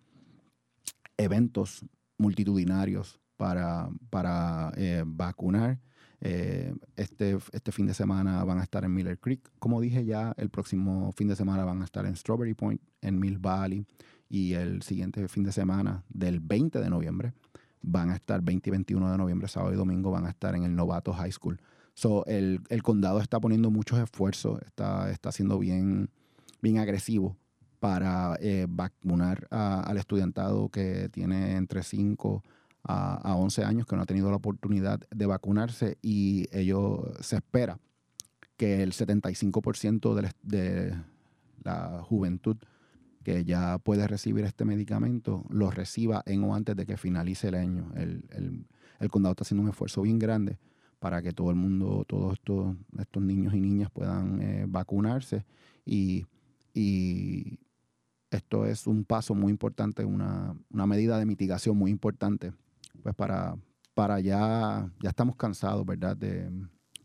eventos 1.16 1.86
multitudinarios 2.16 3.20
para, 3.36 3.88
para 4.10 4.72
eh, 4.76 5.04
vacunar. 5.06 5.78
Eh, 6.20 6.74
este, 6.96 7.38
este 7.52 7.72
fin 7.72 7.86
de 7.86 7.94
semana 7.94 8.42
van 8.44 8.58
a 8.58 8.62
estar 8.62 8.84
en 8.84 8.92
Miller 8.92 9.18
Creek. 9.18 9.40
Como 9.58 9.80
dije 9.80 10.04
ya, 10.04 10.34
el 10.36 10.50
próximo 10.50 11.12
fin 11.12 11.28
de 11.28 11.36
semana 11.36 11.64
van 11.64 11.82
a 11.82 11.84
estar 11.84 12.06
en 12.06 12.16
Strawberry 12.16 12.54
Point, 12.54 12.80
en 13.02 13.18
Mill 13.18 13.38
Valley. 13.38 13.84
Y 14.28 14.54
el 14.54 14.82
siguiente 14.82 15.26
fin 15.28 15.44
de 15.44 15.52
semana, 15.52 16.04
del 16.08 16.40
20 16.40 16.80
de 16.80 16.90
noviembre, 16.90 17.32
van 17.82 18.10
a 18.10 18.16
estar 18.16 18.42
20 18.42 18.68
y 18.68 18.72
21 18.72 19.10
de 19.12 19.18
noviembre, 19.18 19.48
sábado 19.48 19.72
y 19.72 19.76
domingo, 19.76 20.10
van 20.10 20.26
a 20.26 20.30
estar 20.30 20.54
en 20.54 20.64
el 20.64 20.74
Novato 20.74 21.12
High 21.12 21.32
School. 21.32 21.60
So, 21.94 22.24
el, 22.26 22.60
el 22.68 22.82
condado 22.82 23.20
está 23.20 23.40
poniendo 23.40 23.70
muchos 23.70 23.98
esfuerzos, 23.98 24.60
está, 24.62 25.10
está 25.10 25.32
siendo 25.32 25.58
bien, 25.58 26.10
bien 26.60 26.78
agresivo 26.78 27.36
para 27.80 28.36
eh, 28.40 28.66
vacunar 28.68 29.46
al 29.50 29.96
estudiantado 29.96 30.68
que 30.68 31.08
tiene 31.08 31.56
entre 31.56 31.82
5 31.82 32.42
a, 32.88 33.14
a 33.16 33.36
11 33.36 33.62
años 33.64 33.86
que 33.86 33.94
no 33.94 34.02
ha 34.02 34.06
tenido 34.06 34.30
la 34.30 34.36
oportunidad 34.36 34.98
de 35.10 35.26
vacunarse 35.26 35.98
y 36.02 36.46
ello 36.50 37.12
se 37.20 37.36
espera 37.36 37.78
que 38.56 38.82
el 38.82 38.92
75% 38.92 40.14
de 40.14 40.22
la, 40.22 40.32
de 40.42 40.94
la 41.62 42.02
juventud 42.02 42.56
que 43.22 43.44
ya 43.44 43.78
puede 43.78 44.06
recibir 44.08 44.44
este 44.44 44.64
medicamento 44.64 45.44
lo 45.50 45.70
reciba 45.70 46.22
en 46.26 46.42
o 46.44 46.54
antes 46.54 46.74
de 46.74 46.86
que 46.86 46.96
finalice 46.96 47.48
el 47.48 47.54
año. 47.54 47.92
El, 47.94 48.24
el- 48.30 48.64
condado 49.10 49.32
está 49.32 49.42
haciendo 49.44 49.62
un 49.62 49.68
esfuerzo 49.68 50.02
bien 50.02 50.18
grande 50.18 50.58
para 50.98 51.22
que 51.22 51.32
todo 51.32 51.50
el 51.50 51.56
mundo, 51.56 52.04
todos 52.08 52.32
estos, 52.32 52.74
estos 52.98 53.22
niños 53.22 53.54
y 53.54 53.60
niñas 53.60 53.90
puedan 53.92 54.42
eh, 54.42 54.64
vacunarse 54.66 55.44
y, 55.86 56.26
y 56.74 57.58
esto 58.30 58.66
es 58.66 58.86
un 58.88 59.04
paso 59.04 59.34
muy 59.36 59.50
importante, 59.52 60.04
una, 60.04 60.54
una 60.72 60.86
medida 60.86 61.18
de 61.18 61.26
mitigación 61.26 61.76
muy 61.76 61.90
importante, 61.92 62.52
pues 63.02 63.14
para, 63.14 63.56
para 63.94 64.20
ya, 64.20 64.90
ya 65.00 65.10
estamos 65.10 65.36
cansados, 65.36 65.84
¿verdad? 65.84 66.16
De, 66.16 66.50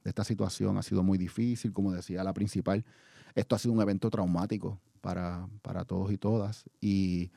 esta 0.03 0.23
situación, 0.23 0.77
ha 0.77 0.83
sido 0.83 1.01
muy 1.01 1.17
difícil, 1.17 1.71
como 1.71 1.93
decía 1.93 2.23
la 2.23 2.33
principal, 2.33 2.83
esto 3.35 3.55
ha 3.55 3.59
sido 3.59 3.73
un 3.73 3.81
evento 3.81 4.09
traumático 4.09 4.81
para, 5.01 5.47
para 5.61 5.85
todos 5.85 6.11
y 6.11 6.17
todas 6.17 6.65
y, 6.81 7.31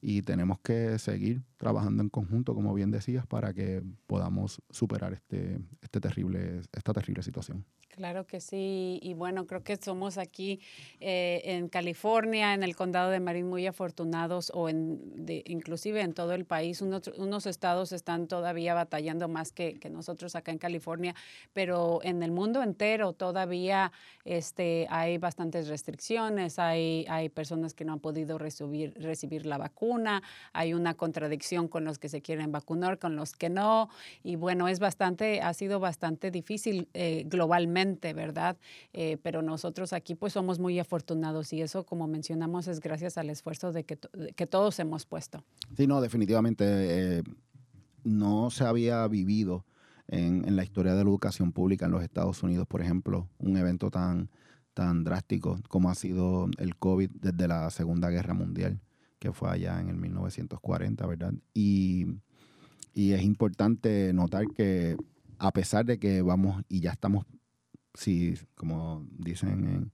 y 0.00 0.22
tenemos 0.22 0.60
que 0.60 0.98
seguir 0.98 1.42
trabajando 1.56 2.02
en 2.02 2.08
conjunto, 2.08 2.54
como 2.54 2.74
bien 2.74 2.90
decías, 2.90 3.26
para 3.26 3.52
que 3.52 3.82
podamos 4.06 4.62
superar 4.70 5.12
este, 5.12 5.60
este 5.80 6.00
terrible, 6.00 6.62
esta 6.72 6.92
terrible 6.92 7.22
situación. 7.22 7.64
Claro 7.94 8.26
que 8.26 8.40
sí, 8.40 8.98
y 9.02 9.12
bueno, 9.12 9.46
creo 9.46 9.62
que 9.62 9.76
somos 9.76 10.16
aquí 10.16 10.60
eh, 10.98 11.42
en 11.44 11.68
California, 11.68 12.54
en 12.54 12.62
el 12.62 12.74
condado 12.74 13.10
de 13.10 13.20
Marín, 13.20 13.50
muy 13.50 13.66
afortunados, 13.66 14.50
o 14.54 14.70
en, 14.70 15.26
de, 15.26 15.44
inclusive 15.46 16.00
en 16.00 16.14
todo 16.14 16.32
el 16.32 16.46
país. 16.46 16.80
Unos, 16.80 17.08
unos 17.18 17.44
estados 17.44 17.92
están 17.92 18.28
todavía 18.28 18.72
batallando 18.72 19.28
más 19.28 19.52
que, 19.52 19.74
que, 19.74 19.90
nosotros 19.90 20.34
acá 20.36 20.52
en 20.52 20.56
California, 20.56 21.14
pero 21.52 22.00
en 22.02 22.22
el 22.22 22.30
mundo 22.30 22.62
entero 22.62 23.12
todavía 23.12 23.92
este, 24.24 24.86
hay 24.88 25.18
bastantes 25.18 25.68
restricciones, 25.68 26.58
hay, 26.58 27.04
hay 27.10 27.28
personas 27.28 27.74
que 27.74 27.84
no 27.84 27.92
han 27.92 28.00
podido 28.00 28.38
recibir, 28.38 28.94
recibir 29.02 29.44
la 29.44 29.58
vacuna, 29.58 30.22
hay 30.54 30.72
una 30.72 30.94
contradicción 30.94 31.68
con 31.68 31.84
los 31.84 31.98
que 31.98 32.08
se 32.08 32.22
quieren 32.22 32.52
vacunar, 32.52 32.98
con 32.98 33.16
los 33.16 33.34
que 33.34 33.50
no, 33.50 33.90
y 34.22 34.36
bueno, 34.36 34.66
es 34.68 34.80
bastante, 34.80 35.42
ha 35.42 35.52
sido 35.52 35.78
bastante 35.78 36.30
difícil 36.30 36.88
eh, 36.94 37.24
globalmente 37.26 37.81
¿verdad? 38.14 38.56
Eh, 38.92 39.18
pero 39.22 39.42
nosotros 39.42 39.92
aquí 39.92 40.14
pues 40.14 40.32
somos 40.32 40.58
muy 40.58 40.78
afortunados 40.78 41.52
y 41.52 41.62
eso, 41.62 41.84
como 41.84 42.06
mencionamos, 42.06 42.68
es 42.68 42.80
gracias 42.80 43.18
al 43.18 43.30
esfuerzo 43.30 43.72
de 43.72 43.84
que, 43.84 43.98
que 44.36 44.46
todos 44.46 44.78
hemos 44.78 45.06
puesto. 45.06 45.44
Sí, 45.76 45.86
no, 45.86 46.00
definitivamente 46.00 46.64
eh, 47.18 47.22
no 48.04 48.50
se 48.50 48.64
había 48.64 49.06
vivido 49.08 49.64
en, 50.08 50.46
en, 50.46 50.56
la 50.56 50.64
historia 50.64 50.92
de 50.92 51.04
la 51.04 51.10
educación 51.10 51.52
pública 51.52 51.86
en 51.86 51.92
los 51.92 52.02
Estados 52.02 52.42
Unidos, 52.42 52.66
por 52.66 52.80
ejemplo, 52.80 53.28
un 53.38 53.56
evento 53.56 53.90
tan, 53.90 54.28
tan 54.74 55.04
drástico 55.04 55.58
como 55.68 55.90
ha 55.90 55.94
sido 55.94 56.48
el 56.58 56.76
COVID 56.76 57.10
desde 57.20 57.48
la 57.48 57.70
Segunda 57.70 58.10
Guerra 58.10 58.34
Mundial, 58.34 58.80
que 59.18 59.32
fue 59.32 59.50
allá 59.50 59.80
en 59.80 59.88
el 59.88 59.96
1940, 59.96 61.06
¿verdad? 61.06 61.34
Y, 61.54 62.06
y 62.94 63.12
es 63.12 63.22
importante 63.22 64.12
notar 64.12 64.46
que 64.48 64.96
a 65.38 65.52
pesar 65.52 65.84
de 65.84 65.98
que 65.98 66.22
vamos 66.22 66.62
y 66.68 66.80
ya 66.80 66.92
estamos 66.92 67.26
sí, 67.94 68.34
como 68.54 69.06
dicen 69.18 69.66
en, 69.66 69.92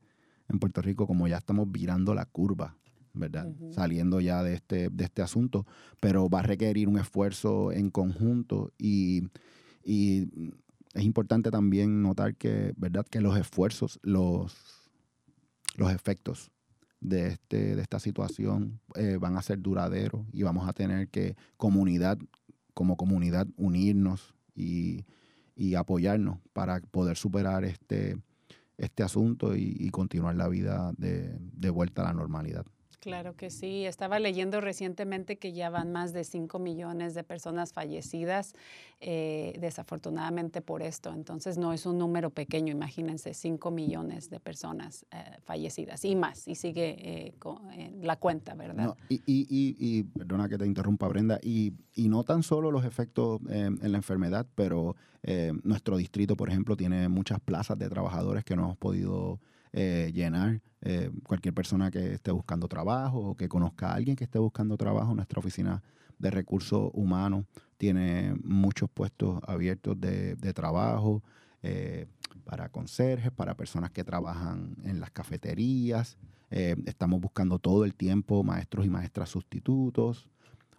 en, 0.49 0.59
Puerto 0.59 0.83
Rico, 0.83 1.07
como 1.07 1.29
ya 1.29 1.39
estamos 1.39 1.71
virando 1.71 2.15
la 2.15 2.27
curva, 2.27 2.77
¿verdad? 3.15 3.47
Uh 3.47 3.55
-huh. 3.55 3.73
Saliendo 3.73 4.21
ya 4.21 4.43
de 4.43 4.55
este, 4.55 4.91
de 4.91 5.05
este 5.05 5.23
asunto, 5.23 5.67
pero 6.01 6.29
va 6.29 6.41
a 6.41 6.43
requerir 6.43 6.89
un 6.89 6.99
esfuerzo 6.99 7.73
en 7.73 7.91
conjunto 7.91 8.73
y, 8.79 9.29
y 9.85 10.29
es 10.95 11.05
importante 11.05 11.51
también 11.51 12.03
notar 12.03 12.37
que, 12.37 12.73
¿verdad? 12.77 13.07
Que 13.09 13.21
los 13.21 13.37
esfuerzos, 13.37 13.99
los, 14.03 14.55
los 15.77 15.93
efectos 15.93 16.51
de, 17.01 17.29
este, 17.29 17.77
de 17.77 17.83
esta 17.83 18.01
situación 18.01 18.81
eh, 18.95 19.19
van 19.21 19.37
a 19.37 19.43
ser 19.43 19.61
duraderos 19.61 20.27
y 20.33 20.43
vamos 20.43 20.69
a 20.69 20.73
tener 20.73 21.09
que 21.09 21.37
comunidad, 21.57 22.19
como 22.75 22.97
comunidad, 22.97 23.47
unirnos 23.57 24.35
y, 24.55 25.05
y 25.59 25.75
apoyarnos 25.75 26.39
para 26.53 26.81
poder 26.81 27.17
superar 27.17 27.65
este, 27.65 28.17
este 28.79 29.03
asunto 29.03 29.57
y, 29.57 29.91
continuar 29.91 30.37
la 30.37 30.49
vida 30.49 30.93
de 30.97 31.71
vuelta 31.71 32.03
a 32.03 32.05
la 32.07 32.13
normalidad. 32.15 32.65
Claro 33.01 33.37
que 33.37 33.51
sí. 33.51 33.85
Estaba 33.85 34.19
leyendo 34.19 34.61
recientemente 34.61 35.39
que 35.39 35.53
ya 35.53 35.71
van 35.71 35.93
más 35.93 36.13
de 36.13 36.25
5 36.25 36.59
millones 36.59 37.15
de 37.15 37.23
personas 37.23 37.73
fallecidas, 37.73 38.55
eh, 39.01 39.57
desafortunadamente 39.61 40.61
por 40.63 40.83
esto. 40.83 41.13
Entonces 41.13 41.59
no 41.59 41.73
es 41.73 41.87
un 41.87 41.97
número 41.97 42.31
pequeño, 42.31 42.73
imagínense, 42.73 43.35
5 43.35 43.71
millones 43.71 44.31
de 44.31 44.41
personas 44.41 45.07
eh, 45.13 45.39
fallecidas 45.45 46.05
y 46.05 46.17
más. 46.17 46.49
Y 46.49 46.57
sigue 46.57 46.97
eh, 46.99 47.35
eh, 47.77 47.93
la 48.03 48.17
cuenta, 48.17 48.55
¿verdad? 48.55 48.87
No, 48.87 48.97
y, 49.09 49.23
y, 49.27 49.47
y, 49.49 49.77
y 49.79 50.03
perdona 50.03 50.49
que 50.49 50.59
te 50.59 50.67
interrumpa, 50.67 51.07
Brenda, 51.07 51.39
y, 51.43 51.73
no 51.97 52.25
tan 52.25 52.43
solo 52.43 52.71
los 52.71 52.85
efectos 52.85 53.41
eh, 53.51 53.67
en 53.67 53.93
la 53.93 53.99
enfermedad, 53.99 54.47
pero 54.55 54.97
nuestro 55.63 55.99
distrito, 55.99 56.37
por 56.37 56.49
ejemplo, 56.49 56.75
tiene 56.75 57.09
muchas 57.09 57.39
plazas 57.41 57.79
de 57.79 57.91
trabajadores 57.91 58.45
que 58.45 58.57
no 58.57 58.63
hemos 58.63 58.79
podido 58.79 59.41
eh, 59.73 60.11
llenar. 60.15 60.61
Eh, 60.81 61.11
cualquier 61.25 61.55
persona 61.55 61.91
que 61.91 62.15
esté 62.15 62.31
buscando 62.31 62.69
trabajo 62.69 63.19
o 63.19 63.37
que 63.37 63.49
conozca 63.49 63.91
a 63.91 63.95
alguien 63.95 64.17
que 64.17 64.25
esté 64.25 64.39
buscando 64.39 64.77
trabajo, 64.77 65.15
nuestra 65.15 65.41
oficina 65.41 65.83
de 66.19 66.31
recursos 66.31 66.91
humanos 66.95 67.47
tiene 67.77 68.35
muchos 68.45 68.89
puestos 68.91 69.41
abiertos 69.47 70.01
de, 70.01 70.37
de 70.37 70.53
trabajo 70.53 71.23
eh, 71.63 72.07
para 72.45 72.69
conserjes, 72.69 73.33
para 73.33 73.57
personas 73.57 73.91
que 73.91 74.05
trabajan 74.05 74.77
en 74.85 75.01
las 75.01 75.11
cafeterías. 75.11 76.17
Estamos 76.51 77.21
buscando 77.21 77.59
todo 77.59 77.85
el 77.85 77.95
tiempo 77.95 78.43
maestros 78.43 78.87
y 78.87 78.89
maestras 78.89 79.29
sustitutos. 79.29 80.31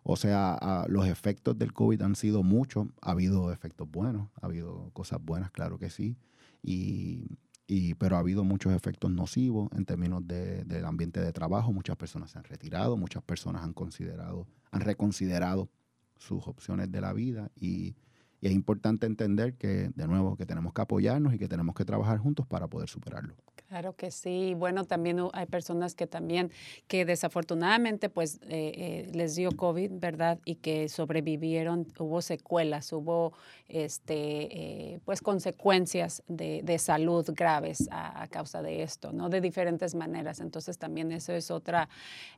O 0.03 0.15
sea, 0.15 0.85
los 0.87 1.05
efectos 1.05 1.57
del 1.57 1.73
COVID 1.73 2.01
han 2.01 2.15
sido 2.15 2.41
muchos. 2.41 2.87
Ha 3.01 3.11
habido 3.11 3.51
efectos 3.51 3.89
buenos, 3.89 4.29
ha 4.41 4.47
habido 4.47 4.89
cosas 4.93 5.19
buenas, 5.21 5.51
claro 5.51 5.77
que 5.77 5.91
sí. 5.91 6.17
Y, 6.63 7.27
y- 7.69 7.93
pero 7.93 8.15
ha 8.15 8.19
habido 8.19 8.43
muchos 8.43 8.73
efectos 8.73 9.11
nocivos 9.11 9.69
en 9.73 9.85
términos 9.85 10.27
de- 10.27 10.63
del 10.65 10.85
ambiente 10.85 11.21
de 11.21 11.31
trabajo. 11.31 11.71
Muchas 11.71 11.95
personas 11.97 12.31
se 12.31 12.39
han 12.39 12.43
retirado, 12.45 12.97
muchas 12.97 13.21
personas 13.23 13.63
han 13.63 13.73
considerado, 13.73 14.47
han 14.71 14.81
reconsiderado 14.81 15.69
sus 16.17 16.47
opciones 16.47 16.91
de 16.91 16.99
la 16.99 17.13
vida 17.13 17.51
y, 17.55 17.95
y 18.41 18.47
es 18.47 18.53
importante 18.53 19.05
entender 19.05 19.55
que, 19.55 19.91
de 19.95 20.07
nuevo, 20.07 20.35
que 20.35 20.45
tenemos 20.45 20.73
que 20.73 20.81
apoyarnos 20.81 21.33
y 21.33 21.37
que 21.37 21.47
tenemos 21.47 21.75
que 21.75 21.85
trabajar 21.85 22.17
juntos 22.17 22.47
para 22.47 22.67
poder 22.67 22.89
superarlo. 22.89 23.35
Claro 23.69 23.95
que 23.95 24.09
sí. 24.09 24.55
Bueno, 24.55 24.85
también 24.85 25.21
hay 25.31 25.45
personas 25.45 25.93
que 25.93 26.07
también, 26.07 26.51
que 26.87 27.05
desafortunadamente 27.05 28.09
pues 28.09 28.39
eh, 28.49 28.49
eh, 28.49 29.11
les 29.13 29.35
dio 29.35 29.51
COVID, 29.51 29.91
¿verdad? 29.91 30.39
Y 30.43 30.55
que 30.55 30.89
sobrevivieron, 30.89 31.85
hubo 31.99 32.23
secuelas, 32.23 32.91
hubo 32.91 33.31
este, 33.67 34.93
eh, 34.95 34.99
pues 35.05 35.21
consecuencias 35.21 36.23
de, 36.27 36.61
de 36.63 36.79
salud 36.79 37.29
graves 37.35 37.87
a, 37.91 38.27
causa 38.29 38.63
de 38.63 38.81
esto, 38.81 39.11
¿no? 39.11 39.29
De 39.29 39.39
diferentes 39.39 39.93
maneras. 39.93 40.39
Entonces 40.39 40.79
también 40.79 41.11
eso 41.11 41.33
es 41.33 41.51
otra 41.51 41.89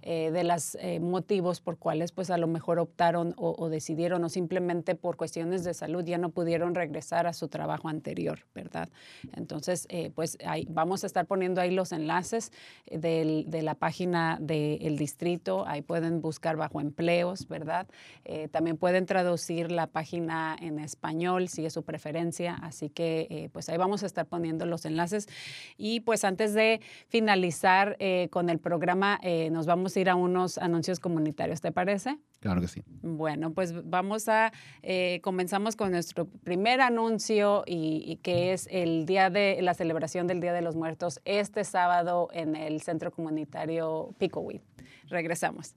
de 0.02 0.44
los 0.44 0.78
motivos 1.00 1.62
por 1.62 1.78
cuales 1.78 2.12
pues 2.12 2.30
a 2.30 2.38
lo 2.38 2.48
mejor 2.48 2.80
optaron 2.80 3.34
o, 3.38 3.70
decidieron 3.70 4.24
o 4.24 4.30
simplemente 4.30 4.96
por 4.96 5.16
cuestiones 5.16 5.64
de 5.64 5.74
salud 5.74 6.04
ya 6.04 6.18
no 6.18 6.30
pudieron 6.30 6.76
regresar 6.76 7.28
a 7.28 7.34
su 7.34 7.48
trabajo 7.48 7.88
anterior, 7.88 8.40
¿verdad? 8.54 8.90
Entonces, 9.36 9.88
pues 10.16 10.38
vamos 10.68 11.04
a 11.04 11.08
estar 11.08 11.21
poniendo 11.26 11.62
ahí 11.62 11.72
los 11.72 11.92
enlaces 11.92 12.52
eh, 12.86 12.98
de 13.46 13.62
la 13.62 13.76
página 13.76 14.38
del 14.40 14.98
distrito, 14.98 15.66
ahí 15.68 15.82
pueden 15.82 16.22
buscar 16.22 16.58
bajo 16.58 16.82
empleos, 16.82 17.48
¿verdad? 17.48 17.88
Eh, 18.26 18.48
también 18.48 18.78
pueden 18.78 19.06
traducir 19.06 19.72
la 19.72 19.88
página 19.88 20.56
en 20.60 20.80
español 20.80 21.48
si 21.48 21.66
es 21.66 21.74
su 21.74 21.84
preferencia, 21.84 22.56
así 22.62 22.90
que 22.90 23.28
eh, 23.30 23.50
pues 23.52 23.70
ahí 23.70 23.78
vamos 23.78 24.04
a 24.04 24.06
estar 24.06 24.26
poniendo 24.26 24.66
los 24.66 24.86
enlaces. 24.86 25.28
Y 25.78 26.02
pues 26.02 26.24
antes 26.24 26.54
de 26.54 26.82
finalizar 27.08 27.98
con 28.30 28.50
el 28.50 28.60
programa, 28.60 29.20
nos 29.52 29.66
vamos 29.66 29.96
a 29.96 30.00
ir 30.00 30.10
a 30.10 30.16
unos 30.16 30.58
anuncios 30.58 31.00
comunitarios, 31.00 31.62
¿te 31.62 31.72
parece? 31.72 32.18
Claro 32.42 32.60
que 32.60 32.68
sí. 32.68 32.82
Bueno, 33.04 33.54
pues 33.54 33.88
vamos 33.88 34.28
a, 34.28 34.52
eh, 34.82 35.20
comenzamos 35.22 35.76
con 35.76 35.92
nuestro 35.92 36.26
primer 36.26 36.82
anuncio 36.82 37.64
y, 37.68 38.20
que 38.24 38.52
es 38.52 38.68
el 38.72 39.06
día 39.06 39.30
de 39.30 39.62
la 39.62 39.76
celebración 39.76 40.26
del 40.26 40.42
Día 40.42 40.52
de 40.52 40.64
los 40.64 40.76
Muertos 40.76 41.22
este 41.24 41.64
sábado 41.64 42.30
en 42.34 42.56
el 42.56 42.82
Centro 42.82 43.12
Comunitario 43.12 44.16
Picoweed. 44.18 44.62
Regresamos. 45.08 45.76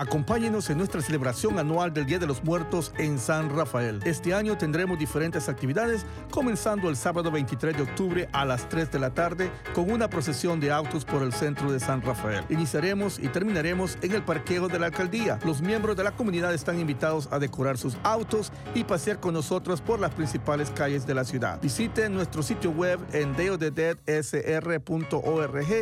Acompáñenos 0.00 0.70
en 0.70 0.78
nuestra 0.78 1.02
celebración 1.02 1.58
anual 1.58 1.92
del 1.92 2.06
Día 2.06 2.18
de 2.18 2.26
los 2.26 2.42
Muertos 2.42 2.94
en 2.96 3.18
San 3.18 3.54
Rafael. 3.54 4.00
Este 4.06 4.32
año 4.32 4.56
tendremos 4.56 4.98
diferentes 4.98 5.46
actividades, 5.50 6.06
comenzando 6.30 6.88
el 6.88 6.96
sábado 6.96 7.30
23 7.30 7.76
de 7.76 7.82
octubre 7.82 8.26
a 8.32 8.46
las 8.46 8.66
3 8.70 8.90
de 8.90 8.98
la 8.98 9.10
tarde 9.12 9.50
con 9.74 9.90
una 9.90 10.08
procesión 10.08 10.58
de 10.58 10.72
autos 10.72 11.04
por 11.04 11.22
el 11.22 11.34
centro 11.34 11.70
de 11.70 11.80
San 11.80 12.00
Rafael. 12.00 12.46
Iniciaremos 12.48 13.18
y 13.18 13.28
terminaremos 13.28 13.98
en 14.00 14.12
el 14.12 14.22
parqueo 14.22 14.68
de 14.68 14.78
la 14.78 14.86
alcaldía. 14.86 15.38
Los 15.44 15.60
miembros 15.60 15.98
de 15.98 16.04
la 16.04 16.12
comunidad 16.12 16.54
están 16.54 16.80
invitados 16.80 17.28
a 17.30 17.38
decorar 17.38 17.76
sus 17.76 17.98
autos 18.02 18.52
y 18.74 18.84
pasear 18.84 19.20
con 19.20 19.34
nosotros 19.34 19.82
por 19.82 20.00
las 20.00 20.14
principales 20.14 20.70
calles 20.70 21.06
de 21.06 21.14
la 21.14 21.24
ciudad. 21.24 21.60
Visiten 21.60 22.14
nuestro 22.14 22.42
sitio 22.42 22.70
web 22.70 22.98
en 23.12 23.34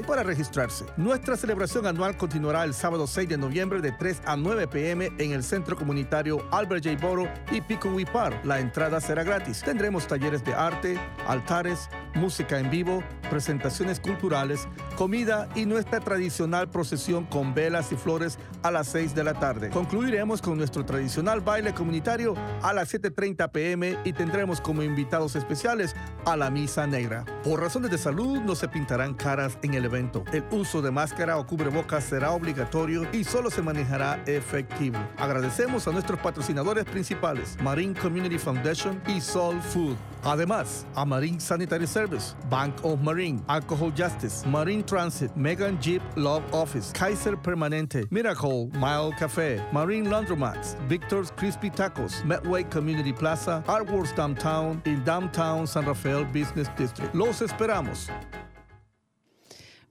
para 0.08 0.22
registrarse. 0.24 0.86
Nuestra 0.96 1.36
celebración 1.36 1.86
anual 1.86 2.16
continuará 2.16 2.64
el 2.64 2.74
sábado 2.74 3.06
6 3.06 3.28
de 3.28 3.38
noviembre 3.38 3.80
de 3.80 3.92
3 3.92 4.07
a 4.24 4.36
9 4.36 4.66
pm 4.68 5.10
en 5.18 5.32
el 5.32 5.44
Centro 5.44 5.76
Comunitario 5.76 6.42
Albert 6.50 6.84
J. 6.84 7.06
Boro 7.06 7.28
y 7.50 7.60
Picowi 7.60 8.06
Park. 8.06 8.42
La 8.44 8.58
entrada 8.58 9.00
será 9.00 9.22
gratis. 9.22 9.62
Tendremos 9.62 10.06
talleres 10.06 10.42
de 10.44 10.54
arte, 10.54 10.98
altares, 11.26 11.90
música 12.14 12.58
en 12.58 12.70
vivo, 12.70 13.02
presentaciones 13.28 14.00
culturales, 14.00 14.66
comida 14.96 15.48
y 15.54 15.66
nuestra 15.66 16.00
tradicional 16.00 16.70
procesión 16.70 17.26
con 17.26 17.52
velas 17.52 17.92
y 17.92 17.96
flores 17.96 18.38
a 18.62 18.70
las 18.70 18.88
6 18.88 19.14
de 19.14 19.24
la 19.24 19.34
tarde. 19.34 19.68
Concluiremos 19.68 20.40
con 20.40 20.56
nuestro 20.56 20.84
tradicional 20.86 21.40
baile 21.40 21.74
comunitario 21.74 22.34
a 22.62 22.72
las 22.72 22.92
7.30 22.94 23.50
pm 23.50 23.98
y 24.04 24.12
tendremos 24.14 24.60
como 24.60 24.82
invitados 24.82 25.36
especiales 25.36 25.94
a 26.24 26.36
la 26.36 26.50
Misa 26.50 26.86
Negra. 26.86 27.26
Por 27.44 27.60
razones 27.60 27.90
de 27.90 27.98
salud 27.98 28.40
no 28.40 28.54
se 28.54 28.68
pintarán 28.68 29.14
caras 29.14 29.58
en 29.62 29.74
el 29.74 29.84
evento. 29.84 30.24
El 30.32 30.44
uso 30.50 30.80
de 30.80 30.90
máscara 30.90 31.36
o 31.36 31.46
cubrebocas 31.46 32.04
será 32.04 32.32
obligatorio 32.32 33.06
y 33.12 33.24
solo 33.24 33.50
se 33.50 33.60
manejará 33.60 33.87
efectivo. 34.26 34.98
Agradecemos 35.16 35.86
a 35.88 35.92
nuestros 35.92 36.18
patrocinadores 36.20 36.84
principales, 36.84 37.56
Marine 37.62 37.94
Community 37.94 38.38
Foundation 38.38 39.00
y 39.06 39.20
Soul 39.20 39.60
Food. 39.60 39.96
Además, 40.24 40.84
a 40.94 41.04
Marine 41.04 41.40
Sanitary 41.40 41.86
Service, 41.86 42.34
Bank 42.50 42.74
of 42.82 43.00
Marine, 43.00 43.42
Alcohol 43.48 43.92
Justice, 43.96 44.44
Marine 44.46 44.82
Transit, 44.84 45.34
Megan 45.36 45.78
Jeep 45.80 46.02
Love 46.16 46.42
Office, 46.52 46.92
Kaiser 46.92 47.36
Permanente, 47.36 48.06
Miracle, 48.10 48.68
Mile 48.74 49.12
Café, 49.18 49.62
Marine 49.72 50.06
Laundromats, 50.06 50.76
Victor's 50.88 51.30
Crispy 51.36 51.70
Tacos, 51.70 52.24
Medway 52.24 52.64
Community 52.64 53.12
Plaza, 53.12 53.62
Artworks 53.66 54.14
Downtown 54.14 54.82
y 54.84 54.96
Downtown 55.04 55.66
San 55.66 55.86
Rafael 55.86 56.24
Business 56.24 56.68
District. 56.76 57.14
Los 57.14 57.40
esperamos. 57.40 58.08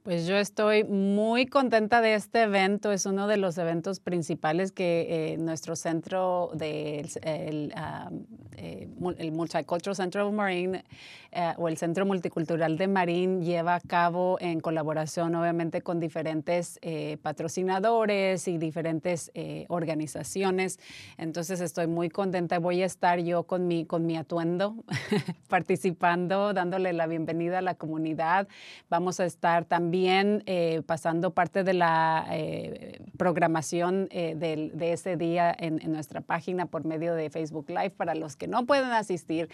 Pues 0.07 0.25
yo 0.25 0.37
estoy 0.37 0.85
muy 0.85 1.47
contenta 1.47 1.99
de 1.99 2.13
este 2.13 2.43
evento. 2.43 2.93
Es 2.93 3.05
uno 3.05 3.27
de 3.27 3.35
los 3.35 3.57
eventos 3.57 3.99
principales 3.99 4.71
que 4.71 5.33
eh, 5.33 5.37
nuestro 5.37 5.75
centro 5.75 6.49
del 6.53 7.09
el, 7.23 7.73
um, 7.75 9.13
el 9.17 9.33
Multicultural 9.33 9.97
Center 9.97 10.21
of 10.21 10.33
Marine 10.33 10.85
eh, 11.31 11.53
o 11.57 11.67
el 11.67 11.77
Centro 11.77 12.05
Multicultural 12.05 12.77
de 12.77 12.87
Marine 12.87 13.43
lleva 13.43 13.75
a 13.75 13.79
cabo 13.81 14.37
en 14.39 14.59
colaboración 14.59 15.35
obviamente 15.35 15.81
con 15.81 15.99
diferentes 15.99 16.79
eh, 16.81 17.17
patrocinadores 17.21 18.47
y 18.47 18.57
diferentes 18.57 19.31
eh, 19.33 19.65
organizaciones. 19.69 20.79
Entonces 21.17 21.59
estoy 21.61 21.87
muy 21.87 22.09
contenta. 22.09 22.59
Voy 22.59 22.81
a 22.81 22.85
estar 22.85 23.19
yo 23.19 23.43
con 23.43 23.67
mi, 23.67 23.85
con 23.85 24.05
mi 24.05 24.17
atuendo 24.17 24.75
participando, 25.47 26.53
dándole 26.53 26.93
la 26.93 27.07
bienvenida 27.07 27.59
a 27.59 27.61
la 27.61 27.75
comunidad. 27.75 28.47
Vamos 28.89 29.19
a 29.19 29.25
estar 29.25 29.65
también 29.65 30.43
eh, 30.45 30.81
pasando 30.85 31.31
parte 31.31 31.63
de 31.63 31.73
la 31.73 32.25
eh, 32.31 32.99
programación 33.17 34.07
eh, 34.11 34.35
del- 34.35 34.77
de 34.77 34.93
ese 34.93 35.17
día 35.17 35.55
en, 35.57 35.81
en 35.81 35.91
nuestra 35.91 36.21
página 36.21 36.65
por 36.65 36.85
medio 36.85 37.15
de 37.15 37.29
Facebook 37.29 37.69
Live 37.69 37.91
para 37.91 38.15
los 38.15 38.35
que 38.35 38.47
no 38.47 38.65
pueden 38.65 38.91
asistir, 38.91 39.49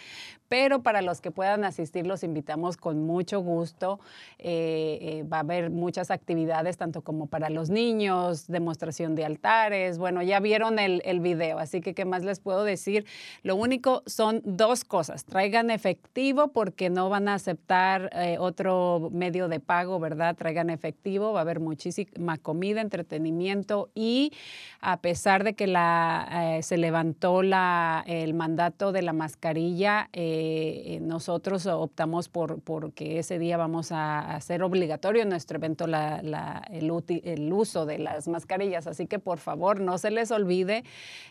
pero 0.47 0.81
para 0.83 1.01
los 1.01 1.21
que 1.21 1.31
puedan 1.31 1.62
asistir 1.65 2.07
los 2.07 2.23
invitamos 2.23 2.77
con 2.77 3.05
mucho 3.05 3.39
gusto. 3.39 3.99
Eh, 4.39 4.99
eh, 5.01 5.23
va 5.23 5.37
a 5.37 5.39
haber 5.41 5.69
muchas 5.69 6.11
actividades, 6.11 6.77
tanto 6.77 7.01
como 7.01 7.27
para 7.27 7.49
los 7.49 7.69
niños, 7.69 8.47
demostración 8.47 9.15
de 9.15 9.25
altares. 9.25 9.97
Bueno, 9.97 10.21
ya 10.21 10.39
vieron 10.39 10.79
el, 10.79 11.01
video, 11.19 11.59
así 11.59 11.79
que 11.79 11.93
¿qué 11.93 12.05
más 12.05 12.23
les 12.23 12.39
puedo 12.39 12.63
decir? 12.63 13.05
Lo 13.43 13.55
único 13.55 14.03
son 14.05 14.41
dos 14.43 14.83
cosas. 14.83 15.25
Traigan 15.25 15.69
efectivo 15.69 16.49
porque 16.49 16.89
no 16.89 17.09
van 17.09 17.27
a 17.27 17.35
aceptar 17.35 18.09
eh, 18.13 18.37
otro 18.39 19.09
medio 19.13 19.47
de 19.47 19.59
pago, 19.59 19.99
¿verdad? 19.99 20.35
Traigan 20.35 20.69
efectivo, 20.69 21.31
va 21.33 21.39
a 21.39 21.41
haber 21.43 21.59
muchísima 21.59 22.37
comida, 22.37 22.81
entretenimiento 22.81 23.89
y 23.95 24.33
a 24.81 24.97
pesar 24.97 25.43
de 25.43 25.53
que 25.53 25.67
la, 25.67 26.59
se 26.61 26.77
levantó 26.77 27.41
la, 27.41 28.03
el 28.05 28.33
mandato 28.33 28.91
de 28.91 29.01
la 29.01 29.13
mascarilla, 29.13 30.09
eh, 30.13 30.99
optamos 31.53 32.29
por 32.29 32.61
porque 32.61 33.19
ese 33.19 33.39
día 33.39 33.57
vamos 33.57 33.91
a 33.91 34.35
hacer 34.35 34.63
obligatorio 34.63 35.21
en 35.21 35.29
nuestro 35.29 35.57
evento 35.57 35.87
la, 35.87 36.65
el, 36.71 36.91
uso 37.53 37.85
de 37.85 37.99
las 37.99 38.27
mascarillas. 38.27 38.87
Así 38.87 39.07
que 39.07 39.19
por 39.19 39.39
favor 39.39 39.79
no 39.79 39.97
se 39.97 40.11
les 40.11 40.31
olvide 40.31 40.83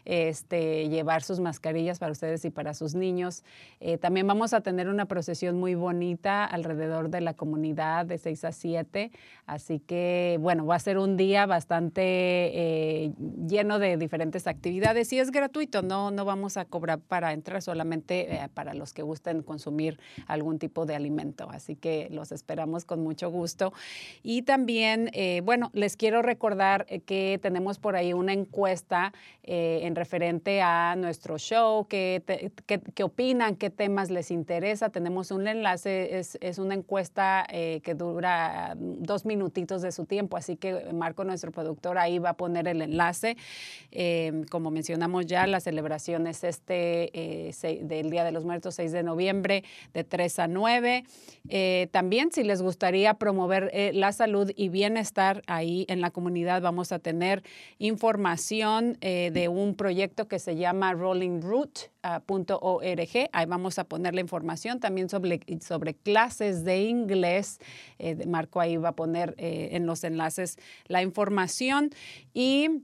este, 0.05 0.89
llevar 0.89 1.23
sus 1.23 1.41
mascarillas 1.41 1.99
para 1.99 2.13
ustedes 2.13 2.45
y 2.45 2.51
para 2.51 2.75
sus 2.75 2.95
niños. 2.95 3.45
Eh, 3.81 3.99
también 3.99 4.27
vamos 4.27 4.53
a 4.53 4.61
tener 4.61 4.89
una 4.89 5.07
procesión 5.07 5.59
muy 5.59 5.75
bonita 5.75 6.45
alrededor 6.45 7.11
de 7.11 7.21
la 7.21 7.35
comunidad 7.35 8.07
de 8.07 8.19
6 8.19 8.45
a 8.45 8.53
7. 8.53 9.11
Así 9.47 9.81
que 9.81 10.39
bueno, 10.41 10.67
va 10.67 10.77
a 10.77 10.79
ser 10.79 10.99
un 10.99 11.17
día 11.17 11.47
bastante 11.47 12.03
eh, 12.05 13.13
lleno 13.47 13.79
de 13.79 13.97
diferentes 13.97 14.47
actividades 14.47 15.13
y 15.13 15.19
es 15.19 15.31
gratuito, 15.31 15.83
no, 15.83 16.11
no 16.11 16.25
vamos 16.25 16.57
a 16.57 16.65
cobrar 16.65 17.01
para 17.01 17.33
entrar, 17.33 17.63
solamente 17.63 18.35
eh, 18.35 18.49
para 18.55 18.75
los 18.75 18.93
que 18.93 19.03
gusten 19.03 19.43
consumir 19.43 19.99
algún 20.27 20.59
tipo 20.59 20.87
de 20.87 20.95
alimento. 20.95 21.49
Así 21.51 21.77
que 21.77 22.09
los 22.11 22.33
esperamos 22.33 22.85
con 22.85 23.03
mucho 23.03 23.31
gusto. 23.31 23.73
Y 24.23 24.43
también, 24.43 25.11
eh, 25.13 25.43
bueno, 25.45 25.71
les 25.73 25.97
quiero 25.97 26.23
recordar 26.23 26.87
que 27.07 27.39
tenemos 27.43 27.79
por 27.79 27.97
ahí 27.97 28.13
una 28.13 28.33
encuesta 28.33 29.13
en 29.45 29.97
referente 29.97 30.63
a 30.63 30.95
nuestro 30.97 31.37
show, 31.37 31.89
qué, 31.89 32.23
qué, 32.67 33.03
opinan, 33.03 33.57
qué 33.57 33.71
temas 33.71 34.09
les 34.11 34.31
interesa. 34.31 34.91
Tenemos 34.91 35.33
un 35.33 35.49
enlace, 35.49 36.19
es, 36.19 36.39
es 36.41 36.59
una 36.59 36.75
encuesta 36.75 37.45
que 37.51 37.95
dura 37.95 38.77
dos 38.79 39.25
minutitos 39.25 39.83
de 39.83 39.91
su 39.91 40.07
tiempo, 40.07 40.37
así 40.37 40.57
que 40.57 40.93
Marco, 40.93 41.25
nuestro 41.25 41.51
productor, 41.51 41.99
ahí 41.99 42.19
va 42.19 42.31
a 42.31 42.37
poner 42.37 42.69
el 42.69 42.83
enlace. 42.83 43.37
Eh, 43.91 44.45
como 44.51 44.71
mencionamos 44.71 45.27
ya, 45.27 45.47
la 45.47 45.61
celebración 45.61 46.27
es 46.27 46.45
este 46.45 47.11
eh, 47.13 47.81
del 47.83 48.11
Día 48.11 48.25
de 48.25 48.33
los 48.33 48.45
Muertos, 48.45 48.75
6 48.77 48.93
de 48.93 49.03
noviembre, 49.03 49.65
3 50.05 50.39
a 50.39 50.49
9. 50.49 51.05
Eh, 51.49 51.89
también, 51.91 52.31
si 52.33 52.45
les 52.45 52.63
gustaría 52.63 53.15
promover 53.15 53.71
la 53.95 54.13
salud 54.13 54.51
y 54.55 54.69
bienestar 54.69 55.43
ahí 55.47 55.85
en 55.89 56.01
la 56.01 56.11
comunidad, 56.11 56.63
vamos 56.63 56.93
a 56.93 56.99
tener 56.99 57.43
información 57.79 58.99
de 59.01 59.49
un 59.49 59.75
proyecto 59.75 60.29
que 60.29 60.39
se 60.39 60.57
llama 60.57 60.93
rollingroot.org. 60.93 63.31
Ahí 63.33 63.47
vamos 63.47 63.79
a 63.79 63.85
poner 63.85 64.15
la 64.15 64.21
información 64.21 64.81
también 64.81 65.09
sobre, 65.09 65.41
sobre 65.61 65.95
clases 65.95 66.65
de 66.65 66.83
inglés. 66.83 67.59
Marco 68.27 68.61
ahí 68.61 68.77
va 68.77 68.91
a 68.91 68.97
poner 68.97 69.35
en 69.39 69.87
los 69.87 70.05
enlaces 70.05 70.59
la 70.87 71.03
información 71.03 71.91
y 72.35 72.83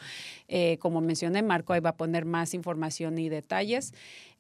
Eh, 0.49 0.79
como 0.79 1.03
mencioné, 1.03 1.43
Marco 1.43 1.75
ahí 1.75 1.81
va 1.81 1.91
a 1.91 1.97
poner 1.97 2.25
más 2.25 2.55
información 2.55 3.19
y 3.19 3.29
detalles. 3.29 3.93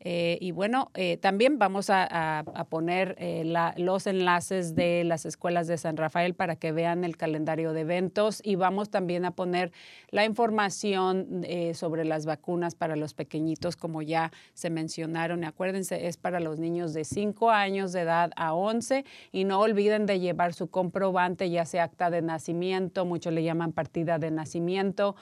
Eh, 0.04 0.36
y 0.40 0.50
bueno, 0.50 0.90
eh, 0.94 1.16
también 1.16 1.60
vamos 1.60 1.88
a, 1.88 2.44
poner 2.68 3.14
eh, 3.18 3.44
los 3.76 4.08
enlaces 4.08 4.74
de 4.74 5.04
las 5.04 5.26
escuelas 5.26 5.68
de 5.68 5.78
San 5.78 5.96
Rafael 5.96 6.34
para 6.34 6.56
que 6.56 6.72
vean 6.72 7.04
el 7.04 7.16
calendario 7.16 7.72
de 7.72 7.82
eventos 7.82 8.40
y 8.42 8.56
vamos 8.56 8.90
también 8.90 9.24
a 9.24 9.30
poner 9.30 9.70
la 10.10 10.24
información 10.24 11.46
sobre 11.74 12.04
las 12.04 12.26
vacunas 12.26 12.74
para 12.74 12.96
los 13.02 13.12
pequeñitos, 13.12 13.76
como 13.76 14.00
ya 14.00 14.32
se 14.54 14.70
mencionaron. 14.70 15.44
Acuérdense, 15.44 16.06
es 16.06 16.16
para 16.16 16.40
los 16.40 16.58
niños 16.58 16.94
de 16.94 17.04
5 17.04 17.50
años 17.50 17.92
de 17.92 18.00
edad 18.00 18.30
a 18.36 18.54
11 18.54 19.04
y 19.30 19.44
no 19.44 19.60
olviden 19.60 20.06
de 20.06 20.20
llevar 20.20 20.54
su 20.54 20.68
comprobante, 20.68 21.50
ya 21.50 21.66
sea 21.66 21.84
acta 21.84 22.08
de 22.08 22.22
nacimiento, 22.22 23.04
muchos 23.04 23.34
le 23.34 23.42
llaman 23.42 23.72
partida 23.72 24.18
de 24.18 24.30
nacimiento, 24.30 25.16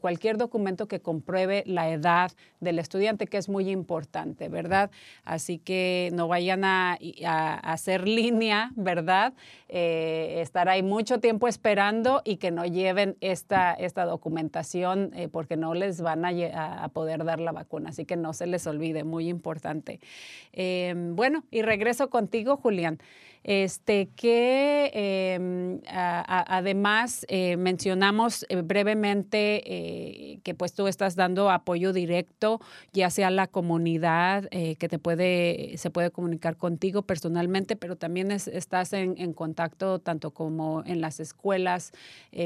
cualquier 0.00 0.36
documento 0.36 0.86
que 0.86 1.00
compruebe 1.00 1.64
la 1.66 1.90
edad 1.90 2.30
del 2.60 2.78
estudiante, 2.78 3.26
que 3.26 3.38
es 3.38 3.48
muy 3.48 3.68
importante. 3.68 4.12
¿verdad? 4.52 4.90
Así 5.24 5.58
que 5.58 6.10
no 6.12 6.28
vayan 6.28 6.64
a, 6.64 6.98
hacer 7.62 8.06
línea, 8.06 8.70
¿verdad? 8.76 9.32
Eh, 9.68 10.40
estar 10.40 10.68
ahí 10.68 10.82
mucho 10.82 11.18
tiempo 11.18 11.48
esperando 11.48 12.20
y 12.24 12.36
que 12.36 12.50
no 12.50 12.64
lleven 12.66 13.16
esta, 13.20 13.72
esta 13.72 14.04
documentación 14.04 15.10
eh, 15.14 15.28
porque 15.28 15.56
no 15.56 15.74
les 15.74 16.00
van 16.00 16.24
a, 16.24 16.88
poder 16.92 17.21
dar 17.24 17.40
la 17.40 17.52
vacuna. 17.52 17.90
Así 17.90 18.04
que 18.04 18.16
no 18.16 18.32
se 18.32 18.46
les 18.46 18.66
olvide, 18.66 19.04
muy 19.04 19.28
importante. 19.28 20.00
Em, 20.52 21.14
bueno, 21.16 21.44
y 21.50 21.62
regreso 21.62 22.10
contigo, 22.10 22.56
Julián 22.56 22.98
este, 23.44 24.08
que 24.14 24.90
em, 24.94 25.80
además 25.88 27.26
eh, 27.28 27.56
mencionamos 27.56 28.46
eh, 28.48 28.62
brevemente 28.62 29.62
eh, 29.66 30.38
que 30.44 30.54
pues 30.54 30.74
tú 30.74 30.86
estás 30.86 31.16
dando 31.16 31.50
apoyo 31.50 31.92
directo, 31.92 32.60
ya 32.92 33.10
sea 33.10 33.28
a 33.28 33.30
la 33.30 33.46
comunidad 33.46 34.48
que 34.50 34.88
te 34.88 34.98
puede, 34.98 35.76
se 35.76 35.90
puede 35.90 36.10
comunicar 36.10 36.56
contigo 36.56 37.02
personalmente, 37.02 37.76
pero 37.76 37.96
también 37.96 38.30
estás 38.30 38.92
en, 38.92 39.32
contacto 39.32 39.98
tanto 39.98 40.32
como 40.32 40.82
en 40.84 41.00
las 41.00 41.20
escuelas, 41.20 41.92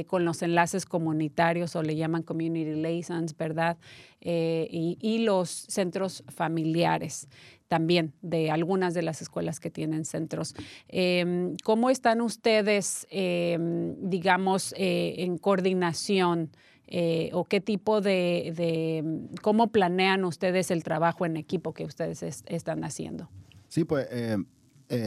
con 0.06 0.24
los 0.24 0.42
enlaces 0.42 0.86
comunitarios 0.86 1.74
o 1.76 1.82
le 1.82 1.96
llaman 1.96 2.22
community 2.22 2.74
liaisons, 2.74 3.36
¿verdad? 3.36 3.76
y 4.20 5.18
los 5.24 5.50
centros 5.50 6.24
familiares 6.28 7.28
también 7.68 8.14
de 8.22 8.50
algunas 8.50 8.94
de 8.94 9.02
las 9.02 9.22
escuelas 9.22 9.60
que 9.60 9.70
tienen 9.70 10.04
centros. 10.04 10.54
Em, 10.88 11.56
¿Cómo 11.64 11.90
están 11.90 12.20
ustedes, 12.20 13.06
em, 13.10 13.96
digamos, 14.08 14.74
eh, 14.76 15.14
en 15.18 15.38
coordinación? 15.38 16.50
Eh, 16.88 17.30
o 17.32 17.44
qué 17.44 17.60
tipo 17.60 18.00
de, 18.00 19.02
cómo 19.42 19.72
planean 19.72 20.24
ustedes 20.24 20.70
el 20.70 20.84
trabajo 20.84 21.26
en 21.26 21.36
equipo 21.36 21.74
que 21.74 21.84
ustedes 21.84 22.22
están 22.46 22.84
haciendo? 22.84 23.28
Sí, 23.66 23.82
pues 23.82 24.06
eh, 24.12 24.36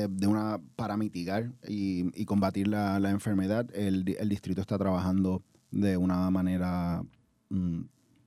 de 0.09 0.27
una 0.27 0.59
para 0.75 0.97
mitigar 0.97 1.53
y, 1.65 2.25
combatir 2.25 2.67
la, 2.67 2.97
enfermedad, 3.09 3.65
el, 3.73 4.03
distrito 4.03 4.59
está 4.59 4.77
trabajando 4.77 5.41
de 5.71 5.95
una 5.95 6.29
manera 6.31 7.01
mm, 7.47 7.83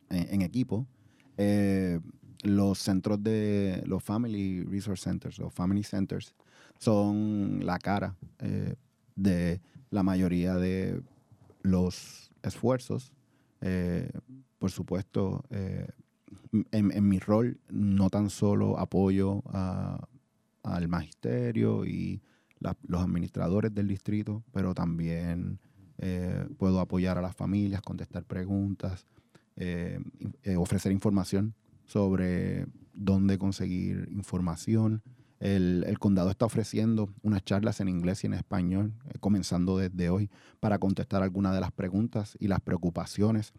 en, 0.09 0.41
equipo 0.41 0.87
los 2.43 2.79
centros 2.79 3.23
de 3.23 3.83
los 3.87 4.03
Family 4.03 4.65
Resource 4.65 5.05
Centers 5.05 5.39
o 5.41 5.51
Family 5.51 5.83
Centers 5.83 6.35
son 6.79 7.65
la 7.65 7.79
cara 7.79 8.17
eh, 8.41 8.75
de 9.15 9.61
la 9.91 10.03
mayoría 10.03 10.57
de 10.57 11.01
los 11.63 12.33
esfuerzos. 12.43 13.13
Eh, 13.61 14.11
por 14.59 14.71
supuesto, 14.71 15.45
eh, 15.51 15.87
en, 16.73 17.09
mi 17.09 17.21
rol 17.21 17.59
no 17.69 18.11
tan 18.11 18.31
solo 18.31 18.79
apoyo 18.79 19.43
al 20.63 20.89
magisterio 20.89 21.85
y 21.85 22.21
los 22.59 23.03
administradores 23.03 23.75
del 23.75 23.89
distrito, 23.89 24.43
pero 24.53 24.75
también 24.75 25.59
puedo 26.57 26.81
apoyar 26.81 27.19
a 27.19 27.23
las 27.23 27.37
familias, 27.37 27.83
contestar 27.83 28.25
preguntas, 28.25 29.07
ofrecer 30.57 30.91
información 30.91 31.55
sobre 31.87 32.67
dónde 32.93 33.39
conseguir 33.39 34.09
información. 34.11 35.03
El, 35.41 35.99
condado 35.99 36.31
está 36.31 36.47
ofreciendo 36.47 37.13
unas 37.23 37.45
charlas 37.45 37.81
en 37.81 37.89
inglés 37.89 38.23
y 38.23 38.29
en 38.29 38.35
español, 38.35 38.93
eh, 39.09 39.19
comenzando 39.19 39.77
desde 39.77 40.09
hoy, 40.09 40.31
para 40.61 40.79
contestar 40.79 41.23
algunas 41.23 41.53
de 41.53 41.61
las 41.61 41.73
preguntas 41.73 42.37
y 42.39 42.47
las 42.47 42.61
preocupaciones 42.61 43.53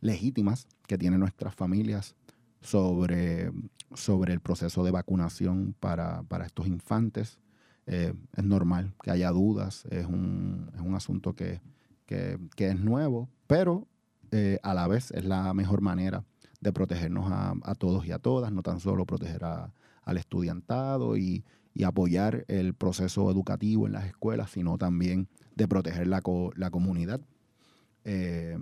legítimas 0.00 0.66
que 0.86 0.96
tienen 0.96 1.20
nuestras 1.20 1.54
familias 1.54 2.14
sobre, 2.62 3.52
sobre 3.94 4.32
el 4.32 4.40
proceso 4.40 4.82
de 4.82 4.90
vacunación 4.90 5.74
para, 5.78 6.24
estos 6.44 6.66
infantes. 6.66 7.38
Eh, 7.86 8.14
es 8.34 8.44
normal 8.44 8.94
que 9.02 9.10
haya 9.10 9.30
dudas, 9.30 9.84
es 9.90 10.06
un, 10.06 10.70
es 10.74 10.80
un 10.80 10.94
asunto 10.94 11.34
que, 11.34 11.60
que, 12.06 12.38
que 12.56 12.68
es 12.68 12.80
nuevo, 12.80 13.28
pero 13.46 13.86
eh, 14.32 14.58
a 14.62 14.74
la 14.74 14.88
vez 14.88 15.12
es 15.12 15.24
la 15.24 15.54
mejor 15.54 15.80
manera 15.82 16.24
de 16.60 16.72
protegernos 16.72 17.30
a, 17.30 17.74
todos 17.74 18.06
y 18.06 18.12
a 18.12 18.18
todas, 18.18 18.52
no 18.52 18.62
tan 18.62 18.80
solo 18.80 19.04
proteger 19.06 19.44
a- 19.44 19.72
al 20.02 20.16
estudiantado 20.18 21.16
y, 21.16 21.44
y 21.74 21.84
apoyar 21.84 22.44
el 22.48 22.74
proceso 22.74 23.30
educativo 23.30 23.86
en 23.86 23.92
las 23.92 24.06
escuelas, 24.06 24.50
sino 24.52 24.78
también 24.78 25.28
de 25.54 25.66
proteger 25.68 26.06
la, 26.06 26.20
co- 26.22 26.52
la 26.56 26.70
comunidad. 26.70 27.20
Eh, 28.04 28.56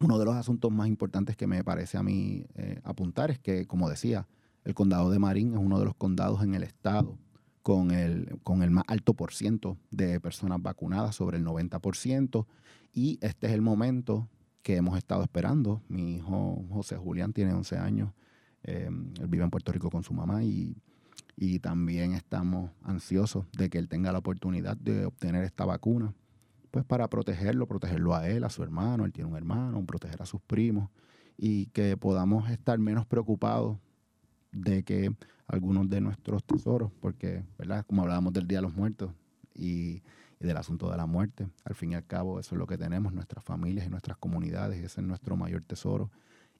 uno 0.00 0.18
de 0.18 0.24
los 0.24 0.34
asuntos 0.34 0.72
más 0.72 0.88
importantes 0.88 1.36
que 1.36 1.46
me 1.46 1.62
parece 1.62 1.98
a 1.98 2.02
mí 2.02 2.46
eh, 2.54 2.80
apuntar 2.84 3.30
es 3.30 3.38
que, 3.38 3.66
como 3.66 3.88
decía, 3.88 4.26
el 4.64 4.74
condado 4.74 5.10
de 5.10 5.18
Marín 5.18 5.52
es 5.54 5.58
uno 5.60 5.78
de 5.78 5.84
los 5.84 5.94
condados 5.94 6.42
en 6.42 6.54
el 6.54 6.62
estado 6.62 7.16
con 7.62 7.90
el, 7.90 8.38
con 8.42 8.62
el 8.62 8.70
más 8.70 8.84
alto 8.88 9.14
por 9.14 9.32
ciento 9.32 9.76
de 9.90 10.18
personas 10.20 10.60
vacunadas, 10.62 11.14
sobre 11.14 11.36
el 11.38 11.44
90%, 11.44 12.46
y 12.92 13.18
este 13.20 13.46
es 13.48 13.52
el 13.52 13.60
momento 13.62 14.26
que 14.62 14.76
hemos 14.76 14.96
estado 14.98 15.22
esperando. 15.22 15.82
Mi 15.88 16.16
hijo 16.16 16.64
José 16.70 16.96
Julián 16.96 17.32
tiene 17.32 17.52
11 17.52 17.78
años, 17.78 18.12
eh, 18.62 18.88
él 19.20 19.26
vive 19.28 19.44
en 19.44 19.50
Puerto 19.50 19.72
Rico 19.72 19.90
con 19.90 20.02
su 20.02 20.12
mamá 20.12 20.44
y, 20.44 20.76
y 21.36 21.58
también 21.58 22.12
estamos 22.12 22.70
ansiosos 22.82 23.46
de 23.52 23.70
que 23.70 23.78
él 23.78 23.88
tenga 23.88 24.12
la 24.12 24.18
oportunidad 24.18 24.76
de 24.76 25.06
obtener 25.06 25.44
esta 25.44 25.64
vacuna, 25.64 26.14
pues 26.70 26.84
para 26.84 27.08
protegerlo, 27.08 27.66
protegerlo 27.66 28.14
a 28.14 28.28
él, 28.28 28.44
a 28.44 28.50
su 28.50 28.62
hermano, 28.62 29.04
él 29.04 29.12
tiene 29.12 29.30
un 29.30 29.36
hermano, 29.36 29.84
proteger 29.84 30.22
a 30.22 30.26
sus 30.26 30.40
primos 30.42 30.90
y 31.36 31.66
que 31.66 31.96
podamos 31.96 32.50
estar 32.50 32.78
menos 32.78 33.06
preocupados 33.06 33.78
de 34.52 34.82
que 34.82 35.14
algunos 35.46 35.88
de 35.88 36.00
nuestros 36.00 36.44
tesoros, 36.44 36.92
porque, 37.00 37.44
¿verdad? 37.58 37.84
Como 37.86 38.02
hablábamos 38.02 38.32
del 38.32 38.46
Día 38.46 38.58
de 38.58 38.62
los 38.62 38.74
Muertos 38.74 39.12
y, 39.54 40.02
y 40.40 40.46
del 40.46 40.56
asunto 40.56 40.90
de 40.90 40.96
la 40.96 41.06
muerte, 41.06 41.48
al 41.64 41.74
fin 41.74 41.92
y 41.92 41.94
al 41.94 42.06
cabo 42.06 42.40
eso 42.40 42.54
es 42.54 42.58
lo 42.58 42.66
que 42.66 42.78
tenemos, 42.78 43.12
nuestras 43.12 43.44
familias 43.44 43.86
y 43.86 43.90
nuestras 43.90 44.16
comunidades, 44.16 44.78
ese 44.82 45.02
es 45.02 45.06
nuestro 45.06 45.36
mayor 45.36 45.62
tesoro 45.62 46.10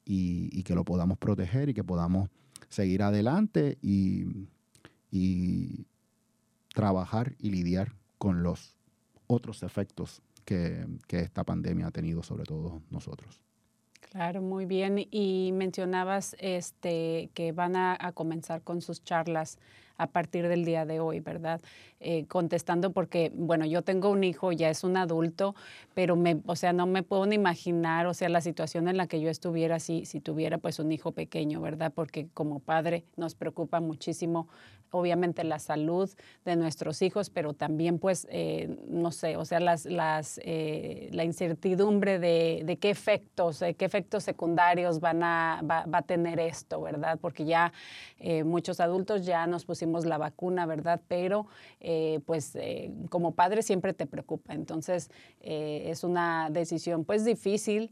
y, 0.04 0.62
que 0.64 0.74
lo 0.74 0.84
podamos 0.84 1.18
proteger 1.18 1.70
y 1.70 1.74
que 1.74 1.84
podamos 1.84 2.28
seguir 2.68 3.02
adelante 3.02 3.78
y, 3.80 4.46
trabajar 6.74 7.34
y 7.38 7.50
lidiar 7.50 7.94
con 8.18 8.42
los 8.42 8.76
otros 9.26 9.62
efectos 9.62 10.22
que, 10.44 10.86
esta 11.08 11.42
pandemia 11.42 11.86
ha 11.86 11.90
tenido 11.90 12.22
sobre 12.22 12.44
todos 12.44 12.80
nosotros. 12.90 13.40
Claro, 14.10 14.42
muy 14.42 14.66
bien. 14.66 15.06
Y 15.10 15.52
mencionabas 15.52 16.36
este, 16.38 17.30
que 17.34 17.52
van 17.52 17.76
a 17.76 18.12
comenzar 18.12 18.62
con 18.62 18.82
sus 18.82 19.02
charlas 19.04 19.58
a 20.00 20.06
partir 20.06 20.48
del 20.48 20.64
día 20.64 20.86
de 20.86 20.98
hoy, 20.98 21.20
¿verdad? 21.20 21.60
Eh, 22.00 22.24
contestando 22.26 22.92
porque, 22.92 23.30
bueno, 23.34 23.66
yo 23.66 23.82
tengo 23.82 24.08
un 24.08 24.24
hijo, 24.24 24.52
ya 24.52 24.70
es 24.70 24.82
un 24.82 24.96
adulto, 24.96 25.54
pero 25.92 26.16
me, 26.16 26.40
o 26.46 26.56
sea, 26.56 26.72
no 26.72 26.86
me 26.86 27.02
puedo 27.02 27.26
ni 27.26 27.34
imaginar, 27.34 28.06
o 28.06 28.14
sea, 28.14 28.30
la 28.30 28.40
situación 28.40 28.88
en 28.88 28.96
la 28.96 29.06
que 29.06 29.20
yo 29.20 29.28
estuviera 29.28 29.78
si, 29.78 30.06
si 30.06 30.20
tuviera 30.20 30.56
pues 30.56 30.78
un 30.78 30.90
hijo 30.92 31.12
pequeño, 31.12 31.60
¿verdad? 31.60 31.92
Porque 31.94 32.28
como 32.32 32.60
padre 32.60 33.04
nos 33.16 33.34
preocupa 33.34 33.80
muchísimo, 33.80 34.48
obviamente, 34.90 35.44
la 35.44 35.58
salud 35.58 36.10
de 36.44 36.56
nuestros 36.56 37.02
hijos, 37.02 37.30
pero 37.30 37.54
también 37.54 37.98
pues, 37.98 38.26
eh, 38.30 38.76
no 38.88 39.12
sé, 39.12 39.36
o 39.36 39.44
sea, 39.44 39.60
las, 39.60 39.84
las, 39.84 40.40
eh, 40.42 41.08
la 41.12 41.24
incertidumbre 41.24 42.18
de, 42.18 42.62
de, 42.64 42.76
qué 42.78 42.90
efectos, 42.90 43.62
eh, 43.62 43.74
qué 43.74 43.84
efectos 43.84 44.24
secundarios 44.24 45.00
van 45.00 45.22
a, 45.22 45.62
va, 45.62 45.84
a 45.92 46.02
tener 46.02 46.40
esto, 46.40 46.80
¿verdad? 46.80 47.18
Porque 47.20 47.44
ya 47.44 47.72
muchos 48.44 48.80
adultos 48.80 49.24
ya 49.24 49.46
nos 49.46 49.64
pusimos 49.64 49.89
la 50.04 50.18
vacuna, 50.18 50.66
¿verdad? 50.66 51.00
Pero 51.08 51.46
eh, 51.80 52.20
pues 52.26 52.54
eh, 52.56 52.90
como 53.08 53.32
padre 53.32 53.62
siempre 53.62 53.92
te 53.92 54.06
preocupa. 54.06 54.54
Entonces 54.54 55.10
eh, 55.40 55.84
es 55.86 56.04
una 56.04 56.48
decisión 56.50 57.04
pues 57.04 57.24
difícil, 57.24 57.90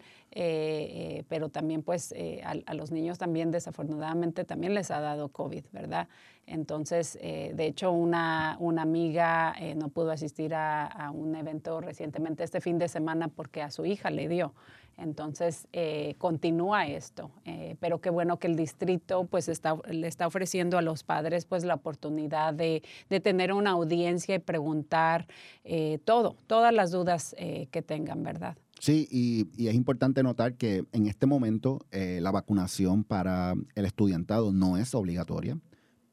pero 1.28 1.48
también 1.48 1.82
pues 1.82 2.14
a, 2.44 2.54
a, 2.66 2.74
los 2.74 2.92
niños 2.92 3.18
también 3.18 3.50
desafortunadamente 3.50 4.44
también 4.44 4.74
les 4.74 4.90
ha 4.90 5.00
dado 5.00 5.30
COVID, 5.30 5.64
¿verdad? 5.72 6.06
Entonces, 6.46 7.18
de 7.20 7.66
hecho, 7.66 7.90
una, 7.90 8.56
una 8.60 8.82
amiga 8.82 9.54
no 9.74 9.88
pudo 9.88 10.12
asistir 10.12 10.54
a, 10.54 10.86
a, 10.86 11.10
un 11.10 11.34
evento 11.34 11.80
recientemente 11.80 12.44
este 12.44 12.60
fin 12.60 12.78
de 12.78 12.88
semana 12.88 13.28
porque 13.28 13.62
a 13.62 13.70
su 13.70 13.84
hija 13.84 14.10
le 14.10 14.28
dio. 14.28 14.54
Entonces, 14.98 15.66
eh, 15.72 16.14
continúa 16.18 16.86
esto. 16.86 17.30
pero 17.80 18.00
qué 18.00 18.10
bueno 18.10 18.38
que 18.38 18.46
el 18.46 18.56
distrito 18.56 19.24
pues 19.24 19.48
está, 19.48 19.76
le 19.90 20.06
está 20.06 20.26
ofreciendo 20.26 20.76
a 20.76 20.82
los 20.82 21.02
padres 21.04 21.46
pues 21.46 21.64
la 21.64 21.74
oportunidad 21.74 22.52
de, 22.52 22.82
de 23.08 23.20
tener 23.20 23.52
una 23.52 23.70
audiencia 23.70 24.34
y 24.34 24.38
preguntar 24.38 25.26
todo, 26.04 26.36
todas 26.46 26.74
las 26.74 26.90
dudas 26.90 27.34
que 27.70 27.82
tengan, 27.82 28.22
¿verdad? 28.22 28.56
Sí, 28.80 29.08
y, 29.10 29.48
y, 29.56 29.68
es 29.68 29.74
importante 29.74 30.22
notar 30.22 30.54
que 30.54 30.84
en 30.92 31.06
este 31.06 31.26
momento 31.26 31.80
la 31.90 32.30
vacunación 32.30 33.04
para 33.04 33.54
el 33.74 33.84
estudiantado 33.84 34.52
no 34.52 34.76
es 34.76 34.94
obligatoria 34.94 35.58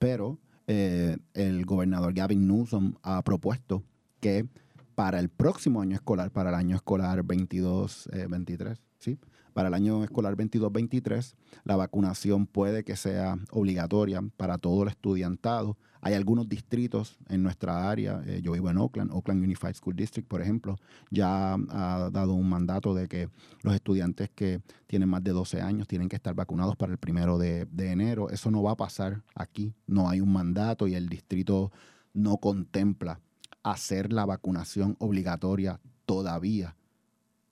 pero 0.05 0.37
eh, 0.67 1.17
el 1.33 1.65
gobernador 1.65 2.13
Gavin 2.13 2.47
Newsom 2.47 2.93
ha 3.03 3.23
propuesto 3.23 3.83
que 4.19 4.47
para 4.95 5.19
el 5.19 5.29
próximo 5.29 5.81
año 5.81 5.95
escolar, 5.95 6.31
para 6.31 6.49
el 6.49 6.55
año 6.55 6.75
escolar 6.75 7.23
22-23, 7.23 8.71
eh, 8.71 8.75
¿sí? 8.97 9.19
para 9.53 9.67
el 9.67 9.73
año 9.73 10.03
escolar 10.03 10.35
22-23, 10.35 11.35
la 11.63 11.75
vacunación 11.75 12.45
puede 12.45 12.83
que 12.83 12.95
sea 12.95 13.37
obligatoria 13.51 14.21
para 14.35 14.57
todo 14.57 14.83
el 14.83 14.89
estudiantado. 14.89 15.77
Hay 16.01 16.13
algunos 16.13 16.49
distritos 16.49 17.17
en 17.29 17.41
nuestra 17.41 17.89
área, 17.89 18.21
eh, 18.25 18.41
yo 18.43 18.51
vivo 18.51 18.69
en 18.69 18.77
Oakland, 18.77 19.11
Oakland 19.11 19.43
Unified 19.43 19.75
School 19.75 19.95
District, 19.95 20.27
por 20.27 20.41
ejemplo, 20.41 20.75
ya 21.09 21.53
ha 21.53 22.09
dado 22.11 22.33
un 22.33 22.49
mandato 22.49 22.93
de 22.93 23.07
que 23.07 23.29
los 23.63 23.73
estudiantes 23.73 24.29
que 24.35 24.61
tienen 24.87 25.07
más 25.07 25.23
de 25.23 25.31
12 25.31 25.61
años 25.61 25.87
tienen 25.87 26.09
que 26.09 26.17
estar 26.17 26.35
vacunados 26.35 26.75
para 26.75 26.91
el 26.91 26.97
primero 26.97 27.37
de, 27.37 27.65
de 27.65 27.91
enero. 27.91 28.29
Eso 28.29 28.51
no 28.51 28.61
va 28.61 28.71
a 28.71 28.77
pasar 28.77 29.23
aquí, 29.35 29.73
no 29.87 30.09
hay 30.09 30.19
un 30.19 30.31
mandato 30.31 30.87
y 30.87 30.95
el 30.95 31.07
distrito 31.07 31.71
no 32.13 32.37
contempla 32.37 33.21
hacer 33.65 34.13
la 34.13 34.25
vacunación 34.25 34.95
obligatoria 34.99 35.79
todavía. 36.05 36.75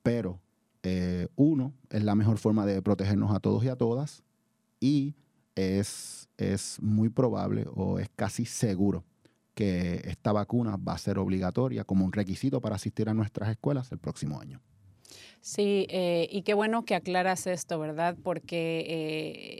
Pero 0.03 0.39
eh, 0.83 1.27
uno, 1.35 1.73
es 1.89 2.03
la 2.03 2.13
mejor 2.13 2.37
forma 2.37 2.65
de 2.65 2.81
protegernos 2.81 3.31
a 3.35 3.39
todos 3.39 3.63
y 3.63 3.69
a 3.69 3.75
todas 3.75 4.23
y 4.79 5.15
es, 5.55 6.29
es 6.37 6.79
muy 6.81 7.09
probable 7.09 7.65
o 7.73 7.97
es 7.97 8.09
casi 8.15 8.45
seguro 8.45 9.03
que 9.55 10.01
esta 10.05 10.31
vacuna 10.31 10.77
va 10.77 10.93
a 10.93 10.97
ser 10.97 11.17
obligatoria 11.17 11.83
como 11.83 12.05
un 12.05 12.13
requisito 12.13 12.61
para 12.61 12.75
asistir 12.75 13.09
a 13.09 13.13
nuestras 13.13 13.49
escuelas 13.49 13.91
el 13.91 13.97
próximo 13.97 14.39
año. 14.39 14.61
Sí, 15.45 15.87
eh, 15.89 16.29
y 16.31 16.43
qué 16.43 16.53
bueno 16.53 16.85
que 16.85 16.95
aclaras 16.95 17.47
esto, 17.47 17.77
¿verdad? 17.77 18.15
Porque, 18.23 18.85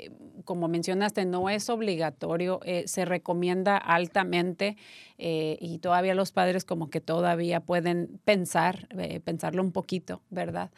eh, 0.08 0.12
como 0.46 0.70
mencionaste, 0.70 1.26
no 1.26 1.50
es 1.50 1.70
obligatorio, 1.70 2.62
eh, 2.64 2.86
se 2.88 3.04
recomienda 3.04 3.76
altamente 3.76 4.78
eh, 5.18 5.58
y 5.60 5.80
todavía 5.80 6.16
los 6.16 6.32
padres 6.32 6.64
como 6.64 6.90
que 6.90 7.02
todavía 7.02 7.60
pueden 7.60 8.22
pensar, 8.24 8.88
pensarlo 9.26 9.62
un 9.62 9.74
poquito, 9.74 10.22
¿verdad? 10.30 10.72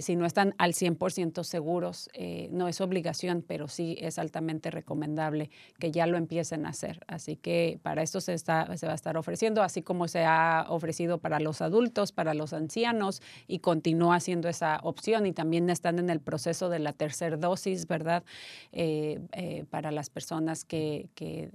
Si 0.00 0.16
no 0.16 0.24
están 0.24 0.54
al 0.56 0.72
100% 0.72 1.44
seguros, 1.44 2.08
no 2.50 2.68
es 2.68 2.80
obligación, 2.80 3.44
pero 3.46 3.68
sí 3.68 3.98
es 4.00 4.18
altamente 4.18 4.70
recomendable 4.70 5.50
que 5.78 5.90
ya 5.90 6.06
lo 6.06 6.16
empiecen 6.16 6.64
a 6.64 6.70
hacer. 6.70 7.00
Así 7.06 7.36
que 7.36 7.78
para 7.82 8.02
esto 8.02 8.22
se, 8.22 8.32
está, 8.32 8.74
se 8.78 8.86
va 8.86 8.92
a 8.92 8.94
estar 8.94 9.18
ofreciendo, 9.18 9.62
así 9.62 9.82
como 9.82 10.08
se 10.08 10.24
ha 10.24 10.64
ofrecido 10.70 11.18
para 11.18 11.38
los 11.38 11.60
adultos, 11.60 12.12
para 12.12 12.32
los 12.32 12.54
ancianos 12.54 13.20
y 13.46 13.58
continúa 13.58 14.20
siendo 14.20 14.43
esa 14.48 14.80
opción 14.82 15.26
y 15.26 15.32
también 15.32 15.70
están 15.70 15.98
en 15.98 16.10
el 16.10 16.20
proceso 16.20 16.68
de 16.68 16.78
la 16.78 16.92
tercera 16.92 17.36
dosis, 17.36 17.86
¿verdad? 17.86 18.22
Eh, 18.72 19.20
eh, 19.32 19.64
para 19.70 19.90
las 19.90 20.10
personas 20.10 20.64
que, 20.64 21.08
que, 21.14 21.50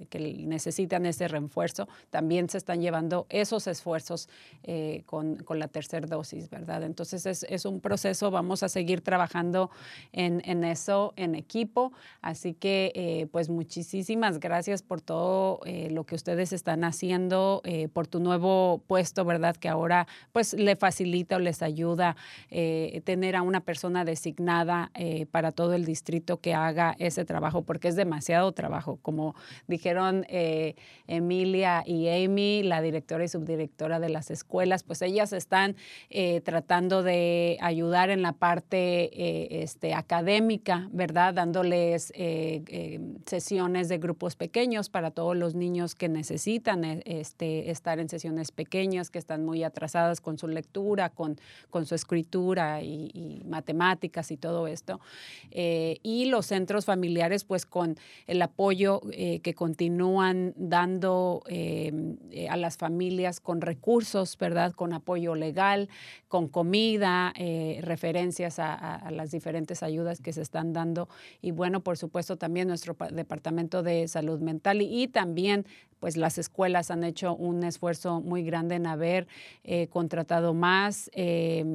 necesitan 0.45 1.05
ese 1.05 1.27
refuerzo, 1.27 1.87
también 2.09 2.49
se 2.49 2.57
están 2.57 2.81
llevando 2.81 3.25
esos 3.29 3.67
esfuerzos 3.67 4.29
eh, 4.63 5.03
con, 5.05 5.37
con, 5.37 5.59
la 5.59 5.67
tercera 5.67 6.07
dosis, 6.07 6.49
¿verdad? 6.49 6.83
Entonces 6.83 7.25
es, 7.25 7.43
es, 7.43 7.65
un 7.65 7.79
proceso, 7.79 8.31
vamos 8.31 8.63
a 8.63 8.69
seguir 8.69 9.01
trabajando 9.01 9.69
en, 10.11 10.41
en 10.45 10.63
eso 10.63 11.13
en 11.15 11.35
equipo, 11.35 11.91
así 12.21 12.53
que 12.53 13.27
pues 13.31 13.49
muchísimas 13.49 14.39
gracias 14.39 14.81
por 14.81 15.01
todo 15.01 15.59
lo 15.89 16.05
que 16.05 16.15
ustedes 16.15 16.53
están 16.53 16.83
haciendo, 16.83 17.61
por 17.93 18.07
tu 18.07 18.19
nuevo 18.19 18.81
puesto, 18.87 19.25
¿verdad? 19.25 19.55
Que 19.55 19.69
ahora 19.69 20.07
pues 20.31 20.53
le 20.53 20.75
facilita 20.75 21.35
o 21.35 21.39
les 21.39 21.61
ayuda. 21.61 22.15
Eh, 22.49 22.78
eh, 22.85 23.01
tener 23.01 23.35
a 23.35 23.41
una 23.41 23.61
persona 23.61 24.05
designada 24.05 24.91
eh, 24.93 25.25
para 25.25 25.51
todo 25.51 25.73
el 25.73 25.85
distrito 25.85 26.37
que 26.37 26.53
haga 26.53 26.95
ese 26.99 27.25
trabajo, 27.25 27.63
porque 27.63 27.87
es 27.89 27.95
demasiado 27.95 28.51
trabajo. 28.53 28.99
Como 29.01 29.35
dijeron 29.67 30.25
eh, 30.29 30.75
Emilia 31.07 31.83
y 31.85 32.07
Amy, 32.07 32.63
la 32.63 32.81
directora 32.81 33.23
y 33.23 33.27
subdirectora 33.27 33.99
de 33.99 34.09
las 34.09 34.31
escuelas, 34.31 34.83
pues 34.83 35.01
ellas 35.01 35.33
están 35.33 35.75
tratando 36.43 37.03
de 37.03 37.57
ayudar 37.61 38.09
en 38.09 38.21
la 38.21 38.33
parte 38.33 39.61
este, 39.63 39.93
académica, 39.93 40.87
¿verdad? 40.91 41.33
Dándoles 41.33 42.13
sesiones 43.25 43.89
de 43.89 43.97
grupos 43.97 44.35
pequeños 44.35 44.89
para 44.89 45.11
todos 45.11 45.35
los 45.35 45.55
niños 45.55 45.95
que 45.95 46.09
necesitan 46.09 46.83
este, 47.05 47.71
estar 47.71 47.99
en 47.99 48.09
sesiones 48.09 48.51
pequeñas, 48.51 49.09
que 49.09 49.19
están 49.19 49.45
muy 49.45 49.63
atrasadas 49.63 50.21
con 50.21 50.37
su 50.37 50.47
lectura, 50.47 51.09
con, 51.09 51.39
con 51.69 51.85
su 51.85 51.95
escritura 51.95 52.68
y, 52.81 53.41
matemáticas 53.45 54.31
y 54.31 54.37
todo 54.37 54.67
esto. 54.67 54.99
Eh, 55.51 55.97
y 56.03 56.25
los 56.25 56.45
centros 56.45 56.85
familiares, 56.85 57.43
pues 57.43 57.65
con 57.65 57.97
el 58.27 58.41
apoyo 58.41 59.01
eh, 59.11 59.39
que 59.39 59.53
continúan 59.53 60.53
dando 60.55 61.43
eh, 61.47 62.47
a 62.49 62.57
las 62.57 62.77
familias 62.77 63.39
con 63.39 63.61
recursos, 63.61 64.37
¿verdad? 64.37 64.73
Con 64.73 64.93
apoyo 64.93 65.35
legal, 65.35 65.89
con 66.27 66.47
comida, 66.47 67.33
referencias 67.81 68.59
a, 68.59 69.09
las 69.11 69.31
diferentes 69.31 69.81
ayudas 69.83 70.21
que 70.21 70.33
se 70.33 70.41
están 70.41 70.73
dando. 70.73 71.09
Y 71.41 71.51
bueno, 71.51 71.81
por 71.81 71.97
supuesto, 71.97 72.37
también 72.37 72.67
nuestro 72.67 72.95
Departamento 73.11 73.81
de 73.83 74.07
Salud 74.07 74.39
Mental 74.39 74.81
y 74.81 75.07
también 75.07 75.65
pues 75.99 76.17
las 76.17 76.37
escuelas 76.37 76.91
han 76.91 77.03
hecho 77.03 77.35
un 77.35 77.63
esfuerzo 77.63 78.21
muy 78.21 78.43
grande 78.43 78.75
en 78.75 78.87
haber 78.87 79.27
eh, 79.63 79.87
contratado 79.87 80.53
más 80.53 81.09
eh, 81.13 81.65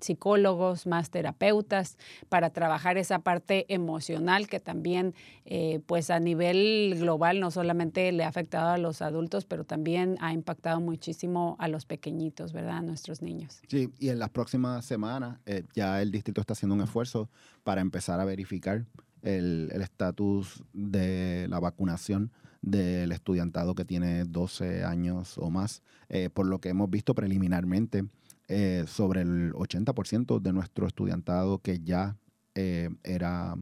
psicólogos, 0.00 0.86
más 0.86 1.10
terapeutas 1.10 1.96
para 2.28 2.50
trabajar 2.50 2.98
esa 2.98 3.20
parte 3.20 3.66
emocional 3.72 4.48
que 4.48 4.60
también 4.60 5.14
eh, 5.44 5.80
pues 5.86 6.10
a 6.10 6.20
nivel 6.20 6.96
global 6.98 7.40
no 7.40 7.50
solamente 7.50 8.12
le 8.12 8.24
ha 8.24 8.28
afectado 8.28 8.70
a 8.70 8.78
los 8.78 9.02
adultos, 9.02 9.44
pero 9.44 9.64
también 9.64 10.16
ha 10.20 10.32
impactado 10.32 10.80
muchísimo 10.80 11.56
a 11.58 11.68
los 11.68 11.86
pequeñitos, 11.86 12.52
¿verdad? 12.52 12.78
A 12.78 12.82
nuestros 12.82 13.22
niños. 13.22 13.60
Sí, 13.68 13.90
y 13.98 14.10
en 14.10 14.18
las 14.18 14.30
próximas 14.30 14.84
semanas 14.84 15.38
ya 15.74 16.02
el 16.02 16.10
distrito 16.12 16.40
está 16.40 16.52
haciendo 16.52 16.74
un 16.74 16.82
esfuerzo 16.82 17.28
para 17.64 17.80
empezar 17.80 18.20
a 18.20 18.24
verificar 18.24 18.84
el 19.22 19.70
estatus 19.72 20.64
de 20.72 21.46
la 21.48 21.60
vacunación 21.60 22.30
del 22.62 23.12
estudiantado 23.12 23.74
que 23.74 23.84
tiene 23.84 24.24
12 24.24 24.84
años 24.84 25.38
o 25.38 25.50
más, 25.50 25.82
eh, 26.08 26.28
por 26.30 26.46
lo 26.46 26.60
que 26.60 26.68
hemos 26.68 26.90
visto 26.90 27.14
preliminarmente 27.14 28.04
eh, 28.48 28.84
sobre 28.86 29.22
el 29.22 29.52
80% 29.52 30.40
de 30.40 30.52
nuestro 30.52 30.86
estudiantado 30.86 31.58
que 31.58 31.80
ya 31.80 32.16
eh, 32.54 32.90
era, 33.02 33.56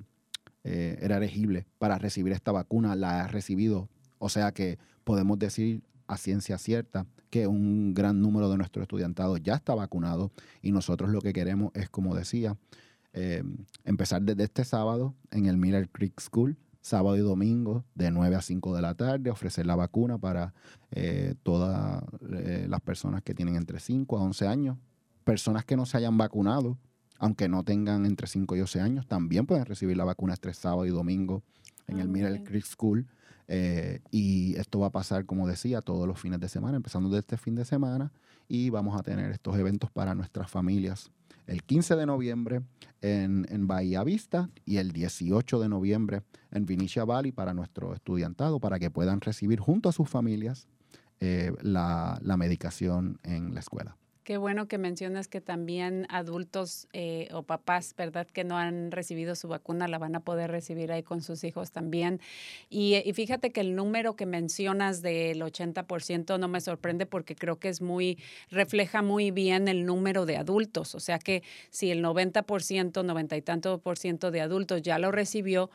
era 0.64 1.16
elegible 1.16 1.66
para 1.78 1.98
recibir 1.98 2.32
esta 2.32 2.52
vacuna, 2.52 2.96
la 2.96 3.24
ha 3.24 3.28
recibido. 3.28 3.88
O 4.18 4.28
sea 4.28 4.52
que 4.52 4.78
podemos 5.04 5.38
decir 5.38 5.82
a 6.08 6.16
ciencia 6.16 6.58
cierta 6.58 7.06
que 7.30 7.46
un 7.46 7.94
gran 7.94 8.20
número 8.20 8.50
de 8.50 8.56
nuestro 8.56 8.82
estudiantado 8.82 9.36
ya 9.36 9.54
está 9.54 9.74
vacunado 9.74 10.32
y 10.62 10.72
nosotros 10.72 11.10
lo 11.10 11.20
que 11.20 11.32
queremos 11.32 11.70
es, 11.74 11.88
como 11.88 12.14
decía, 12.14 12.56
empezar 13.84 14.22
desde 14.22 14.44
este 14.44 14.64
sábado 14.64 15.14
en 15.32 15.46
el 15.46 15.56
Miller 15.56 15.88
Creek 15.88 16.20
School 16.20 16.56
sábado 16.88 17.16
y 17.16 17.20
domingo 17.20 17.84
de 17.94 18.10
9 18.10 18.34
a 18.34 18.42
5 18.42 18.74
de 18.74 18.82
la 18.82 18.94
tarde, 18.94 19.30
ofrecer 19.30 19.66
la 19.66 19.76
vacuna 19.76 20.18
para 20.18 20.54
eh, 20.90 21.34
todas 21.42 22.02
eh, 22.32 22.66
las 22.68 22.80
personas 22.80 23.22
que 23.22 23.34
tienen 23.34 23.56
entre 23.56 23.78
5 23.78 24.18
a 24.18 24.22
11 24.22 24.48
años. 24.48 24.78
Personas 25.24 25.64
que 25.64 25.76
no 25.76 25.84
se 25.84 25.98
hayan 25.98 26.16
vacunado, 26.16 26.78
aunque 27.18 27.48
no 27.48 27.62
tengan 27.62 28.06
entre 28.06 28.26
5 28.26 28.56
y 28.56 28.60
11 28.60 28.80
años, 28.80 29.06
también 29.06 29.46
pueden 29.46 29.66
recibir 29.66 29.96
la 29.96 30.04
vacuna 30.04 30.32
este 30.32 30.52
sábado 30.54 30.86
y 30.86 30.90
domingo 30.90 31.42
en 31.86 32.00
el 32.00 32.08
Middle 32.08 32.42
Creek 32.42 32.64
School. 32.64 33.06
Eh, 33.46 34.00
y 34.10 34.56
esto 34.56 34.80
va 34.80 34.88
a 34.88 34.92
pasar, 34.92 35.26
como 35.26 35.46
decía, 35.46 35.82
todos 35.82 36.08
los 36.08 36.18
fines 36.18 36.40
de 36.40 36.48
semana, 36.48 36.76
empezando 36.76 37.08
de 37.10 37.20
este 37.20 37.36
fin 37.36 37.54
de 37.54 37.64
semana, 37.64 38.12
y 38.46 38.70
vamos 38.70 38.98
a 38.98 39.02
tener 39.02 39.30
estos 39.30 39.56
eventos 39.58 39.90
para 39.90 40.14
nuestras 40.14 40.50
familias 40.50 41.10
el 41.48 41.64
15 41.64 41.96
de 41.96 42.06
noviembre 42.06 42.62
en, 43.00 43.66
Bahía 43.66 44.04
Vista 44.04 44.50
y 44.64 44.76
el 44.76 44.92
18 44.92 45.58
de 45.58 45.68
noviembre 45.68 46.22
en 46.52 46.66
Vinicia 46.66 47.04
Valley 47.04 47.32
para 47.32 47.54
nuestro 47.54 47.94
estudiantado, 47.94 48.60
para 48.60 48.78
que 48.78 48.90
puedan 48.90 49.20
recibir 49.20 49.58
junto 49.58 49.88
a 49.88 49.92
sus 49.92 50.08
familias 50.08 50.68
eh, 51.20 51.52
la 51.62 52.36
medicación 52.36 53.18
en 53.24 53.54
la 53.54 53.60
escuela. 53.60 53.96
Qué 54.28 54.36
bueno 54.36 54.68
que 54.68 54.76
mencionas 54.76 55.26
que 55.26 55.40
también 55.40 56.06
adultos 56.10 56.86
eh, 56.92 57.28
o 57.32 57.44
papás, 57.44 57.94
¿verdad?, 57.96 58.26
que 58.26 58.44
no 58.44 58.58
han 58.58 58.90
recibido 58.90 59.34
su 59.34 59.48
vacuna, 59.48 59.88
la 59.88 59.96
van 59.96 60.14
a 60.16 60.20
poder 60.20 60.50
recibir 60.50 60.92
ahí 60.92 61.02
con 61.02 61.22
sus 61.22 61.44
hijos 61.44 61.70
también. 61.70 62.20
Y, 62.68 62.96
y 62.96 63.12
fíjate 63.14 63.52
que 63.52 63.62
el 63.62 63.74
número 63.74 64.16
que 64.16 64.26
mencionas 64.26 65.00
del 65.00 65.40
80% 65.40 66.38
no 66.38 66.46
me 66.46 66.60
sorprende 66.60 67.06
porque 67.06 67.36
creo 67.36 67.58
que 67.58 67.70
es 67.70 67.80
muy, 67.80 68.18
refleja 68.50 69.00
muy 69.00 69.30
bien 69.30 69.66
el 69.66 69.86
número 69.86 70.26
de 70.26 70.36
adultos. 70.36 70.94
O 70.94 71.00
sea 71.00 71.18
que 71.18 71.42
si 71.70 71.90
el 71.90 72.04
90%, 72.04 73.02
90 73.02 73.34
y 73.34 73.40
tanto 73.40 73.78
por 73.78 73.96
ciento 73.96 74.30
de 74.30 74.42
adultos 74.42 74.82
ya 74.82 74.98
lo 74.98 75.10
recibió, 75.10 75.70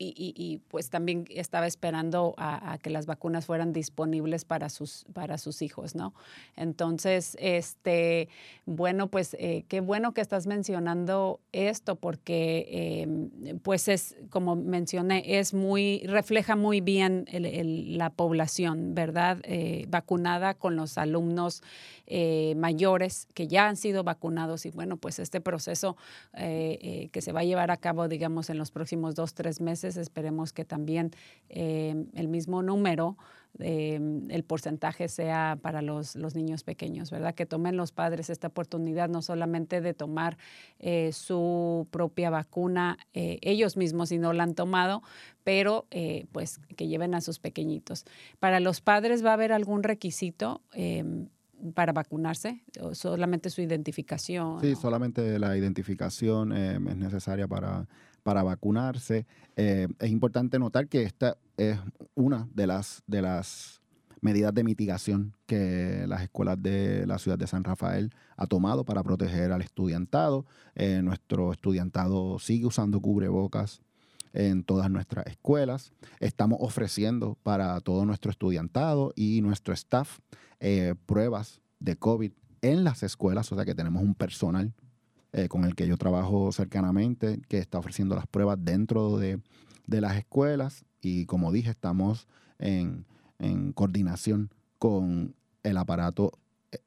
y, 0.00 0.60
pues 0.68 0.90
también 0.90 1.24
estaba 1.30 1.66
esperando 1.66 2.34
a, 2.36 2.78
que 2.80 2.90
las 2.90 3.06
vacunas 3.06 3.46
fueran 3.46 3.72
disponibles 3.72 4.44
para 4.44 4.68
sus, 4.68 5.04
para 5.12 5.38
sus 5.38 5.60
hijos, 5.62 5.94
¿no? 5.94 6.14
Entonces, 6.56 7.36
este, 7.40 8.28
bueno, 8.64 9.08
pues 9.08 9.34
eh, 9.38 9.64
qué 9.68 9.80
bueno 9.80 10.14
que 10.14 10.20
estás 10.20 10.46
mencionando 10.46 11.40
esto 11.52 11.96
porque 11.96 13.02
em, 13.02 13.58
pues 13.58 13.88
es, 13.88 14.16
como 14.30 14.54
mencioné, 14.54 15.38
es 15.38 15.52
muy, 15.52 16.02
refleja 16.06 16.54
muy 16.54 16.80
bien 16.80 17.26
la 17.32 18.10
población, 18.10 18.94
¿verdad? 18.94 19.38
Eh, 19.44 19.86
vacunada 19.88 20.54
con 20.54 20.76
los 20.76 20.96
alumnos 20.96 21.62
eh, 22.06 22.54
mayores 22.56 23.26
que 23.34 23.48
ya 23.48 23.68
han 23.68 23.76
sido 23.76 24.04
vacunados 24.04 24.64
y 24.64 24.70
bueno, 24.70 24.96
pues 24.96 25.18
este 25.18 25.40
proceso 25.40 25.96
que 26.32 27.20
se 27.20 27.32
va 27.32 27.40
a 27.40 27.44
llevar 27.44 27.70
a 27.70 27.76
cabo, 27.76 28.06
digamos, 28.06 28.48
en 28.50 28.58
los 28.58 28.70
próximos 28.70 29.14
dos, 29.14 29.34
tres 29.34 29.60
meses, 29.60 29.87
esperemos 29.96 30.52
que 30.52 30.64
también 30.64 31.10
eh, 31.48 32.06
el 32.14 32.28
mismo 32.28 32.62
número, 32.62 33.16
eh, 33.60 33.98
el 34.28 34.44
porcentaje 34.44 35.08
sea 35.08 35.58
para 35.60 35.82
los, 35.82 36.14
los, 36.14 36.34
niños 36.34 36.62
pequeños, 36.62 37.10
¿verdad? 37.10 37.34
Que 37.34 37.46
tomen 37.46 37.76
los 37.76 37.92
padres 37.92 38.30
esta 38.30 38.48
oportunidad 38.48 39.08
no 39.08 39.22
solamente 39.22 39.80
de 39.80 39.94
tomar 39.94 40.36
eh, 40.78 41.12
su 41.12 41.88
propia 41.90 42.30
vacuna 42.30 42.98
ellos 43.12 43.76
mismos 43.76 44.10
si 44.10 44.18
no 44.18 44.32
la 44.32 44.44
han 44.44 44.54
tomado, 44.54 45.02
pero 45.42 45.86
pues 46.30 46.60
que 46.76 46.86
lleven 46.86 47.14
a 47.14 47.20
sus 47.20 47.38
pequeñitos. 47.38 48.04
Para 48.38 48.60
los 48.60 48.80
padres 48.80 49.24
va 49.24 49.30
a 49.30 49.34
haber 49.34 49.52
algún 49.52 49.82
requisito 49.82 50.62
para 51.74 51.92
vacunarse? 51.92 52.62
¿O 52.80 52.94
solamente 52.94 53.50
su 53.50 53.60
identificación? 53.60 54.60
Sí, 54.60 54.74
solamente 54.74 55.38
la 55.38 55.56
identificación 55.56 56.52
es 56.52 56.96
necesaria 56.96 57.48
para 57.48 57.86
para 58.28 58.42
vacunarse. 58.42 59.26
Eh, 59.56 59.88
es 59.98 60.10
importante 60.10 60.58
notar 60.58 60.86
que 60.86 61.02
esta 61.02 61.38
es 61.56 61.78
una 62.14 62.46
de 62.52 62.66
las, 62.66 63.02
de 63.06 63.22
las 63.22 63.80
medidas 64.20 64.52
de 64.52 64.64
mitigación 64.64 65.34
que 65.46 66.04
las 66.06 66.20
escuelas 66.20 66.62
de 66.62 67.06
la 67.06 67.18
ciudad 67.18 67.38
de 67.38 67.46
San 67.46 67.64
Rafael 67.64 68.10
ha 68.36 68.46
tomado 68.46 68.84
para 68.84 69.02
proteger 69.02 69.50
al 69.50 69.62
estudiantado. 69.62 70.44
Eh, 70.74 71.00
nuestro 71.02 71.52
estudiantado 71.52 72.38
sigue 72.38 72.66
usando 72.66 73.00
cubrebocas 73.00 73.80
en 74.34 74.62
todas 74.62 74.90
nuestras 74.90 75.26
escuelas. 75.26 75.94
Estamos 76.20 76.58
ofreciendo 76.60 77.38
para 77.42 77.80
todo 77.80 78.04
nuestro 78.04 78.30
estudiantado 78.30 79.14
y 79.16 79.40
nuestro 79.40 79.72
staff 79.72 80.18
eh, 80.60 80.96
pruebas 81.06 81.62
de 81.80 81.96
COVID 81.96 82.32
en 82.60 82.84
las 82.84 83.02
escuelas, 83.02 83.50
o 83.52 83.54
sea 83.54 83.64
que 83.64 83.74
tenemos 83.74 84.02
un 84.02 84.14
personal 84.14 84.74
eh, 85.32 85.48
con 85.48 85.64
el 85.64 85.74
que 85.74 85.86
yo 85.86 85.98
trabajo 85.98 86.52
cercanamente, 86.52 87.40
que 87.48 87.58
está 87.58 87.78
ofreciendo 87.78 88.14
las 88.14 88.26
pruebas 88.26 88.58
dentro 88.60 89.18
de, 89.18 89.40
las 89.86 90.16
escuelas. 90.16 90.86
Y 91.02 91.26
como 91.26 91.52
dije, 91.52 91.70
estamos 91.70 92.26
en, 92.58 93.04
coordinación 93.74 94.50
con 94.78 95.34
el 95.62 95.76
aparato 95.76 96.32
eh, 96.72 96.78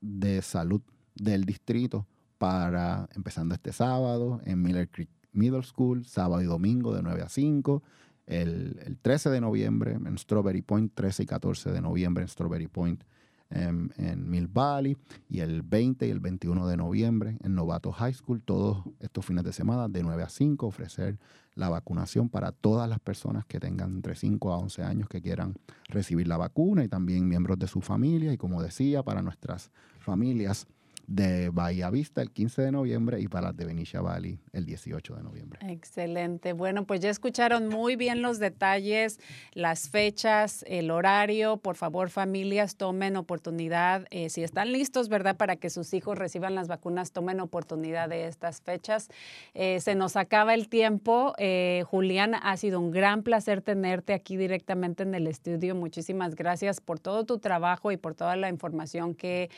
de 0.00 0.40
salud 0.40 0.80
del 1.14 1.44
distrito 1.44 2.06
para, 2.38 3.08
empezando 3.14 3.54
este 3.54 3.72
sábado 3.72 4.40
en 4.44 4.62
Miller 4.62 4.88
Creek 4.88 5.10
Middle 5.32 5.62
School, 5.62 6.06
sábado 6.06 6.42
y 6.42 6.46
domingo 6.46 6.94
de 6.94 7.02
9 7.02 7.22
a 7.22 7.28
5, 7.28 7.82
el, 8.26 8.80
el 8.84 8.98
13 8.98 9.30
de 9.30 9.40
noviembre 9.40 9.92
en 9.92 10.18
Strawberry 10.18 10.62
Point, 10.62 10.92
13 10.94 11.24
y 11.24 11.26
14 11.26 11.70
de 11.70 11.80
noviembre 11.80 12.22
en 12.22 12.28
Strawberry 12.28 12.66
Point 12.66 13.04
en, 13.50 14.30
Mill 14.30 14.46
Valley 14.46 14.96
y 15.28 15.40
el 15.40 15.62
20 15.62 16.06
y 16.06 16.10
el 16.10 16.20
21 16.20 16.66
de 16.66 16.76
noviembre 16.76 17.36
en 17.42 17.54
Novato 17.54 17.92
High 17.92 18.14
School, 18.14 18.42
todos 18.42 18.84
estos 19.00 19.26
fines 19.26 19.44
de 19.44 19.52
semana 19.52 19.88
de 19.88 20.02
9 20.02 20.22
a 20.22 20.28
5, 20.28 20.66
ofrecer 20.66 21.18
la 21.54 21.68
vacunación 21.68 22.28
para 22.28 22.52
todas 22.52 22.88
las 22.88 23.00
personas 23.00 23.44
que 23.44 23.58
tengan 23.60 23.96
entre 23.96 24.14
5 24.14 24.52
a 24.52 24.58
11 24.58 24.82
años 24.82 25.08
que 25.08 25.20
quieran 25.20 25.56
recibir 25.88 26.28
la 26.28 26.36
vacuna 26.36 26.84
y 26.84 26.88
también 26.88 27.28
miembros 27.28 27.58
de 27.58 27.66
su 27.66 27.80
familia 27.80 28.32
y 28.32 28.38
como 28.38 28.62
decía, 28.62 29.02
para 29.02 29.22
nuestras 29.22 29.70
familias 29.98 30.66
de 31.10 31.50
Bahía 31.50 31.90
Vista 31.90 32.22
el 32.22 32.30
15 32.30 32.62
de 32.62 32.70
noviembre 32.70 33.20
y 33.20 33.26
para 33.26 33.48
las 33.48 33.56
de 33.56 33.64
Benicia 33.64 34.00
Valley 34.00 34.38
el 34.52 34.64
18 34.64 35.16
de 35.16 35.22
noviembre. 35.24 35.58
Excelente. 35.68 36.52
Bueno, 36.52 36.84
pues 36.84 37.00
ya 37.00 37.10
escucharon 37.10 37.68
muy 37.68 37.96
bien 37.96 38.22
los 38.22 38.38
detalles, 38.38 39.18
las 39.52 39.88
fechas, 39.88 40.64
el 40.68 40.92
horario. 40.92 41.56
Por 41.56 41.74
favor, 41.74 42.10
familias, 42.10 42.76
tomen 42.76 43.16
oportunidad. 43.16 44.06
Eh, 44.10 44.30
si 44.30 44.44
están 44.44 44.70
listos, 44.70 45.08
¿verdad? 45.08 45.36
Para 45.36 45.56
que 45.56 45.68
sus 45.68 45.92
hijos 45.94 46.16
reciban 46.16 46.54
las 46.54 46.68
vacunas, 46.68 47.10
tomen 47.10 47.40
oportunidad 47.40 48.08
de 48.08 48.28
estas 48.28 48.60
fechas. 48.60 49.08
Eh, 49.54 49.80
se 49.80 49.96
nos 49.96 50.14
acaba 50.14 50.54
el 50.54 50.68
tiempo. 50.68 51.34
Eh, 51.38 51.82
Julián, 51.88 52.36
ha 52.36 52.56
sido 52.56 52.78
un 52.78 52.92
gran 52.92 53.24
placer 53.24 53.62
tenerte 53.62 54.12
aquí 54.12 54.36
directamente 54.36 55.02
en 55.02 55.16
el 55.16 55.26
estudio. 55.26 55.74
Muchísimas 55.74 56.36
gracias 56.36 56.80
por 56.80 57.00
todo 57.00 57.24
tu 57.24 57.40
trabajo 57.40 57.90
y 57.90 57.96
por 57.96 58.14
toda 58.14 58.36
la 58.36 58.48
información 58.48 59.16
que 59.16 59.50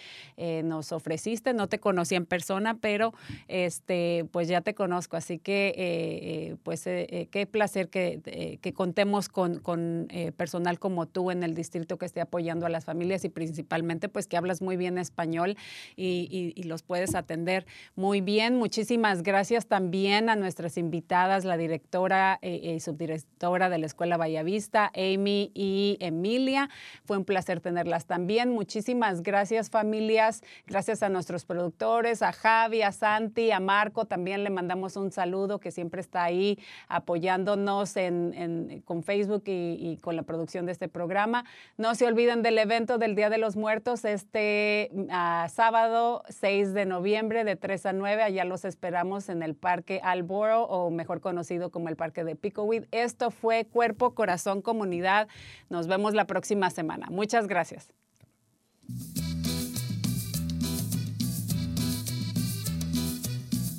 nos 0.64 0.92
ofreciste 0.92 1.41
no 1.52 1.66
te 1.68 1.80
conocí 1.80 2.14
en 2.14 2.26
persona, 2.26 2.76
pero 2.80 3.12
este, 3.48 4.26
pues 4.30 4.48
ya 4.48 4.60
te 4.60 4.74
conozco, 4.74 5.16
así 5.16 5.38
que 5.38 5.68
eh, 5.68 5.74
eh, 5.76 6.56
pues 6.62 6.86
eh, 6.86 7.28
qué 7.30 7.46
placer 7.46 7.88
que, 7.88 8.58
que 8.60 8.72
contemos 8.72 9.28
con, 9.28 9.58
con 9.58 10.08
personal 10.36 10.78
como 10.78 11.06
tú 11.06 11.30
en 11.30 11.42
el 11.42 11.54
distrito 11.54 11.98
que 11.98 12.06
esté 12.06 12.20
apoyando 12.20 12.66
a 12.66 12.68
las 12.68 12.84
familias 12.84 13.24
y 13.24 13.28
principalmente 13.28 14.08
pues 14.08 14.26
que 14.26 14.36
hablas 14.36 14.62
muy 14.62 14.76
bien 14.76 14.98
español 14.98 15.56
y, 15.96 16.52
y, 16.56 16.62
los 16.62 16.82
puedes 16.82 17.14
atender 17.14 17.66
muy 17.96 18.20
bien. 18.20 18.56
Muchísimas 18.56 19.22
gracias 19.22 19.66
también 19.66 20.28
a 20.28 20.36
nuestras 20.36 20.78
invitadas, 20.78 21.44
la 21.44 21.56
directora 21.56 22.38
y 22.40 22.78
subdirectora 22.80 23.68
de 23.68 23.78
la 23.78 23.86
Escuela 23.86 24.16
Vallavista, 24.16 24.92
Amy 24.94 25.50
y 25.54 25.96
Emilia. 26.00 26.70
Fue 27.04 27.16
un 27.16 27.24
placer 27.24 27.60
tenerlas 27.60 28.06
también. 28.06 28.50
Muchísimas 28.50 29.22
gracias 29.22 29.70
familias, 29.70 30.42
gracias 30.66 31.02
a 31.02 31.08
nuestros 31.08 31.31
productores, 31.44 32.22
a 32.22 32.32
Javi, 32.32 32.82
a 32.82 32.92
Santi, 32.92 33.50
a 33.50 33.60
Marco, 33.60 34.04
también 34.04 34.44
le 34.44 34.50
mandamos 34.50 34.96
un 34.96 35.10
saludo 35.10 35.58
que 35.58 35.70
siempre 35.70 36.00
está 36.00 36.24
ahí 36.24 36.58
apoyándonos 36.88 37.96
en, 37.96 38.82
con 38.84 39.02
Facebook 39.02 39.44
y, 39.46 39.98
con 40.02 40.16
la 40.16 40.22
producción 40.22 40.66
de 40.66 40.72
este 40.72 40.88
programa. 40.88 41.44
No 41.76 41.94
se 41.94 42.06
olviden 42.06 42.42
del 42.42 42.58
evento 42.58 42.98
del 42.98 43.14
Día 43.14 43.30
de 43.30 43.38
los 43.38 43.56
Muertos 43.56 44.04
este 44.04 44.90
ah, 45.10 45.48
sábado 45.50 46.22
6 46.28 46.74
de 46.74 46.84
noviembre 46.84 47.44
de 47.44 47.56
3 47.56 47.86
a 47.86 47.92
9. 47.92 48.22
Allá 48.22 48.44
los 48.44 48.64
esperamos 48.64 49.28
en 49.28 49.42
el 49.42 49.54
Parque 49.54 50.00
Alboro 50.04 50.64
o 50.64 50.90
mejor 50.90 51.20
conocido 51.20 51.70
como 51.70 51.88
el 51.88 51.96
Parque 51.96 52.24
de 52.24 52.36
Picoweed. 52.36 52.84
Esto 52.90 53.30
fue 53.30 53.64
Cuerpo, 53.64 54.14
Corazón, 54.14 54.62
Comunidad. 54.62 55.28
Nos 55.70 55.86
vemos 55.86 56.14
la 56.14 56.26
próxima 56.26 56.70
semana. 56.70 57.08
Muchas 57.10 57.46
gracias. 57.46 57.88